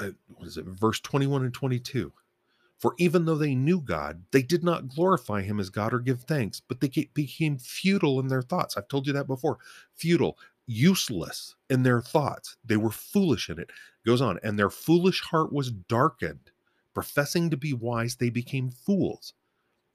uh, 0.00 0.10
what 0.34 0.46
is 0.46 0.56
it, 0.56 0.64
verse 0.64 1.00
21 1.00 1.44
and 1.44 1.54
22. 1.54 2.12
For 2.78 2.94
even 2.98 3.26
though 3.26 3.36
they 3.36 3.54
knew 3.54 3.80
God, 3.80 4.22
they 4.32 4.42
did 4.42 4.64
not 4.64 4.88
glorify 4.88 5.42
him 5.42 5.60
as 5.60 5.68
God 5.68 5.92
or 5.92 5.98
give 5.98 6.22
thanks, 6.22 6.60
but 6.60 6.80
they 6.80 6.88
became 7.12 7.58
futile 7.58 8.18
in 8.20 8.28
their 8.28 8.40
thoughts. 8.40 8.76
I've 8.76 8.88
told 8.88 9.06
you 9.06 9.12
that 9.12 9.26
before. 9.26 9.58
Futile 9.94 10.38
useless 10.66 11.56
in 11.68 11.82
their 11.82 12.00
thoughts. 12.00 12.56
They 12.64 12.78
were 12.78 12.90
foolish 12.90 13.50
in 13.50 13.58
it. 13.58 13.70
Goes 14.06 14.22
on, 14.22 14.38
and 14.42 14.58
their 14.58 14.70
foolish 14.70 15.20
heart 15.20 15.52
was 15.52 15.70
darkened. 15.70 16.50
Professing 16.94 17.50
to 17.50 17.56
be 17.56 17.74
wise, 17.74 18.16
they 18.16 18.30
became 18.30 18.70
fools, 18.70 19.34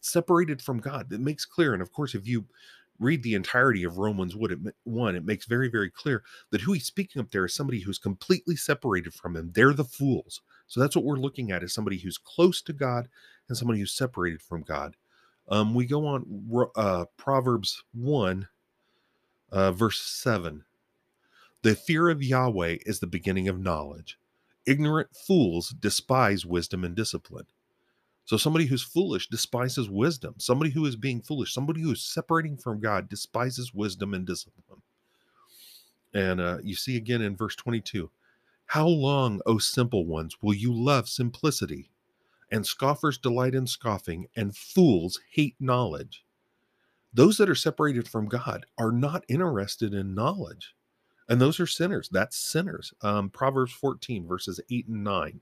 separated 0.01 0.61
from 0.61 0.79
God. 0.79 1.11
It 1.11 1.19
makes 1.19 1.43
clear. 1.43 1.73
And 1.73 1.81
of 1.81 1.91
course, 1.91 2.13
if 2.13 2.27
you 2.27 2.45
read 3.00 3.24
the 3.24 3.36
entirety 3.36 3.84
of 3.84 3.98
Romans 3.98 4.36
1, 4.36 5.16
it 5.16 5.26
makes 5.26 5.46
very, 5.46 5.70
very 5.70 5.89
clear 5.89 6.24
that 6.52 6.62
who 6.62 6.74
he's 6.74 6.86
speaking 6.86 7.22
up 7.22 7.32
there 7.32 7.46
is 7.46 7.54
somebody 7.54 7.80
who's 7.80 8.00
completely 8.00 8.56
separated 8.56 9.14
from 9.14 9.36
him. 9.36 9.52
They're 9.54 9.74
the 9.74 9.84
fools. 9.84 10.41
So 10.68 10.80
that's 10.80 10.96
what 10.96 11.06
we're 11.06 11.18
looking 11.18 11.52
at 11.52 11.64
is 11.64 11.74
somebody 11.74 11.98
who's 11.98 12.18
close 12.18 12.62
to 12.64 12.74
God 12.74 13.08
and 13.48 13.58
somebody 13.58 13.80
who's 13.80 13.93
separated 13.93 14.41
from 14.41 14.62
God. 14.62 14.96
Um, 15.48 15.74
we 15.74 15.86
go 15.86 16.08
on 16.08 16.70
uh, 16.76 17.06
Proverbs 17.18 17.84
1 17.93 18.48
uh, 19.52 19.72
verse 19.72 20.02
7 20.02 20.64
The 21.62 21.76
fear 21.76 22.10
of 22.10 22.24
Yahweh 22.24 22.78
is 22.86 23.00
the 23.00 23.08
beginning 23.08 23.48
of 23.48 23.60
knowledge. 23.60 24.18
Ignorant 24.66 25.16
fools 25.16 25.70
despise 25.80 26.46
wisdom 26.46 26.84
and 26.84 26.96
discipline. 26.96 27.46
So, 28.26 28.38
somebody 28.38 28.65
who's 28.65 28.84
foolish 28.84 29.28
despises 29.28 29.89
wisdom. 29.89 30.36
Somebody 30.38 30.71
who 30.71 30.86
is 30.86 30.95
being 30.95 31.21
foolish, 31.21 31.53
somebody 31.53 31.82
who 31.82 31.91
is 31.91 32.01
separating 32.01 32.57
from 32.57 32.80
God, 32.80 33.07
despises 33.07 33.73
wisdom 33.73 34.13
and 34.13 34.26
discipline. 34.26 34.82
And 36.13 36.41
uh, 36.41 36.57
you 36.63 36.76
see 36.76 36.97
again 36.97 37.21
in 37.21 37.36
verse 37.36 37.55
22 37.55 38.09
How 38.67 38.88
long, 38.88 39.41
O 39.45 39.57
simple 39.59 40.05
ones, 40.05 40.38
will 40.41 40.55
you 40.55 40.73
love 40.73 41.07
simplicity? 41.07 41.91
And 42.51 42.65
scoffers 42.65 43.17
delight 43.17 43.55
in 43.55 43.67
scoffing, 43.67 44.28
and 44.36 44.55
fools 44.55 45.19
hate 45.32 45.55
knowledge 45.59 46.26
those 47.15 47.38
that 47.38 47.49
are 47.49 47.55
separated 47.55 48.09
from 48.09 48.28
God 48.28 48.65
are 48.78 48.91
not 48.91 49.23
interested 49.30 49.93
in 49.93 50.13
knowledge. 50.13 50.76
And 51.30 51.39
those 51.39 51.61
are 51.61 51.65
sinners. 51.65 52.09
That's 52.11 52.38
sinners. 52.38 52.93
Um, 53.01 53.30
Proverbs 53.30 53.71
14, 53.71 54.28
verses 54.28 54.59
8 54.69 54.88
and 54.88 55.03
9. 55.03 55.41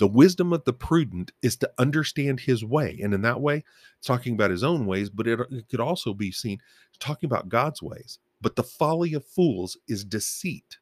The 0.00 0.06
wisdom 0.06 0.54
of 0.54 0.64
the 0.64 0.72
prudent 0.72 1.30
is 1.42 1.56
to 1.58 1.70
understand 1.76 2.40
his 2.40 2.64
way. 2.64 2.98
And 3.02 3.12
in 3.12 3.20
that 3.20 3.42
way, 3.42 3.64
talking 4.02 4.32
about 4.32 4.50
his 4.50 4.64
own 4.64 4.86
ways, 4.86 5.10
but 5.10 5.26
it, 5.26 5.38
it 5.50 5.68
could 5.68 5.78
also 5.78 6.14
be 6.14 6.32
seen 6.32 6.58
talking 7.00 7.26
about 7.28 7.50
God's 7.50 7.82
ways. 7.82 8.18
But 8.40 8.56
the 8.56 8.62
folly 8.62 9.12
of 9.12 9.26
fools 9.26 9.76
is 9.88 10.02
deceit. 10.02 10.78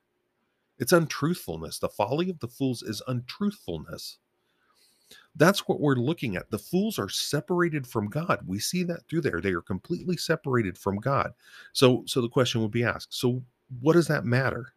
It's 0.78 0.92
untruthfulness. 0.92 1.80
The 1.80 1.88
folly 1.88 2.30
of 2.30 2.38
the 2.38 2.46
fools 2.46 2.84
is 2.84 3.02
untruthfulness. 3.08 4.18
That's 5.34 5.66
what 5.66 5.80
we're 5.80 5.96
looking 5.96 6.36
at. 6.36 6.52
The 6.52 6.58
fools 6.58 6.96
are 6.96 7.08
separated 7.08 7.88
from 7.88 8.08
God. 8.08 8.42
We 8.46 8.60
see 8.60 8.84
that 8.84 9.08
through 9.08 9.22
there. 9.22 9.40
They 9.40 9.52
are 9.52 9.62
completely 9.62 10.16
separated 10.16 10.78
from 10.78 10.98
God. 10.98 11.32
So 11.72 12.04
so 12.06 12.20
the 12.20 12.28
question 12.28 12.60
would 12.60 12.70
be 12.70 12.84
asked, 12.84 13.12
so 13.12 13.42
what 13.80 13.94
does 13.94 14.06
that 14.06 14.24
matter? 14.24 14.74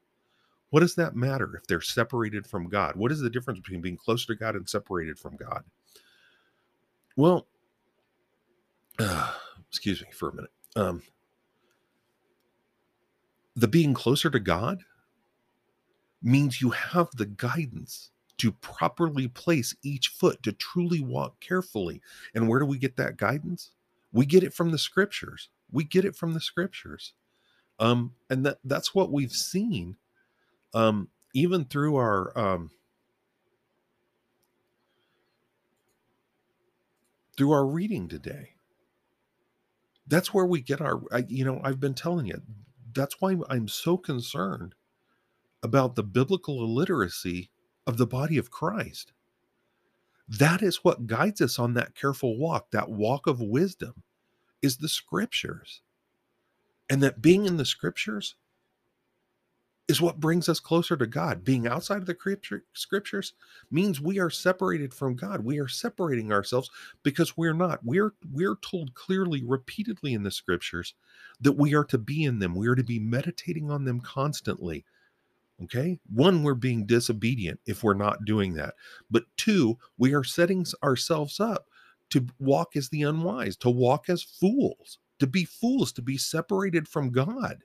What 0.72 0.80
does 0.80 0.96
that 0.96 1.16
matter 1.16 1.56
if 1.56 1.68
they're 1.68 1.82
separated 1.82 2.48
from 2.48 2.68
God? 2.68 2.96
What 2.96 3.12
is 3.12 3.20
the 3.20 3.30
difference 3.30 3.60
between 3.60 3.82
being 3.82 3.98
close 3.98 4.26
to 4.26 4.36
God 4.36 4.56
and 4.56 4.68
separated 4.68 5.20
from 5.20 5.36
God? 5.36 5.64
Well, 7.16 7.46
uh, 9.00 9.34
excuse 9.70 10.02
me 10.02 10.08
for 10.14 10.30
a 10.30 10.36
minute. 10.36 10.52
Um, 10.76 11.04
the 13.56 13.68
being 13.68 13.94
closer 13.94 14.30
to 14.30 14.40
God 14.40 14.84
means 16.24 16.62
you 16.62 16.70
have 16.70 17.10
the 17.16 17.26
guidance 17.26 18.12
to 18.38 18.52
properly 18.54 19.28
place 19.28 19.76
each 19.84 20.08
foot, 20.10 20.42
to 20.44 20.52
truly 20.54 21.02
walk 21.02 21.40
carefully. 21.42 22.02
And 22.34 22.48
where 22.48 22.60
do 22.60 22.66
we 22.66 22.78
get 22.78 22.96
that 22.98 23.18
guidance? 23.18 23.72
We 24.14 24.26
get 24.26 24.44
it 24.44 24.54
from 24.54 24.72
the 24.72 24.78
scriptures. 24.78 25.50
We 25.72 25.84
get 25.84 26.06
it 26.06 26.16
from 26.16 26.34
the 26.34 26.40
scriptures. 26.40 27.14
Um, 27.80 28.14
and 28.30 28.46
that 28.46 28.60
that's 28.64 28.96
what 28.96 29.12
we've 29.12 29.32
seen. 29.32 29.98
Um, 30.74 31.10
even 31.36 31.66
through 31.66 31.98
our 31.98 32.38
um 32.38 32.72
through 37.38 37.52
our 37.52 37.66
reading 37.66 38.08
today. 38.08 38.52
That's 40.08 40.34
where 40.34 40.46
we 40.46 40.62
get 40.62 40.82
our, 40.82 41.02
I, 41.12 41.26
you 41.28 41.46
know, 41.46 41.62
I've 41.64 41.80
been 41.80 41.94
telling 41.94 42.28
you, 42.28 42.42
that's 42.94 43.22
why 43.22 43.38
I'm 43.50 43.68
so 43.68 43.98
concerned 43.98 44.76
about 45.64 45.96
the 45.96 46.04
biblical 46.04 46.64
illiteracy 46.64 47.52
of 47.88 47.98
the 47.98 48.08
body 48.08 48.38
of 48.38 48.52
Christ. 48.52 49.14
That 50.30 50.62
is 50.64 50.78
what 50.84 51.08
guides 51.08 51.42
us 51.42 51.60
on 51.60 51.74
that 51.76 51.96
careful 51.96 52.38
walk, 52.38 52.72
that 52.72 52.90
walk 52.90 53.28
of 53.28 53.42
wisdom 53.42 54.04
is 54.62 54.78
the 54.78 54.90
scriptures. 54.90 55.82
And 56.90 57.04
that 57.04 57.22
being 57.22 57.46
in 57.46 57.58
the 57.58 57.66
scriptures 57.66 58.36
is 59.92 60.02
what 60.02 60.20
brings 60.20 60.50
us 60.50 60.60
closer 60.60 60.96
to 60.96 61.06
God. 61.06 61.44
Being 61.44 61.68
outside 61.68 61.98
of 61.98 62.06
the 62.06 62.62
scriptures 62.74 63.34
means 63.70 64.02
we 64.02 64.20
are 64.20 64.30
separated 64.30 64.94
from 64.94 65.16
God. 65.16 65.44
We 65.44 65.60
are 65.60 65.68
separating 65.68 66.32
ourselves 66.32 66.72
because 67.04 67.38
we're 67.38 67.54
not. 67.54 67.82
We're 67.84 68.14
we're 68.32 68.56
told 68.56 68.96
clearly 68.96 69.44
repeatedly 69.44 70.14
in 70.14 70.24
the 70.24 70.32
scriptures 70.32 70.96
that 71.42 71.52
we 71.52 71.76
are 71.76 71.84
to 71.86 71.98
be 71.98 72.24
in 72.24 72.40
them. 72.40 72.56
We 72.56 72.68
are 72.70 72.76
to 72.76 72.84
be 72.84 73.00
meditating 73.00 73.70
on 73.70 73.84
them 73.84 74.00
constantly. 74.00 74.86
Okay? 75.64 76.00
One, 76.12 76.42
we're 76.42 76.56
being 76.56 76.86
disobedient 76.86 77.60
if 77.68 77.84
we're 77.84 77.94
not 77.94 78.26
doing 78.26 78.54
that. 78.56 78.76
But 79.12 79.26
two, 79.38 79.78
we 79.98 80.14
are 80.14 80.24
setting 80.24 80.66
ourselves 80.84 81.40
up 81.40 81.68
to 82.12 82.26
walk 82.40 82.76
as 82.76 82.90
the 82.90 83.04
unwise, 83.04 83.58
to 83.58 83.70
walk 83.70 84.10
as 84.10 84.24
fools, 84.24 85.00
to 85.20 85.28
be 85.28 85.46
fools, 85.46 85.92
to 85.94 86.02
be 86.02 86.18
separated 86.18 86.88
from 86.88 87.12
God. 87.12 87.64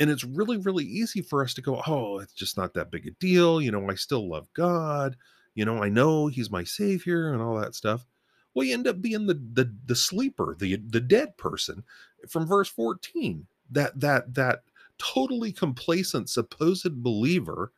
And 0.00 0.10
it's 0.10 0.24
really, 0.24 0.56
really 0.56 0.84
easy 0.84 1.22
for 1.22 1.42
us 1.42 1.54
to 1.54 1.62
go, 1.62 1.80
oh, 1.86 2.18
it's 2.18 2.32
just 2.32 2.56
not 2.56 2.74
that 2.74 2.90
big 2.90 3.06
a 3.06 3.10
deal. 3.12 3.60
You 3.60 3.70
know, 3.70 3.88
I 3.88 3.94
still 3.94 4.28
love 4.28 4.48
God. 4.54 5.16
You 5.54 5.64
know, 5.64 5.82
I 5.82 5.88
know 5.88 6.26
He's 6.26 6.50
my 6.50 6.64
Savior 6.64 7.32
and 7.32 7.40
all 7.40 7.54
that 7.56 7.74
stuff. 7.74 8.06
You 8.56 8.72
end 8.72 8.86
up 8.86 9.00
being 9.02 9.26
the 9.26 9.34
the 9.34 9.72
the 9.86 9.96
sleeper, 9.96 10.56
the 10.58 10.76
the 10.76 11.00
dead 11.00 11.36
person 11.36 11.82
from 12.28 12.46
verse 12.46 12.68
14. 12.68 13.46
That 13.70 13.98
that 13.98 14.34
that 14.34 14.62
totally 14.98 15.52
complacent 15.52 16.30
supposed 16.30 17.02
believer 17.02 17.72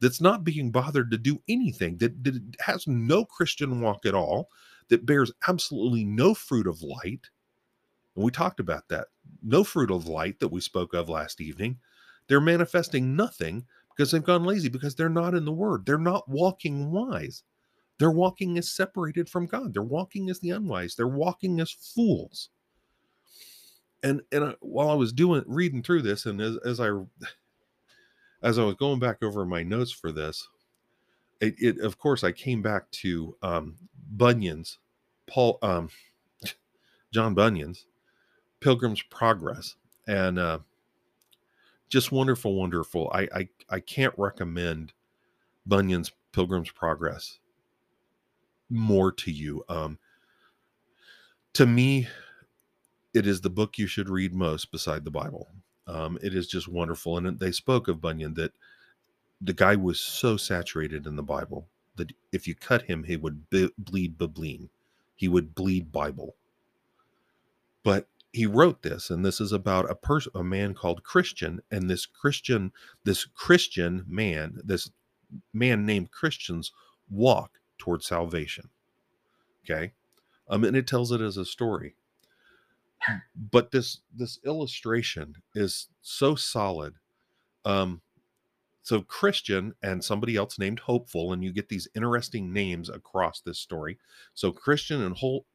that's 0.00 0.20
not 0.20 0.44
being 0.44 0.70
bothered 0.70 1.10
to 1.10 1.18
do 1.18 1.40
anything, 1.48 1.96
that, 1.98 2.22
that 2.24 2.40
has 2.60 2.86
no 2.86 3.24
Christian 3.24 3.80
walk 3.80 4.04
at 4.04 4.14
all, 4.14 4.50
that 4.88 5.06
bears 5.06 5.32
absolutely 5.48 6.04
no 6.04 6.34
fruit 6.34 6.66
of 6.66 6.82
light. 6.82 7.30
And 8.16 8.24
we 8.24 8.30
talked 8.30 8.60
about 8.60 8.88
that. 8.88 9.08
No 9.42 9.62
fruit 9.62 9.90
of 9.90 10.08
light 10.08 10.40
that 10.40 10.48
we 10.48 10.60
spoke 10.60 10.94
of 10.94 11.08
last 11.08 11.40
evening. 11.40 11.78
They're 12.28 12.40
manifesting 12.40 13.14
nothing 13.14 13.66
because 13.94 14.10
they've 14.10 14.24
gone 14.24 14.44
lazy, 14.44 14.68
because 14.68 14.96
they're 14.96 15.08
not 15.08 15.34
in 15.34 15.44
the 15.44 15.52
word. 15.52 15.86
They're 15.86 15.98
not 15.98 16.28
walking 16.28 16.90
wise. 16.90 17.44
They're 17.98 18.10
walking 18.10 18.58
as 18.58 18.70
separated 18.70 19.28
from 19.28 19.46
God. 19.46 19.72
They're 19.72 19.82
walking 19.82 20.28
as 20.28 20.40
the 20.40 20.50
unwise. 20.50 20.96
They're 20.96 21.06
walking 21.06 21.60
as 21.60 21.70
fools 21.70 22.50
and 24.02 24.22
and 24.32 24.44
I, 24.44 24.54
while 24.60 24.90
I 24.90 24.94
was 24.94 25.12
doing 25.12 25.42
reading 25.46 25.82
through 25.82 26.02
this, 26.02 26.26
and 26.26 26.40
as, 26.40 26.56
as 26.64 26.80
I 26.80 26.90
as 28.42 28.58
I 28.58 28.64
was 28.64 28.74
going 28.76 29.00
back 29.00 29.22
over 29.22 29.44
my 29.44 29.62
notes 29.62 29.90
for 29.90 30.12
this, 30.12 30.46
it, 31.40 31.54
it 31.58 31.80
of 31.80 31.98
course 31.98 32.22
I 32.22 32.32
came 32.32 32.62
back 32.62 32.90
to 33.02 33.36
um, 33.42 33.76
Bunyan's 34.16 34.78
Paul 35.26 35.58
um, 35.62 35.90
John 37.12 37.34
Bunyan's 37.34 37.86
Pilgrim's 38.60 39.02
Progress, 39.02 39.76
and 40.06 40.38
uh, 40.38 40.58
just 41.88 42.12
wonderful, 42.12 42.54
wonderful. 42.54 43.10
I, 43.12 43.28
I 43.34 43.48
I 43.68 43.80
can't 43.80 44.14
recommend 44.16 44.92
Bunyan's 45.66 46.12
Pilgrim's 46.32 46.70
Progress 46.70 47.38
more 48.70 49.12
to 49.12 49.30
you. 49.30 49.64
Um, 49.68 49.98
to 51.54 51.66
me, 51.66 52.08
it 53.14 53.26
is 53.26 53.40
the 53.40 53.50
book 53.50 53.78
you 53.78 53.86
should 53.86 54.08
read 54.08 54.34
most 54.34 54.70
beside 54.70 55.04
the 55.04 55.10
Bible. 55.10 55.48
Um, 55.86 56.18
it 56.22 56.34
is 56.34 56.46
just 56.46 56.68
wonderful. 56.68 57.16
And 57.16 57.38
they 57.38 57.52
spoke 57.52 57.88
of 57.88 58.00
Bunyan 58.00 58.34
that 58.34 58.52
the 59.40 59.52
guy 59.52 59.76
was 59.76 60.00
so 60.00 60.36
saturated 60.36 61.06
in 61.06 61.16
the 61.16 61.22
Bible 61.22 61.66
that 61.96 62.12
if 62.32 62.46
you 62.46 62.54
cut 62.54 62.82
him, 62.82 63.04
he 63.04 63.16
would 63.16 63.48
bleed 63.50 64.18
Bibline. 64.18 64.68
He 65.14 65.28
would 65.28 65.54
bleed 65.54 65.92
Bible. 65.92 66.34
But 67.82 68.06
he 68.36 68.46
wrote 68.46 68.82
this, 68.82 69.10
and 69.10 69.24
this 69.24 69.40
is 69.40 69.52
about 69.52 69.90
a 69.90 69.94
person, 69.94 70.32
a 70.34 70.44
man 70.44 70.74
called 70.74 71.02
Christian, 71.02 71.60
and 71.70 71.90
this 71.90 72.06
Christian, 72.06 72.72
this 73.04 73.24
Christian 73.24 74.04
man, 74.06 74.60
this 74.64 74.90
man 75.52 75.86
named 75.86 76.10
Christian's 76.10 76.72
walk 77.10 77.58
towards 77.78 78.06
salvation. 78.06 78.70
Okay, 79.64 79.92
um, 80.48 80.64
and 80.64 80.76
it 80.76 80.86
tells 80.86 81.12
it 81.12 81.20
as 81.20 81.36
a 81.36 81.44
story 81.44 81.96
but 83.34 83.70
this 83.70 84.00
this 84.14 84.38
illustration 84.44 85.36
is 85.54 85.88
so 86.02 86.34
solid 86.34 86.94
um 87.64 88.00
so 88.82 89.00
christian 89.02 89.74
and 89.82 90.04
somebody 90.04 90.36
else 90.36 90.58
named 90.58 90.80
hopeful 90.80 91.32
and 91.32 91.44
you 91.44 91.52
get 91.52 91.68
these 91.68 91.88
interesting 91.94 92.52
names 92.52 92.88
across 92.88 93.40
this 93.40 93.58
story 93.58 93.98
so 94.34 94.50
christian 94.52 95.02
and 95.02 95.16
whole 95.16 95.46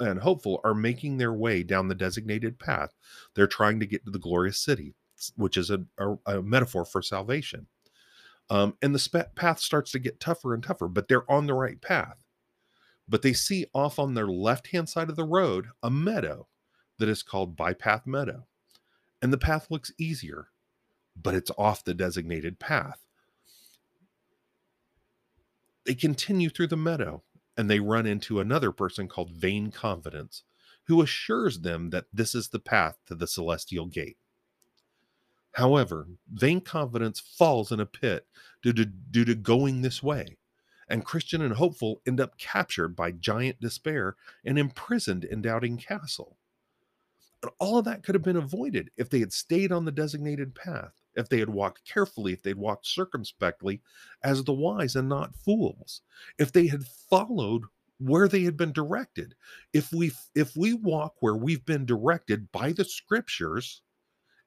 and 0.00 0.20
hopeful 0.20 0.60
are 0.64 0.74
making 0.74 1.16
their 1.16 1.32
way 1.32 1.62
down 1.62 1.88
the 1.88 1.94
designated 1.94 2.58
path 2.58 2.90
they're 3.34 3.46
trying 3.46 3.80
to 3.80 3.86
get 3.86 4.04
to 4.04 4.10
the 4.10 4.18
glorious 4.18 4.58
city 4.58 4.94
which 5.36 5.56
is 5.56 5.70
a, 5.70 5.84
a, 5.98 6.16
a 6.26 6.42
metaphor 6.42 6.84
for 6.84 7.02
salvation 7.02 7.66
um, 8.50 8.76
and 8.82 8.94
the 8.94 8.98
sp- 9.00 9.34
path 9.34 9.58
starts 9.58 9.90
to 9.90 9.98
get 9.98 10.20
tougher 10.20 10.54
and 10.54 10.62
tougher 10.62 10.88
but 10.88 11.08
they're 11.08 11.30
on 11.30 11.46
the 11.46 11.54
right 11.54 11.80
path 11.80 12.24
but 13.08 13.22
they 13.22 13.32
see 13.32 13.66
off 13.74 13.98
on 13.98 14.14
their 14.14 14.26
left 14.28 14.68
hand 14.68 14.88
side 14.88 15.10
of 15.10 15.16
the 15.16 15.24
road 15.24 15.68
a 15.82 15.90
meadow 15.90 16.46
that 16.98 17.08
is 17.08 17.22
called 17.22 17.56
Bypath 17.56 18.06
Meadow. 18.06 18.46
And 19.20 19.32
the 19.32 19.38
path 19.38 19.70
looks 19.70 19.92
easier, 19.98 20.48
but 21.20 21.34
it's 21.34 21.50
off 21.58 21.84
the 21.84 21.94
designated 21.94 22.58
path. 22.58 23.00
They 25.86 25.94
continue 25.94 26.48
through 26.48 26.68
the 26.68 26.76
meadow 26.76 27.22
and 27.56 27.70
they 27.70 27.80
run 27.80 28.06
into 28.06 28.40
another 28.40 28.72
person 28.72 29.08
called 29.08 29.30
Vain 29.30 29.70
Confidence, 29.70 30.42
who 30.84 31.02
assures 31.02 31.60
them 31.60 31.90
that 31.90 32.06
this 32.12 32.34
is 32.34 32.48
the 32.48 32.58
path 32.58 32.98
to 33.06 33.14
the 33.14 33.26
celestial 33.26 33.86
gate. 33.86 34.16
However, 35.52 36.08
Vain 36.32 36.60
Confidence 36.60 37.20
falls 37.20 37.70
in 37.70 37.78
a 37.78 37.86
pit 37.86 38.26
due 38.60 38.72
to, 38.72 38.84
due 38.84 39.24
to 39.24 39.34
going 39.34 39.82
this 39.82 40.02
way, 40.02 40.36
and 40.88 41.04
Christian 41.04 41.40
and 41.40 41.54
Hopeful 41.54 42.02
end 42.06 42.20
up 42.20 42.36
captured 42.38 42.96
by 42.96 43.12
Giant 43.12 43.60
Despair 43.60 44.16
and 44.44 44.58
imprisoned 44.58 45.24
in 45.24 45.42
Doubting 45.42 45.76
Castle. 45.76 46.36
But 47.44 47.52
all 47.58 47.76
of 47.76 47.84
that 47.84 48.02
could 48.02 48.14
have 48.14 48.24
been 48.24 48.38
avoided 48.38 48.90
if 48.96 49.10
they 49.10 49.20
had 49.20 49.30
stayed 49.30 49.70
on 49.70 49.84
the 49.84 49.92
designated 49.92 50.54
path, 50.54 50.94
if 51.14 51.28
they 51.28 51.40
had 51.40 51.50
walked 51.50 51.84
carefully, 51.84 52.32
if 52.32 52.42
they'd 52.42 52.56
walked 52.56 52.86
circumspectly 52.86 53.82
as 54.22 54.44
the 54.44 54.54
wise 54.54 54.96
and 54.96 55.10
not 55.10 55.36
fools, 55.36 56.00
if 56.38 56.52
they 56.52 56.68
had 56.68 56.86
followed 56.86 57.64
where 57.98 58.28
they 58.28 58.44
had 58.44 58.56
been 58.56 58.72
directed. 58.72 59.34
If 59.74 59.92
we 59.92 60.12
if 60.34 60.56
we 60.56 60.72
walk 60.72 61.16
where 61.20 61.36
we've 61.36 61.66
been 61.66 61.84
directed 61.84 62.50
by 62.50 62.72
the 62.72 62.82
scriptures, 62.82 63.82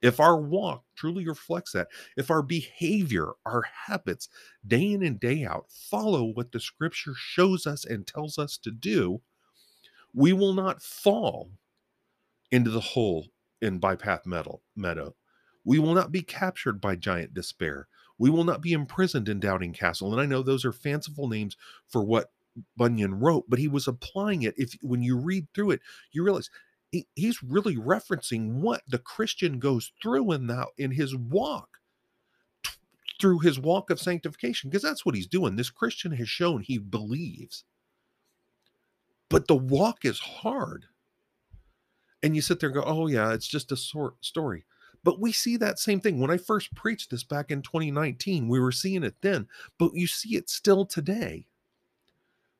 if 0.02 0.18
our 0.18 0.40
walk 0.40 0.82
truly 0.96 1.24
reflects 1.24 1.70
that, 1.74 1.86
if 2.16 2.32
our 2.32 2.42
behavior, 2.42 3.28
our 3.46 3.62
habits, 3.86 4.28
day 4.66 4.90
in 4.92 5.04
and 5.04 5.20
day 5.20 5.44
out, 5.44 5.66
follow 5.70 6.24
what 6.24 6.50
the 6.50 6.58
scripture 6.58 7.14
shows 7.14 7.64
us 7.64 7.84
and 7.84 8.08
tells 8.08 8.40
us 8.40 8.58
to 8.58 8.72
do, 8.72 9.20
we 10.12 10.32
will 10.32 10.52
not 10.52 10.82
fall 10.82 11.52
into 12.50 12.70
the 12.70 12.80
hole 12.80 13.28
in 13.60 13.80
bypath 13.80 14.26
metal 14.26 14.62
meadow. 14.76 15.14
We 15.64 15.78
will 15.78 15.94
not 15.94 16.12
be 16.12 16.22
captured 16.22 16.80
by 16.80 16.96
giant 16.96 17.34
despair. 17.34 17.88
We 18.18 18.30
will 18.30 18.44
not 18.44 18.62
be 18.62 18.72
imprisoned 18.72 19.28
in 19.28 19.40
Doubting 19.40 19.72
Castle. 19.72 20.12
And 20.12 20.20
I 20.20 20.26
know 20.26 20.42
those 20.42 20.64
are 20.64 20.72
fanciful 20.72 21.28
names 21.28 21.56
for 21.86 22.02
what 22.02 22.32
Bunyan 22.76 23.20
wrote, 23.20 23.44
but 23.48 23.58
he 23.58 23.68
was 23.68 23.86
applying 23.86 24.42
it. 24.42 24.54
If 24.56 24.74
when 24.82 25.02
you 25.02 25.16
read 25.16 25.46
through 25.54 25.72
it, 25.72 25.80
you 26.10 26.24
realize 26.24 26.50
he, 26.90 27.06
he's 27.14 27.42
really 27.42 27.76
referencing 27.76 28.54
what 28.54 28.82
the 28.88 28.98
Christian 28.98 29.58
goes 29.58 29.92
through 30.02 30.32
in 30.32 30.46
that 30.46 30.68
in 30.76 30.92
his 30.92 31.14
walk 31.14 31.78
through 33.20 33.40
his 33.40 33.58
walk 33.58 33.90
of 33.90 34.00
sanctification, 34.00 34.70
because 34.70 34.82
that's 34.82 35.04
what 35.04 35.14
he's 35.14 35.26
doing. 35.26 35.56
This 35.56 35.70
Christian 35.70 36.12
has 36.12 36.28
shown 36.28 36.60
he 36.60 36.78
believes. 36.78 37.64
But 39.28 39.48
the 39.48 39.56
walk 39.56 40.04
is 40.04 40.20
hard 40.20 40.86
And 42.22 42.34
you 42.34 42.42
sit 42.42 42.60
there 42.60 42.70
and 42.70 42.74
go, 42.74 42.84
oh, 42.84 43.06
yeah, 43.06 43.32
it's 43.32 43.46
just 43.46 43.72
a 43.72 43.76
sort 43.76 44.24
story. 44.24 44.64
But 45.04 45.20
we 45.20 45.32
see 45.32 45.56
that 45.56 45.78
same 45.78 46.00
thing. 46.00 46.18
When 46.18 46.30
I 46.30 46.36
first 46.36 46.74
preached 46.74 47.10
this 47.10 47.22
back 47.22 47.50
in 47.50 47.62
2019, 47.62 48.48
we 48.48 48.58
were 48.58 48.72
seeing 48.72 49.04
it 49.04 49.14
then, 49.20 49.46
but 49.78 49.94
you 49.94 50.06
see 50.06 50.36
it 50.36 50.50
still 50.50 50.84
today. 50.84 51.46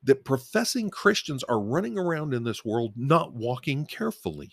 That 0.01 0.23
professing 0.23 0.89
Christians 0.89 1.43
are 1.43 1.59
running 1.59 1.97
around 1.97 2.33
in 2.33 2.45
this 2.45 2.63
world 2.63 2.93
not 2.95 3.33
walking 3.33 3.85
carefully. 3.85 4.51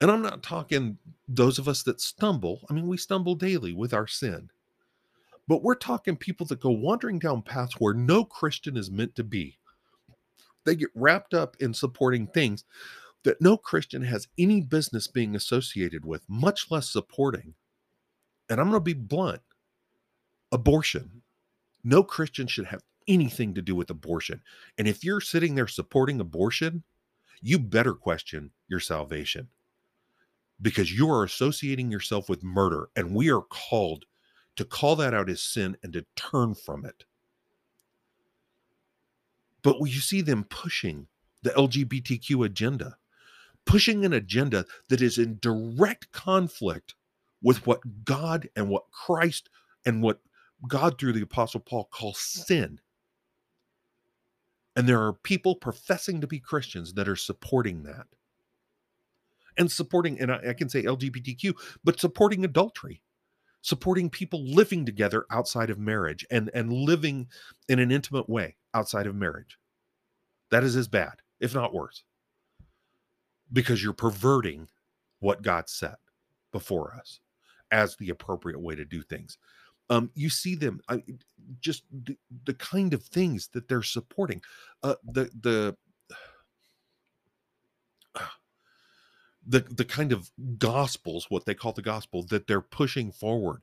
And 0.00 0.10
I'm 0.10 0.22
not 0.22 0.42
talking 0.42 0.98
those 1.28 1.58
of 1.58 1.68
us 1.68 1.84
that 1.84 2.00
stumble. 2.00 2.62
I 2.68 2.72
mean, 2.72 2.88
we 2.88 2.96
stumble 2.96 3.36
daily 3.36 3.72
with 3.72 3.94
our 3.94 4.06
sin. 4.06 4.50
But 5.46 5.62
we're 5.62 5.76
talking 5.76 6.16
people 6.16 6.46
that 6.46 6.60
go 6.60 6.70
wandering 6.70 7.18
down 7.18 7.42
paths 7.42 7.74
where 7.78 7.94
no 7.94 8.24
Christian 8.24 8.76
is 8.76 8.90
meant 8.90 9.14
to 9.16 9.24
be. 9.24 9.58
They 10.68 10.76
get 10.76 10.90
wrapped 10.94 11.32
up 11.32 11.56
in 11.60 11.72
supporting 11.72 12.26
things 12.26 12.64
that 13.24 13.40
no 13.40 13.56
Christian 13.56 14.02
has 14.02 14.28
any 14.38 14.60
business 14.60 15.06
being 15.06 15.34
associated 15.34 16.04
with, 16.04 16.22
much 16.28 16.70
less 16.70 16.90
supporting. 16.90 17.54
And 18.50 18.60
I'm 18.60 18.68
going 18.68 18.80
to 18.80 18.84
be 18.84 18.92
blunt 18.92 19.40
abortion. 20.52 21.22
No 21.84 22.02
Christian 22.02 22.46
should 22.46 22.66
have 22.66 22.82
anything 23.06 23.54
to 23.54 23.62
do 23.62 23.74
with 23.74 23.88
abortion. 23.88 24.42
And 24.76 24.86
if 24.86 25.02
you're 25.02 25.22
sitting 25.22 25.54
there 25.54 25.66
supporting 25.66 26.20
abortion, 26.20 26.84
you 27.40 27.58
better 27.58 27.94
question 27.94 28.50
your 28.68 28.80
salvation 28.80 29.48
because 30.60 30.92
you 30.92 31.10
are 31.10 31.24
associating 31.24 31.90
yourself 31.90 32.28
with 32.28 32.42
murder. 32.42 32.90
And 32.94 33.14
we 33.14 33.30
are 33.30 33.42
called 33.42 34.04
to 34.56 34.66
call 34.66 34.96
that 34.96 35.14
out 35.14 35.30
as 35.30 35.40
sin 35.40 35.78
and 35.82 35.94
to 35.94 36.04
turn 36.14 36.54
from 36.54 36.84
it. 36.84 37.04
But 39.68 39.80
you 39.82 40.00
see 40.00 40.22
them 40.22 40.44
pushing 40.44 41.08
the 41.42 41.50
LGBTQ 41.50 42.46
agenda, 42.46 42.96
pushing 43.66 44.02
an 44.06 44.14
agenda 44.14 44.64
that 44.88 45.02
is 45.02 45.18
in 45.18 45.36
direct 45.42 46.10
conflict 46.10 46.94
with 47.42 47.66
what 47.66 48.06
God 48.06 48.48
and 48.56 48.70
what 48.70 48.90
Christ 48.90 49.50
and 49.84 50.02
what 50.02 50.20
God 50.66 50.98
through 50.98 51.12
the 51.12 51.20
Apostle 51.20 51.60
Paul 51.60 51.86
calls 51.92 52.18
sin. 52.18 52.80
And 54.74 54.88
there 54.88 55.02
are 55.02 55.12
people 55.12 55.54
professing 55.54 56.22
to 56.22 56.26
be 56.26 56.40
Christians 56.40 56.94
that 56.94 57.06
are 57.06 57.14
supporting 57.14 57.82
that. 57.82 58.06
And 59.58 59.70
supporting, 59.70 60.18
and 60.18 60.32
I, 60.32 60.40
I 60.48 60.52
can 60.54 60.70
say 60.70 60.84
LGBTQ, 60.84 61.52
but 61.84 62.00
supporting 62.00 62.42
adultery 62.42 63.02
supporting 63.68 64.08
people 64.08 64.42
living 64.46 64.86
together 64.86 65.26
outside 65.30 65.68
of 65.68 65.78
marriage 65.78 66.26
and 66.30 66.50
and 66.54 66.72
living 66.72 67.28
in 67.68 67.78
an 67.78 67.92
intimate 67.92 68.28
way 68.28 68.56
outside 68.72 69.06
of 69.06 69.14
marriage. 69.14 69.58
That 70.50 70.64
is 70.64 70.74
as 70.74 70.88
bad 70.88 71.20
if 71.38 71.54
not 71.54 71.74
worse. 71.74 72.02
Because 73.52 73.82
you're 73.82 73.92
perverting 73.92 74.68
what 75.20 75.42
god 75.42 75.68
set 75.68 75.98
before 76.50 76.94
us 76.94 77.20
as 77.70 77.94
the 77.96 78.08
appropriate 78.08 78.58
way 78.58 78.74
to 78.74 78.86
do 78.86 79.02
things. 79.02 79.36
Um, 79.90 80.10
you 80.14 80.30
see 80.30 80.54
them 80.54 80.80
I, 80.88 81.02
just 81.60 81.82
the, 81.92 82.16
the 82.44 82.54
kind 82.54 82.94
of 82.94 83.02
things 83.02 83.48
that 83.52 83.68
they're 83.68 83.82
supporting. 83.82 84.40
Uh, 84.82 84.94
the 85.04 85.30
the 85.40 85.76
the 89.48 89.60
the 89.60 89.84
kind 89.84 90.12
of 90.12 90.30
gospels 90.58 91.26
what 91.30 91.46
they 91.46 91.54
call 91.54 91.72
the 91.72 91.82
gospel 91.82 92.22
that 92.24 92.46
they're 92.46 92.60
pushing 92.60 93.10
forward. 93.10 93.62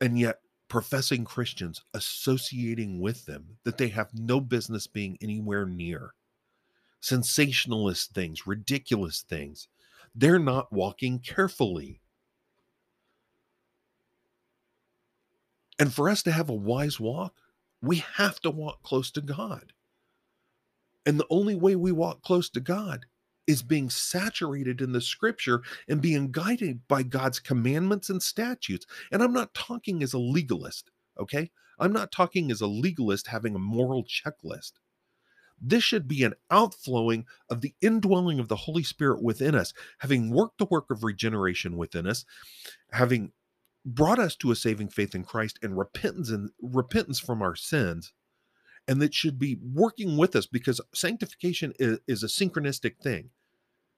And 0.00 0.18
yet 0.18 0.40
professing 0.68 1.24
christians 1.24 1.82
associating 1.94 3.00
with 3.00 3.26
them 3.26 3.58
that 3.64 3.78
they 3.78 3.88
have 3.88 4.10
no 4.14 4.40
business 4.40 4.86
being 4.86 5.16
anywhere 5.20 5.64
near. 5.64 6.14
Sensationalist 7.00 8.12
things 8.12 8.46
ridiculous 8.46 9.22
things. 9.22 9.68
They're 10.14 10.38
not 10.40 10.72
walking 10.72 11.20
carefully. 11.20 12.00
And 15.78 15.94
for 15.94 16.08
us 16.08 16.22
to 16.24 16.32
have 16.32 16.50
a 16.50 16.54
wise 16.54 16.98
walk 16.98 17.34
we 17.82 18.04
have 18.16 18.40
to 18.40 18.50
walk 18.50 18.82
close 18.82 19.10
to 19.12 19.22
god. 19.22 19.72
And 21.06 21.18
the 21.18 21.26
only 21.30 21.54
way 21.54 21.76
we 21.76 21.92
walk 21.92 22.22
close 22.22 22.50
to 22.50 22.60
god 22.60 23.06
is 23.46 23.62
being 23.62 23.90
saturated 23.90 24.80
in 24.80 24.92
the 24.92 25.00
scripture 25.00 25.62
and 25.88 26.00
being 26.00 26.30
guided 26.30 26.86
by 26.88 27.02
God's 27.02 27.40
commandments 27.40 28.10
and 28.10 28.22
statutes. 28.22 28.86
And 29.10 29.22
I'm 29.22 29.32
not 29.32 29.54
talking 29.54 30.02
as 30.02 30.12
a 30.12 30.18
legalist, 30.18 30.90
okay? 31.18 31.50
I'm 31.78 31.92
not 31.92 32.12
talking 32.12 32.50
as 32.50 32.60
a 32.60 32.66
legalist 32.66 33.28
having 33.28 33.54
a 33.54 33.58
moral 33.58 34.04
checklist. 34.04 34.72
This 35.60 35.82
should 35.82 36.08
be 36.08 36.24
an 36.24 36.34
outflowing 36.50 37.26
of 37.50 37.60
the 37.60 37.74
indwelling 37.82 38.40
of 38.40 38.48
the 38.48 38.56
Holy 38.56 38.82
Spirit 38.82 39.22
within 39.22 39.54
us, 39.54 39.74
having 39.98 40.30
worked 40.30 40.58
the 40.58 40.66
work 40.70 40.90
of 40.90 41.04
regeneration 41.04 41.76
within 41.76 42.06
us, 42.06 42.24
having 42.92 43.32
brought 43.84 44.18
us 44.18 44.36
to 44.36 44.50
a 44.50 44.56
saving 44.56 44.88
faith 44.88 45.14
in 45.14 45.24
Christ 45.24 45.58
and 45.62 45.76
repentance 45.76 46.30
and 46.30 46.50
repentance 46.62 47.18
from 47.18 47.42
our 47.42 47.56
sins 47.56 48.12
and 48.90 49.00
that 49.00 49.14
should 49.14 49.38
be 49.38 49.56
working 49.62 50.16
with 50.16 50.34
us 50.34 50.46
because 50.46 50.80
sanctification 50.92 51.72
is, 51.78 52.00
is, 52.08 52.22
a 52.22 52.26
synchronistic 52.26 52.98
thing 52.98 53.30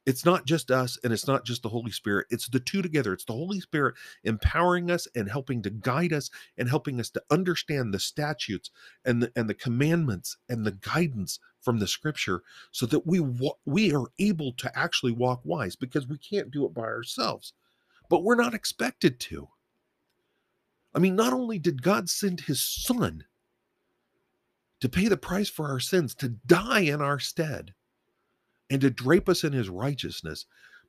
it's 0.05 0.25
not 0.25 0.47
just 0.47 0.71
us 0.71 0.99
and 1.05 1.13
it's 1.13 1.29
not 1.29 1.45
just 1.45 1.63
the 1.63 1.69
Holy 1.69 1.93
Spirit. 1.93 2.27
It's 2.31 2.49
the 2.49 2.59
two 2.59 2.83
together. 2.83 3.13
It's 3.13 3.25
the 3.25 3.35
Holy 3.35 3.61
Spirit 3.61 3.95
empowering 4.25 4.91
us 4.91 5.07
and 5.15 5.31
helping 5.31 5.63
to 5.63 5.71
guide 5.71 6.13
us 6.13 6.29
and 6.59 6.69
helping 6.69 6.99
us 6.99 7.09
to 7.11 7.23
understand 7.31 7.95
the 7.95 8.01
statutes 8.01 8.71
and 9.05 9.23
the, 9.23 9.33
and 9.37 9.49
the 9.49 9.55
commandments 9.55 10.37
and 10.49 10.67
the 10.67 10.73
guidance 10.73 11.39
from 11.61 11.79
the 11.79 11.87
scripture 11.87 12.43
so 12.73 12.87
that 12.87 13.07
we 13.07 13.21
we 13.65 13.95
are 13.95 14.07
able 14.19 14.53
to 14.55 14.77
actually 14.77 15.13
walk 15.13 15.41
wise 15.45 15.77
because 15.77 16.09
we 16.09 16.19
can't 16.19 16.51
do 16.51 16.65
it 16.67 16.75
by 16.75 16.83
ourselves. 16.83 17.53
But 18.09 18.25
we're 18.25 18.35
not 18.35 18.55
expected 18.55 19.21
to. 19.21 19.49
I 20.95 20.99
mean, 20.99 21.15
not 21.15 21.33
only 21.33 21.59
did 21.59 21.83
God 21.83 22.11
send 22.11 22.41
his 22.41 22.61
son 22.61 23.25
to 24.83 24.89
pay 24.89 25.07
the 25.07 25.17
price 25.17 25.49
for 25.49 25.69
our 25.69 25.79
sins, 25.79 26.13
to 26.17 26.29
die 26.29 26.81
in 26.81 27.01
our 27.01 27.21
stead, 27.21 27.73
and 28.69 28.81
to 28.81 28.91
drape 28.91 29.29
us 29.29 29.45
in 29.45 29.53
his 29.53 29.69
righteousness. 29.69 30.45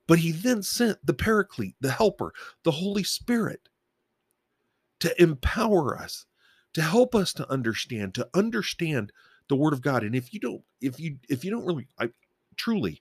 But 0.07 0.19
he 0.19 0.31
then 0.31 0.63
sent 0.63 1.05
the 1.05 1.13
Paraclete, 1.13 1.75
the 1.79 1.91
Helper, 1.91 2.33
the 2.63 2.71
Holy 2.71 3.03
Spirit 3.03 3.69
to 4.99 5.21
empower 5.21 5.95
us, 5.95 6.25
to 6.73 6.81
help 6.81 7.13
us 7.13 7.33
to 7.33 7.49
understand, 7.51 8.15
to 8.15 8.27
understand 8.33 9.11
the 9.47 9.55
Word 9.55 9.73
of 9.73 9.81
God. 9.81 10.03
And 10.03 10.15
if 10.15 10.33
you 10.33 10.39
don't, 10.39 10.63
if 10.81 10.99
you 10.99 11.19
if 11.29 11.45
you 11.45 11.51
don't 11.51 11.65
really, 11.65 11.87
I 11.99 12.09
truly, 12.57 12.99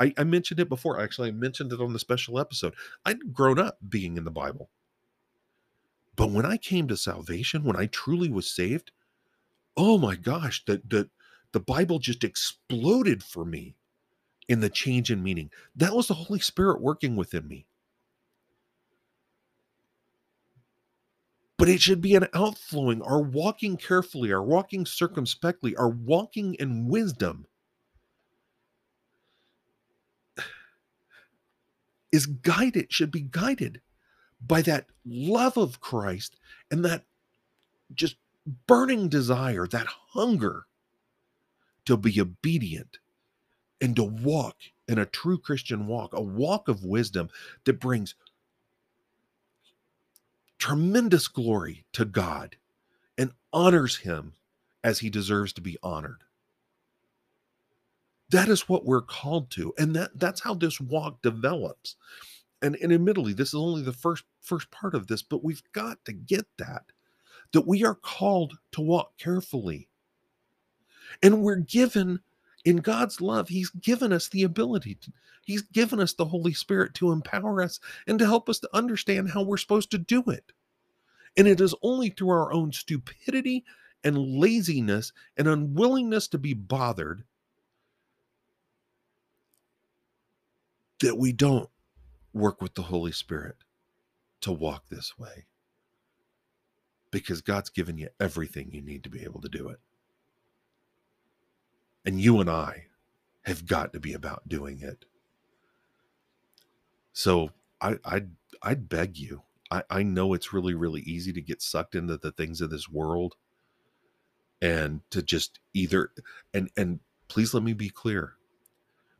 I, 0.00 0.14
I 0.16 0.24
mentioned 0.24 0.58
it 0.58 0.70
before. 0.70 0.98
Actually, 0.98 1.28
I 1.28 1.32
mentioned 1.32 1.70
it 1.70 1.82
on 1.82 1.92
the 1.92 1.98
special 1.98 2.40
episode. 2.40 2.74
I'd 3.04 3.34
grown 3.34 3.58
up 3.58 3.76
being 3.86 4.16
in 4.16 4.24
the 4.24 4.30
Bible. 4.30 4.70
But 6.16 6.30
when 6.30 6.46
I 6.46 6.56
came 6.56 6.88
to 6.88 6.96
salvation, 6.96 7.62
when 7.62 7.76
I 7.76 7.86
truly 7.86 8.30
was 8.30 8.50
saved, 8.50 8.90
oh 9.80 9.96
my 9.96 10.14
gosh, 10.14 10.62
that 10.66 10.90
the 10.90 11.08
the 11.52 11.60
Bible 11.60 11.98
just 11.98 12.22
exploded 12.22 13.24
for 13.24 13.44
me 13.46 13.74
in 14.46 14.60
the 14.60 14.68
change 14.68 15.10
in 15.10 15.22
meaning. 15.22 15.50
That 15.74 15.94
was 15.94 16.06
the 16.06 16.14
Holy 16.14 16.38
Spirit 16.38 16.80
working 16.82 17.16
within 17.16 17.48
me. 17.48 17.66
But 21.56 21.68
it 21.68 21.80
should 21.80 22.00
be 22.00 22.14
an 22.14 22.28
outflowing, 22.34 23.02
our 23.02 23.20
walking 23.20 23.76
carefully, 23.76 24.32
our 24.32 24.42
walking 24.42 24.86
circumspectly, 24.86 25.74
our 25.76 25.88
walking 25.88 26.54
in 26.54 26.86
wisdom 26.86 27.46
is 32.12 32.26
guided, 32.26 32.92
should 32.92 33.10
be 33.10 33.22
guided 33.22 33.80
by 34.46 34.62
that 34.62 34.86
love 35.04 35.56
of 35.56 35.80
Christ 35.80 36.36
and 36.70 36.84
that 36.84 37.04
just 37.94 38.16
burning 38.66 39.08
desire, 39.08 39.66
that 39.66 39.86
hunger 39.86 40.66
to 41.84 41.96
be 41.96 42.20
obedient 42.20 42.98
and 43.80 43.96
to 43.96 44.04
walk 44.04 44.56
in 44.88 44.98
a 44.98 45.06
true 45.06 45.38
Christian 45.38 45.86
walk, 45.86 46.12
a 46.12 46.20
walk 46.20 46.68
of 46.68 46.84
wisdom 46.84 47.28
that 47.64 47.80
brings 47.80 48.14
tremendous 50.58 51.28
glory 51.28 51.84
to 51.92 52.04
God 52.04 52.56
and 53.16 53.32
honors 53.52 53.98
him 53.98 54.34
as 54.84 55.00
he 55.00 55.10
deserves 55.10 55.52
to 55.54 55.60
be 55.60 55.76
honored. 55.82 56.22
That 58.30 58.48
is 58.48 58.68
what 58.68 58.84
we're 58.84 59.00
called 59.02 59.50
to. 59.52 59.72
And 59.78 59.94
that, 59.96 60.18
that's 60.18 60.42
how 60.42 60.54
this 60.54 60.80
walk 60.80 61.22
develops. 61.22 61.96
And, 62.62 62.76
and 62.82 62.92
admittedly, 62.92 63.32
this 63.32 63.48
is 63.48 63.54
only 63.54 63.82
the 63.82 63.92
first 63.92 64.24
first 64.40 64.70
part 64.70 64.94
of 64.94 65.06
this, 65.06 65.22
but 65.22 65.44
we've 65.44 65.62
got 65.72 66.04
to 66.04 66.12
get 66.12 66.46
that. 66.58 66.84
That 67.52 67.66
we 67.66 67.84
are 67.84 67.94
called 67.94 68.58
to 68.72 68.80
walk 68.80 69.18
carefully. 69.18 69.88
And 71.22 71.42
we're 71.42 71.56
given 71.56 72.20
in 72.64 72.78
God's 72.78 73.20
love, 73.20 73.48
He's 73.48 73.70
given 73.70 74.12
us 74.12 74.28
the 74.28 74.42
ability, 74.42 74.96
to, 74.96 75.12
He's 75.44 75.62
given 75.62 76.00
us 76.00 76.12
the 76.12 76.26
Holy 76.26 76.52
Spirit 76.52 76.94
to 76.94 77.10
empower 77.12 77.62
us 77.62 77.80
and 78.06 78.18
to 78.18 78.26
help 78.26 78.48
us 78.48 78.58
to 78.60 78.68
understand 78.72 79.30
how 79.30 79.42
we're 79.42 79.56
supposed 79.56 79.90
to 79.92 79.98
do 79.98 80.22
it. 80.28 80.52
And 81.36 81.48
it 81.48 81.60
is 81.60 81.74
only 81.82 82.10
through 82.10 82.30
our 82.30 82.52
own 82.52 82.72
stupidity 82.72 83.64
and 84.04 84.18
laziness 84.18 85.12
and 85.36 85.48
unwillingness 85.48 86.28
to 86.28 86.38
be 86.38 86.54
bothered 86.54 87.24
that 91.00 91.16
we 91.18 91.32
don't 91.32 91.70
work 92.32 92.60
with 92.60 92.74
the 92.74 92.82
Holy 92.82 93.12
Spirit 93.12 93.56
to 94.42 94.52
walk 94.52 94.84
this 94.88 95.18
way 95.18 95.46
because 97.10 97.40
God's 97.40 97.70
given 97.70 97.98
you 97.98 98.08
everything 98.18 98.70
you 98.72 98.82
need 98.82 99.02
to 99.04 99.10
be 99.10 99.22
able 99.24 99.40
to 99.40 99.48
do 99.48 99.68
it. 99.68 99.80
And 102.04 102.20
you 102.20 102.40
and 102.40 102.48
I 102.48 102.86
have 103.42 103.66
got 103.66 103.92
to 103.92 104.00
be 104.00 104.12
about 104.12 104.48
doing 104.48 104.80
it. 104.80 105.04
So 107.12 107.50
I 107.80 107.98
I'd 108.04 108.30
I'd 108.62 108.88
beg 108.88 109.18
you. 109.18 109.42
I, 109.70 109.82
I 109.90 110.02
know 110.02 110.34
it's 110.34 110.52
really, 110.52 110.74
really 110.74 111.00
easy 111.02 111.32
to 111.32 111.40
get 111.40 111.62
sucked 111.62 111.94
into 111.94 112.16
the 112.16 112.32
things 112.32 112.60
of 112.60 112.70
this 112.70 112.88
world 112.88 113.36
and 114.60 115.00
to 115.10 115.22
just 115.22 115.60
either 115.74 116.10
and 116.52 116.70
and 116.76 117.00
please 117.28 117.54
let 117.54 117.62
me 117.62 117.72
be 117.72 117.90
clear. 117.90 118.34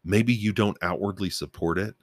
Maybe 0.04 0.32
you 0.32 0.52
don't 0.52 0.78
outwardly 0.82 1.30
support 1.30 1.78
it, 1.78 1.94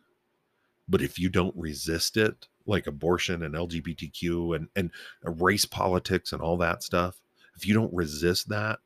but 0.87 1.01
if 1.01 1.19
you 1.19 1.29
don't 1.29 1.55
resist 1.55 2.17
it, 2.17 2.47
like 2.65 2.87
abortion 2.87 3.43
and 3.43 3.55
LGBTQ 3.55 4.55
and, 4.55 4.67
and 4.75 4.91
uh, 5.25 5.31
race 5.31 5.65
politics 5.65 6.31
and 6.31 6.41
all 6.41 6.57
that 6.57 6.83
stuff, 6.83 7.21
if 7.55 7.67
you 7.67 7.73
don't 7.73 7.93
resist 7.93 8.49
that, 8.49 8.79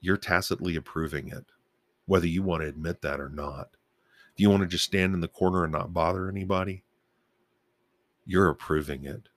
you're 0.00 0.16
tacitly 0.16 0.76
approving 0.76 1.28
it, 1.28 1.46
whether 2.06 2.26
you 2.26 2.42
want 2.42 2.62
to 2.62 2.68
admit 2.68 3.00
that 3.02 3.20
or 3.20 3.28
not. 3.28 3.70
If 4.34 4.40
you 4.40 4.50
want 4.50 4.62
to 4.62 4.68
just 4.68 4.84
stand 4.84 5.14
in 5.14 5.20
the 5.20 5.28
corner 5.28 5.64
and 5.64 5.72
not 5.72 5.94
bother 5.94 6.28
anybody, 6.28 6.82
you're 8.26 8.50
approving 8.50 9.04
it 9.04 9.28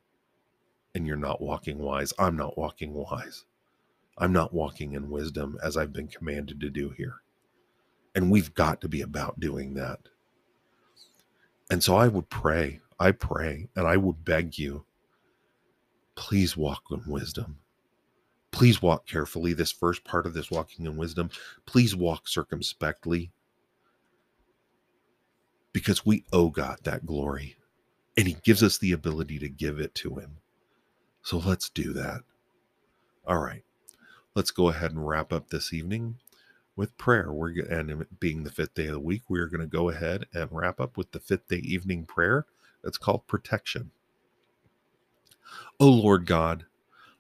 and 0.96 1.06
you're 1.06 1.16
not 1.16 1.42
walking 1.42 1.78
wise. 1.78 2.14
I'm 2.18 2.36
not 2.36 2.58
walking 2.58 2.94
wise. 2.94 3.46
I'm 4.18 4.34
not 4.34 4.54
walking 4.54 4.94
in 4.94 5.10
wisdom 5.10 5.58
as 5.64 5.78
I've 5.78 5.94
been 5.94 6.08
commanded 6.08 6.60
to 6.62 6.70
do 6.70 6.90
here. 6.90 7.22
And 8.16 8.32
we've 8.32 8.54
got 8.56 8.82
to 8.82 8.90
be 8.90 9.02
about 9.02 9.40
doing 9.40 9.76
that. 9.76 10.00
And 11.70 11.84
so 11.84 11.96
I 11.96 12.08
would 12.08 12.30
pray, 12.30 12.80
I 13.00 13.12
pray, 13.12 13.68
and 13.76 13.88
I 13.88 13.98
would 13.98 14.24
beg 14.24 14.58
you, 14.58 14.86
please 16.16 16.56
walk 16.56 16.84
in 16.92 17.04
wisdom. 17.06 17.58
Please 18.52 18.82
walk 18.82 19.06
carefully. 19.06 19.54
This 19.54 19.72
first 19.72 20.04
part 20.04 20.26
of 20.26 20.34
this 20.34 20.50
walking 20.50 20.86
in 20.86 20.98
wisdom, 20.98 21.30
please 21.66 21.96
walk 21.96 22.28
circumspectly 22.28 23.32
because 25.74 26.06
we 26.06 26.24
owe 26.34 26.50
God 26.50 26.80
that 26.84 27.06
glory 27.06 27.58
and 28.16 28.28
He 28.28 28.38
gives 28.44 28.64
us 28.64 28.78
the 28.78 28.94
ability 28.94 29.38
to 29.40 29.50
give 29.50 29.80
it 29.80 29.94
to 29.96 30.16
Him. 30.16 30.38
So 31.22 31.38
let's 31.38 31.70
do 31.70 31.94
that. 31.94 32.22
All 33.28 33.40
right, 33.40 33.64
let's 34.34 34.52
go 34.52 34.70
ahead 34.70 34.92
and 34.92 35.06
wrap 35.06 35.34
up 35.34 35.50
this 35.50 35.74
evening 35.74 36.16
with 36.78 36.98
prayer. 36.98 37.34
We're 37.34 37.66
and 37.70 38.06
being 38.20 38.44
the 38.44 38.52
fifth 38.52 38.76
day 38.76 38.86
of 38.86 38.94
the 38.94 39.00
week, 39.00 39.24
we 39.28 39.40
are 39.40 39.48
going 39.48 39.62
to 39.62 39.68
go 39.68 39.90
ahead 39.90 40.28
and 40.34 40.48
wrap 40.52 40.80
up 40.80 40.96
with 40.96 41.12
the 41.12 41.20
fifth 41.20 41.50
day 41.50 41.58
evening 41.58 42.06
prayer. 42.06 42.46
That's 42.84 43.00
called 43.00 43.28
protection. 43.28 43.92
O 45.80 45.90
Lord 45.90 46.26
God, 46.26 46.66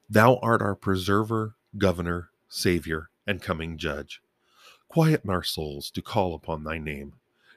Thou 0.09 0.37
art 0.37 0.61
our 0.61 0.75
preserver, 0.75 1.55
governor, 1.77 2.29
savior, 2.47 3.09
and 3.25 3.41
coming 3.41 3.77
judge. 3.77 4.21
Quieten 4.87 5.29
our 5.29 5.43
souls 5.43 5.91
to 5.91 6.01
call 6.01 6.33
upon 6.33 6.63
Thy 6.63 6.77
name. 6.77 7.13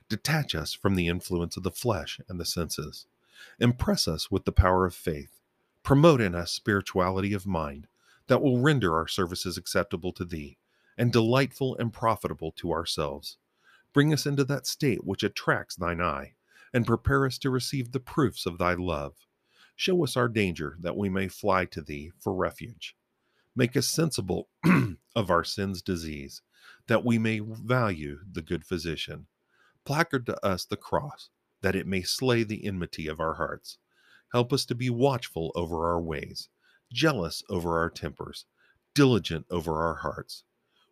Detach 0.08 0.56
us 0.56 0.72
from 0.72 0.96
the 0.96 1.06
influence 1.06 1.56
of 1.56 1.62
the 1.62 1.70
flesh 1.70 2.18
and 2.28 2.40
the 2.40 2.44
senses. 2.44 3.06
Impress 3.60 4.08
us 4.08 4.30
with 4.30 4.44
the 4.44 4.52
power 4.52 4.84
of 4.84 4.94
faith. 4.94 5.38
Promote 5.84 6.20
in 6.20 6.34
us 6.34 6.50
spirituality 6.50 7.32
of 7.32 7.46
mind 7.46 7.86
that 8.26 8.42
will 8.42 8.58
render 8.58 8.96
our 8.96 9.06
services 9.06 9.56
acceptable 9.56 10.12
to 10.12 10.24
Thee 10.24 10.58
and 11.00 11.14
delightful 11.14 11.74
and 11.78 11.94
profitable 11.94 12.52
to 12.52 12.70
ourselves. 12.72 13.38
Bring 13.94 14.12
us 14.12 14.26
into 14.26 14.44
that 14.44 14.66
state 14.66 15.02
which 15.02 15.22
attracts 15.22 15.74
thine 15.74 15.98
eye, 15.98 16.34
and 16.74 16.86
prepare 16.86 17.24
us 17.24 17.38
to 17.38 17.48
receive 17.48 17.90
the 17.90 17.98
proofs 17.98 18.44
of 18.44 18.58
thy 18.58 18.74
love. 18.74 19.14
Show 19.74 20.04
us 20.04 20.14
our 20.14 20.28
danger, 20.28 20.76
that 20.78 20.98
we 20.98 21.08
may 21.08 21.26
fly 21.26 21.64
to 21.64 21.80
thee 21.80 22.12
for 22.20 22.34
refuge. 22.34 22.94
Make 23.56 23.78
us 23.78 23.88
sensible 23.88 24.50
of 25.16 25.30
our 25.30 25.42
sin's 25.42 25.80
disease, 25.80 26.42
that 26.86 27.02
we 27.02 27.18
may 27.18 27.40
value 27.40 28.18
the 28.30 28.42
good 28.42 28.66
physician. 28.66 29.26
Placard 29.86 30.26
to 30.26 30.44
us 30.44 30.66
the 30.66 30.76
cross, 30.76 31.30
that 31.62 31.74
it 31.74 31.86
may 31.86 32.02
slay 32.02 32.42
the 32.42 32.66
enmity 32.66 33.06
of 33.06 33.20
our 33.20 33.34
hearts. 33.34 33.78
Help 34.32 34.52
us 34.52 34.66
to 34.66 34.74
be 34.74 34.90
watchful 34.90 35.50
over 35.54 35.86
our 35.90 36.00
ways, 36.00 36.50
jealous 36.92 37.42
over 37.48 37.78
our 37.78 37.88
tempers, 37.88 38.44
diligent 38.94 39.46
over 39.50 39.82
our 39.82 39.94
hearts 39.94 40.44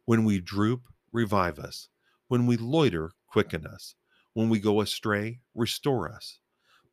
when 0.08 0.24
we 0.24 0.40
droop, 0.40 0.84
revive 1.12 1.58
us. 1.58 1.90
When 2.28 2.46
we 2.46 2.56
loiter, 2.56 3.10
quicken 3.26 3.66
us. 3.66 3.94
When 4.32 4.48
we 4.48 4.58
go 4.58 4.80
astray, 4.80 5.40
restore 5.54 6.10
us. 6.10 6.38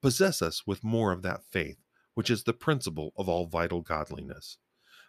Possess 0.02 0.42
us 0.42 0.68
with 0.68 0.84
more 0.84 1.14
of 1.14 1.22
that 1.22 1.46
faith, 1.50 1.78
which 2.16 2.30
is 2.30 2.44
the 2.44 2.52
principle 2.52 3.14
of 3.18 3.30
all 3.30 3.46
vital 3.46 3.80
godliness. 3.80 4.58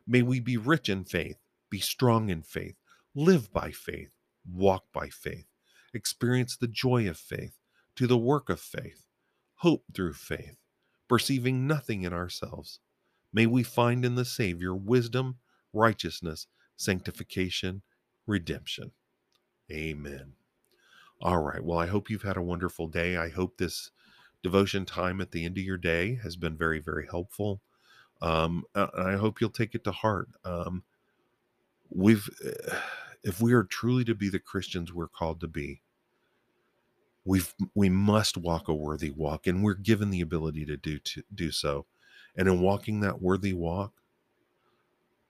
May 0.06 0.22
we 0.22 0.38
be 0.38 0.56
rich 0.56 0.88
in 0.88 1.02
faith, 1.02 1.38
be 1.68 1.80
strong 1.80 2.30
in 2.30 2.42
faith, 2.42 2.76
live 3.16 3.52
by 3.52 3.72
faith, 3.72 4.12
walk 4.48 4.84
by 4.92 5.08
faith, 5.08 5.48
experience 5.92 6.56
the 6.56 6.68
joy 6.68 7.08
of 7.08 7.16
faith, 7.16 7.58
do 7.96 8.06
the 8.06 8.16
work 8.16 8.48
of 8.48 8.60
faith, 8.60 9.04
hope 9.56 9.82
through 9.92 10.12
faith, 10.12 10.58
perceiving 11.08 11.66
nothing 11.66 12.04
in 12.04 12.12
ourselves. 12.12 12.78
May 13.32 13.46
we 13.46 13.64
find 13.64 14.04
in 14.04 14.14
the 14.14 14.24
Savior 14.24 14.76
wisdom, 14.76 15.38
righteousness, 15.72 16.46
sanctification, 16.76 17.82
redemption. 18.26 18.92
Amen. 19.70 20.32
All 21.20 21.42
right. 21.42 21.62
Well, 21.62 21.78
I 21.78 21.86
hope 21.86 22.10
you've 22.10 22.22
had 22.22 22.36
a 22.36 22.42
wonderful 22.42 22.88
day. 22.88 23.16
I 23.16 23.30
hope 23.30 23.56
this 23.56 23.90
devotion 24.42 24.84
time 24.84 25.20
at 25.20 25.30
the 25.30 25.44
end 25.44 25.58
of 25.58 25.64
your 25.64 25.78
day 25.78 26.18
has 26.22 26.36
been 26.36 26.56
very, 26.56 26.78
very 26.78 27.06
helpful. 27.10 27.60
Um, 28.20 28.64
and 28.74 28.90
I 28.96 29.16
hope 29.16 29.40
you'll 29.40 29.50
take 29.50 29.74
it 29.74 29.84
to 29.84 29.92
heart. 29.92 30.28
Um, 30.44 30.84
we've, 31.90 32.28
if 33.22 33.40
we 33.40 33.52
are 33.52 33.64
truly 33.64 34.04
to 34.04 34.14
be 34.14 34.28
the 34.28 34.38
Christians 34.38 34.92
we're 34.92 35.08
called 35.08 35.40
to 35.40 35.48
be, 35.48 35.82
we've 37.24 37.54
we 37.74 37.88
must 37.88 38.36
walk 38.36 38.68
a 38.68 38.74
worthy 38.74 39.10
walk, 39.10 39.46
and 39.46 39.62
we're 39.62 39.74
given 39.74 40.10
the 40.10 40.20
ability 40.20 40.64
to 40.66 40.76
do 40.76 40.98
to 40.98 41.22
do 41.34 41.50
so. 41.50 41.86
And 42.36 42.48
in 42.48 42.60
walking 42.60 43.00
that 43.00 43.20
worthy 43.20 43.52
walk, 43.52 43.94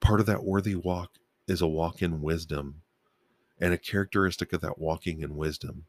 part 0.01 0.21
of 0.21 0.27
that 0.27 0.45
worthy 0.45 0.75
walk 0.75 1.13
is 1.49 1.61
a 1.61 1.67
walk 1.67 2.03
in 2.03 2.21
wisdom 2.21 2.83
and 3.61 3.73
a 3.73 3.79
characteristic 3.79 4.53
of 4.53 4.61
that 4.61 4.79
walking 4.79 5.23
in 5.23 5.37
wisdom 5.37 5.85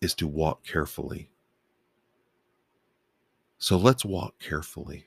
is 0.00 0.14
to 0.14 0.26
walk 0.26 0.64
carefully. 0.64 1.30
So 3.58 3.76
let's 3.76 4.04
walk 4.04 4.38
carefully. 4.40 5.06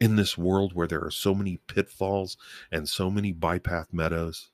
In 0.00 0.16
this 0.16 0.36
world 0.36 0.74
where 0.74 0.86
there 0.86 1.02
are 1.02 1.10
so 1.10 1.34
many 1.34 1.58
pitfalls 1.66 2.36
and 2.70 2.88
so 2.88 3.10
many 3.10 3.32
bypath 3.32 3.86
meadows, 3.92 4.50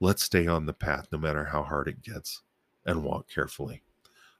let's 0.00 0.22
stay 0.22 0.46
on 0.46 0.64
the 0.64 0.72
path 0.72 1.08
no 1.12 1.18
matter 1.18 1.46
how 1.46 1.62
hard 1.62 1.88
it 1.88 2.02
gets 2.02 2.42
and 2.86 3.04
walk 3.04 3.28
carefully. 3.28 3.82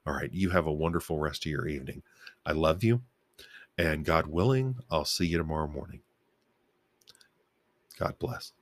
All 0.05 0.15
right, 0.15 0.33
you 0.33 0.49
have 0.49 0.65
a 0.65 0.73
wonderful 0.73 1.19
rest 1.19 1.45
of 1.45 1.51
your 1.51 1.67
evening. 1.67 2.01
I 2.43 2.53
love 2.53 2.83
you, 2.83 3.03
and 3.77 4.03
God 4.03 4.25
willing, 4.25 4.77
I'll 4.89 5.05
see 5.05 5.27
you 5.27 5.37
tomorrow 5.37 5.67
morning. 5.67 6.01
God 7.99 8.15
bless. 8.17 8.53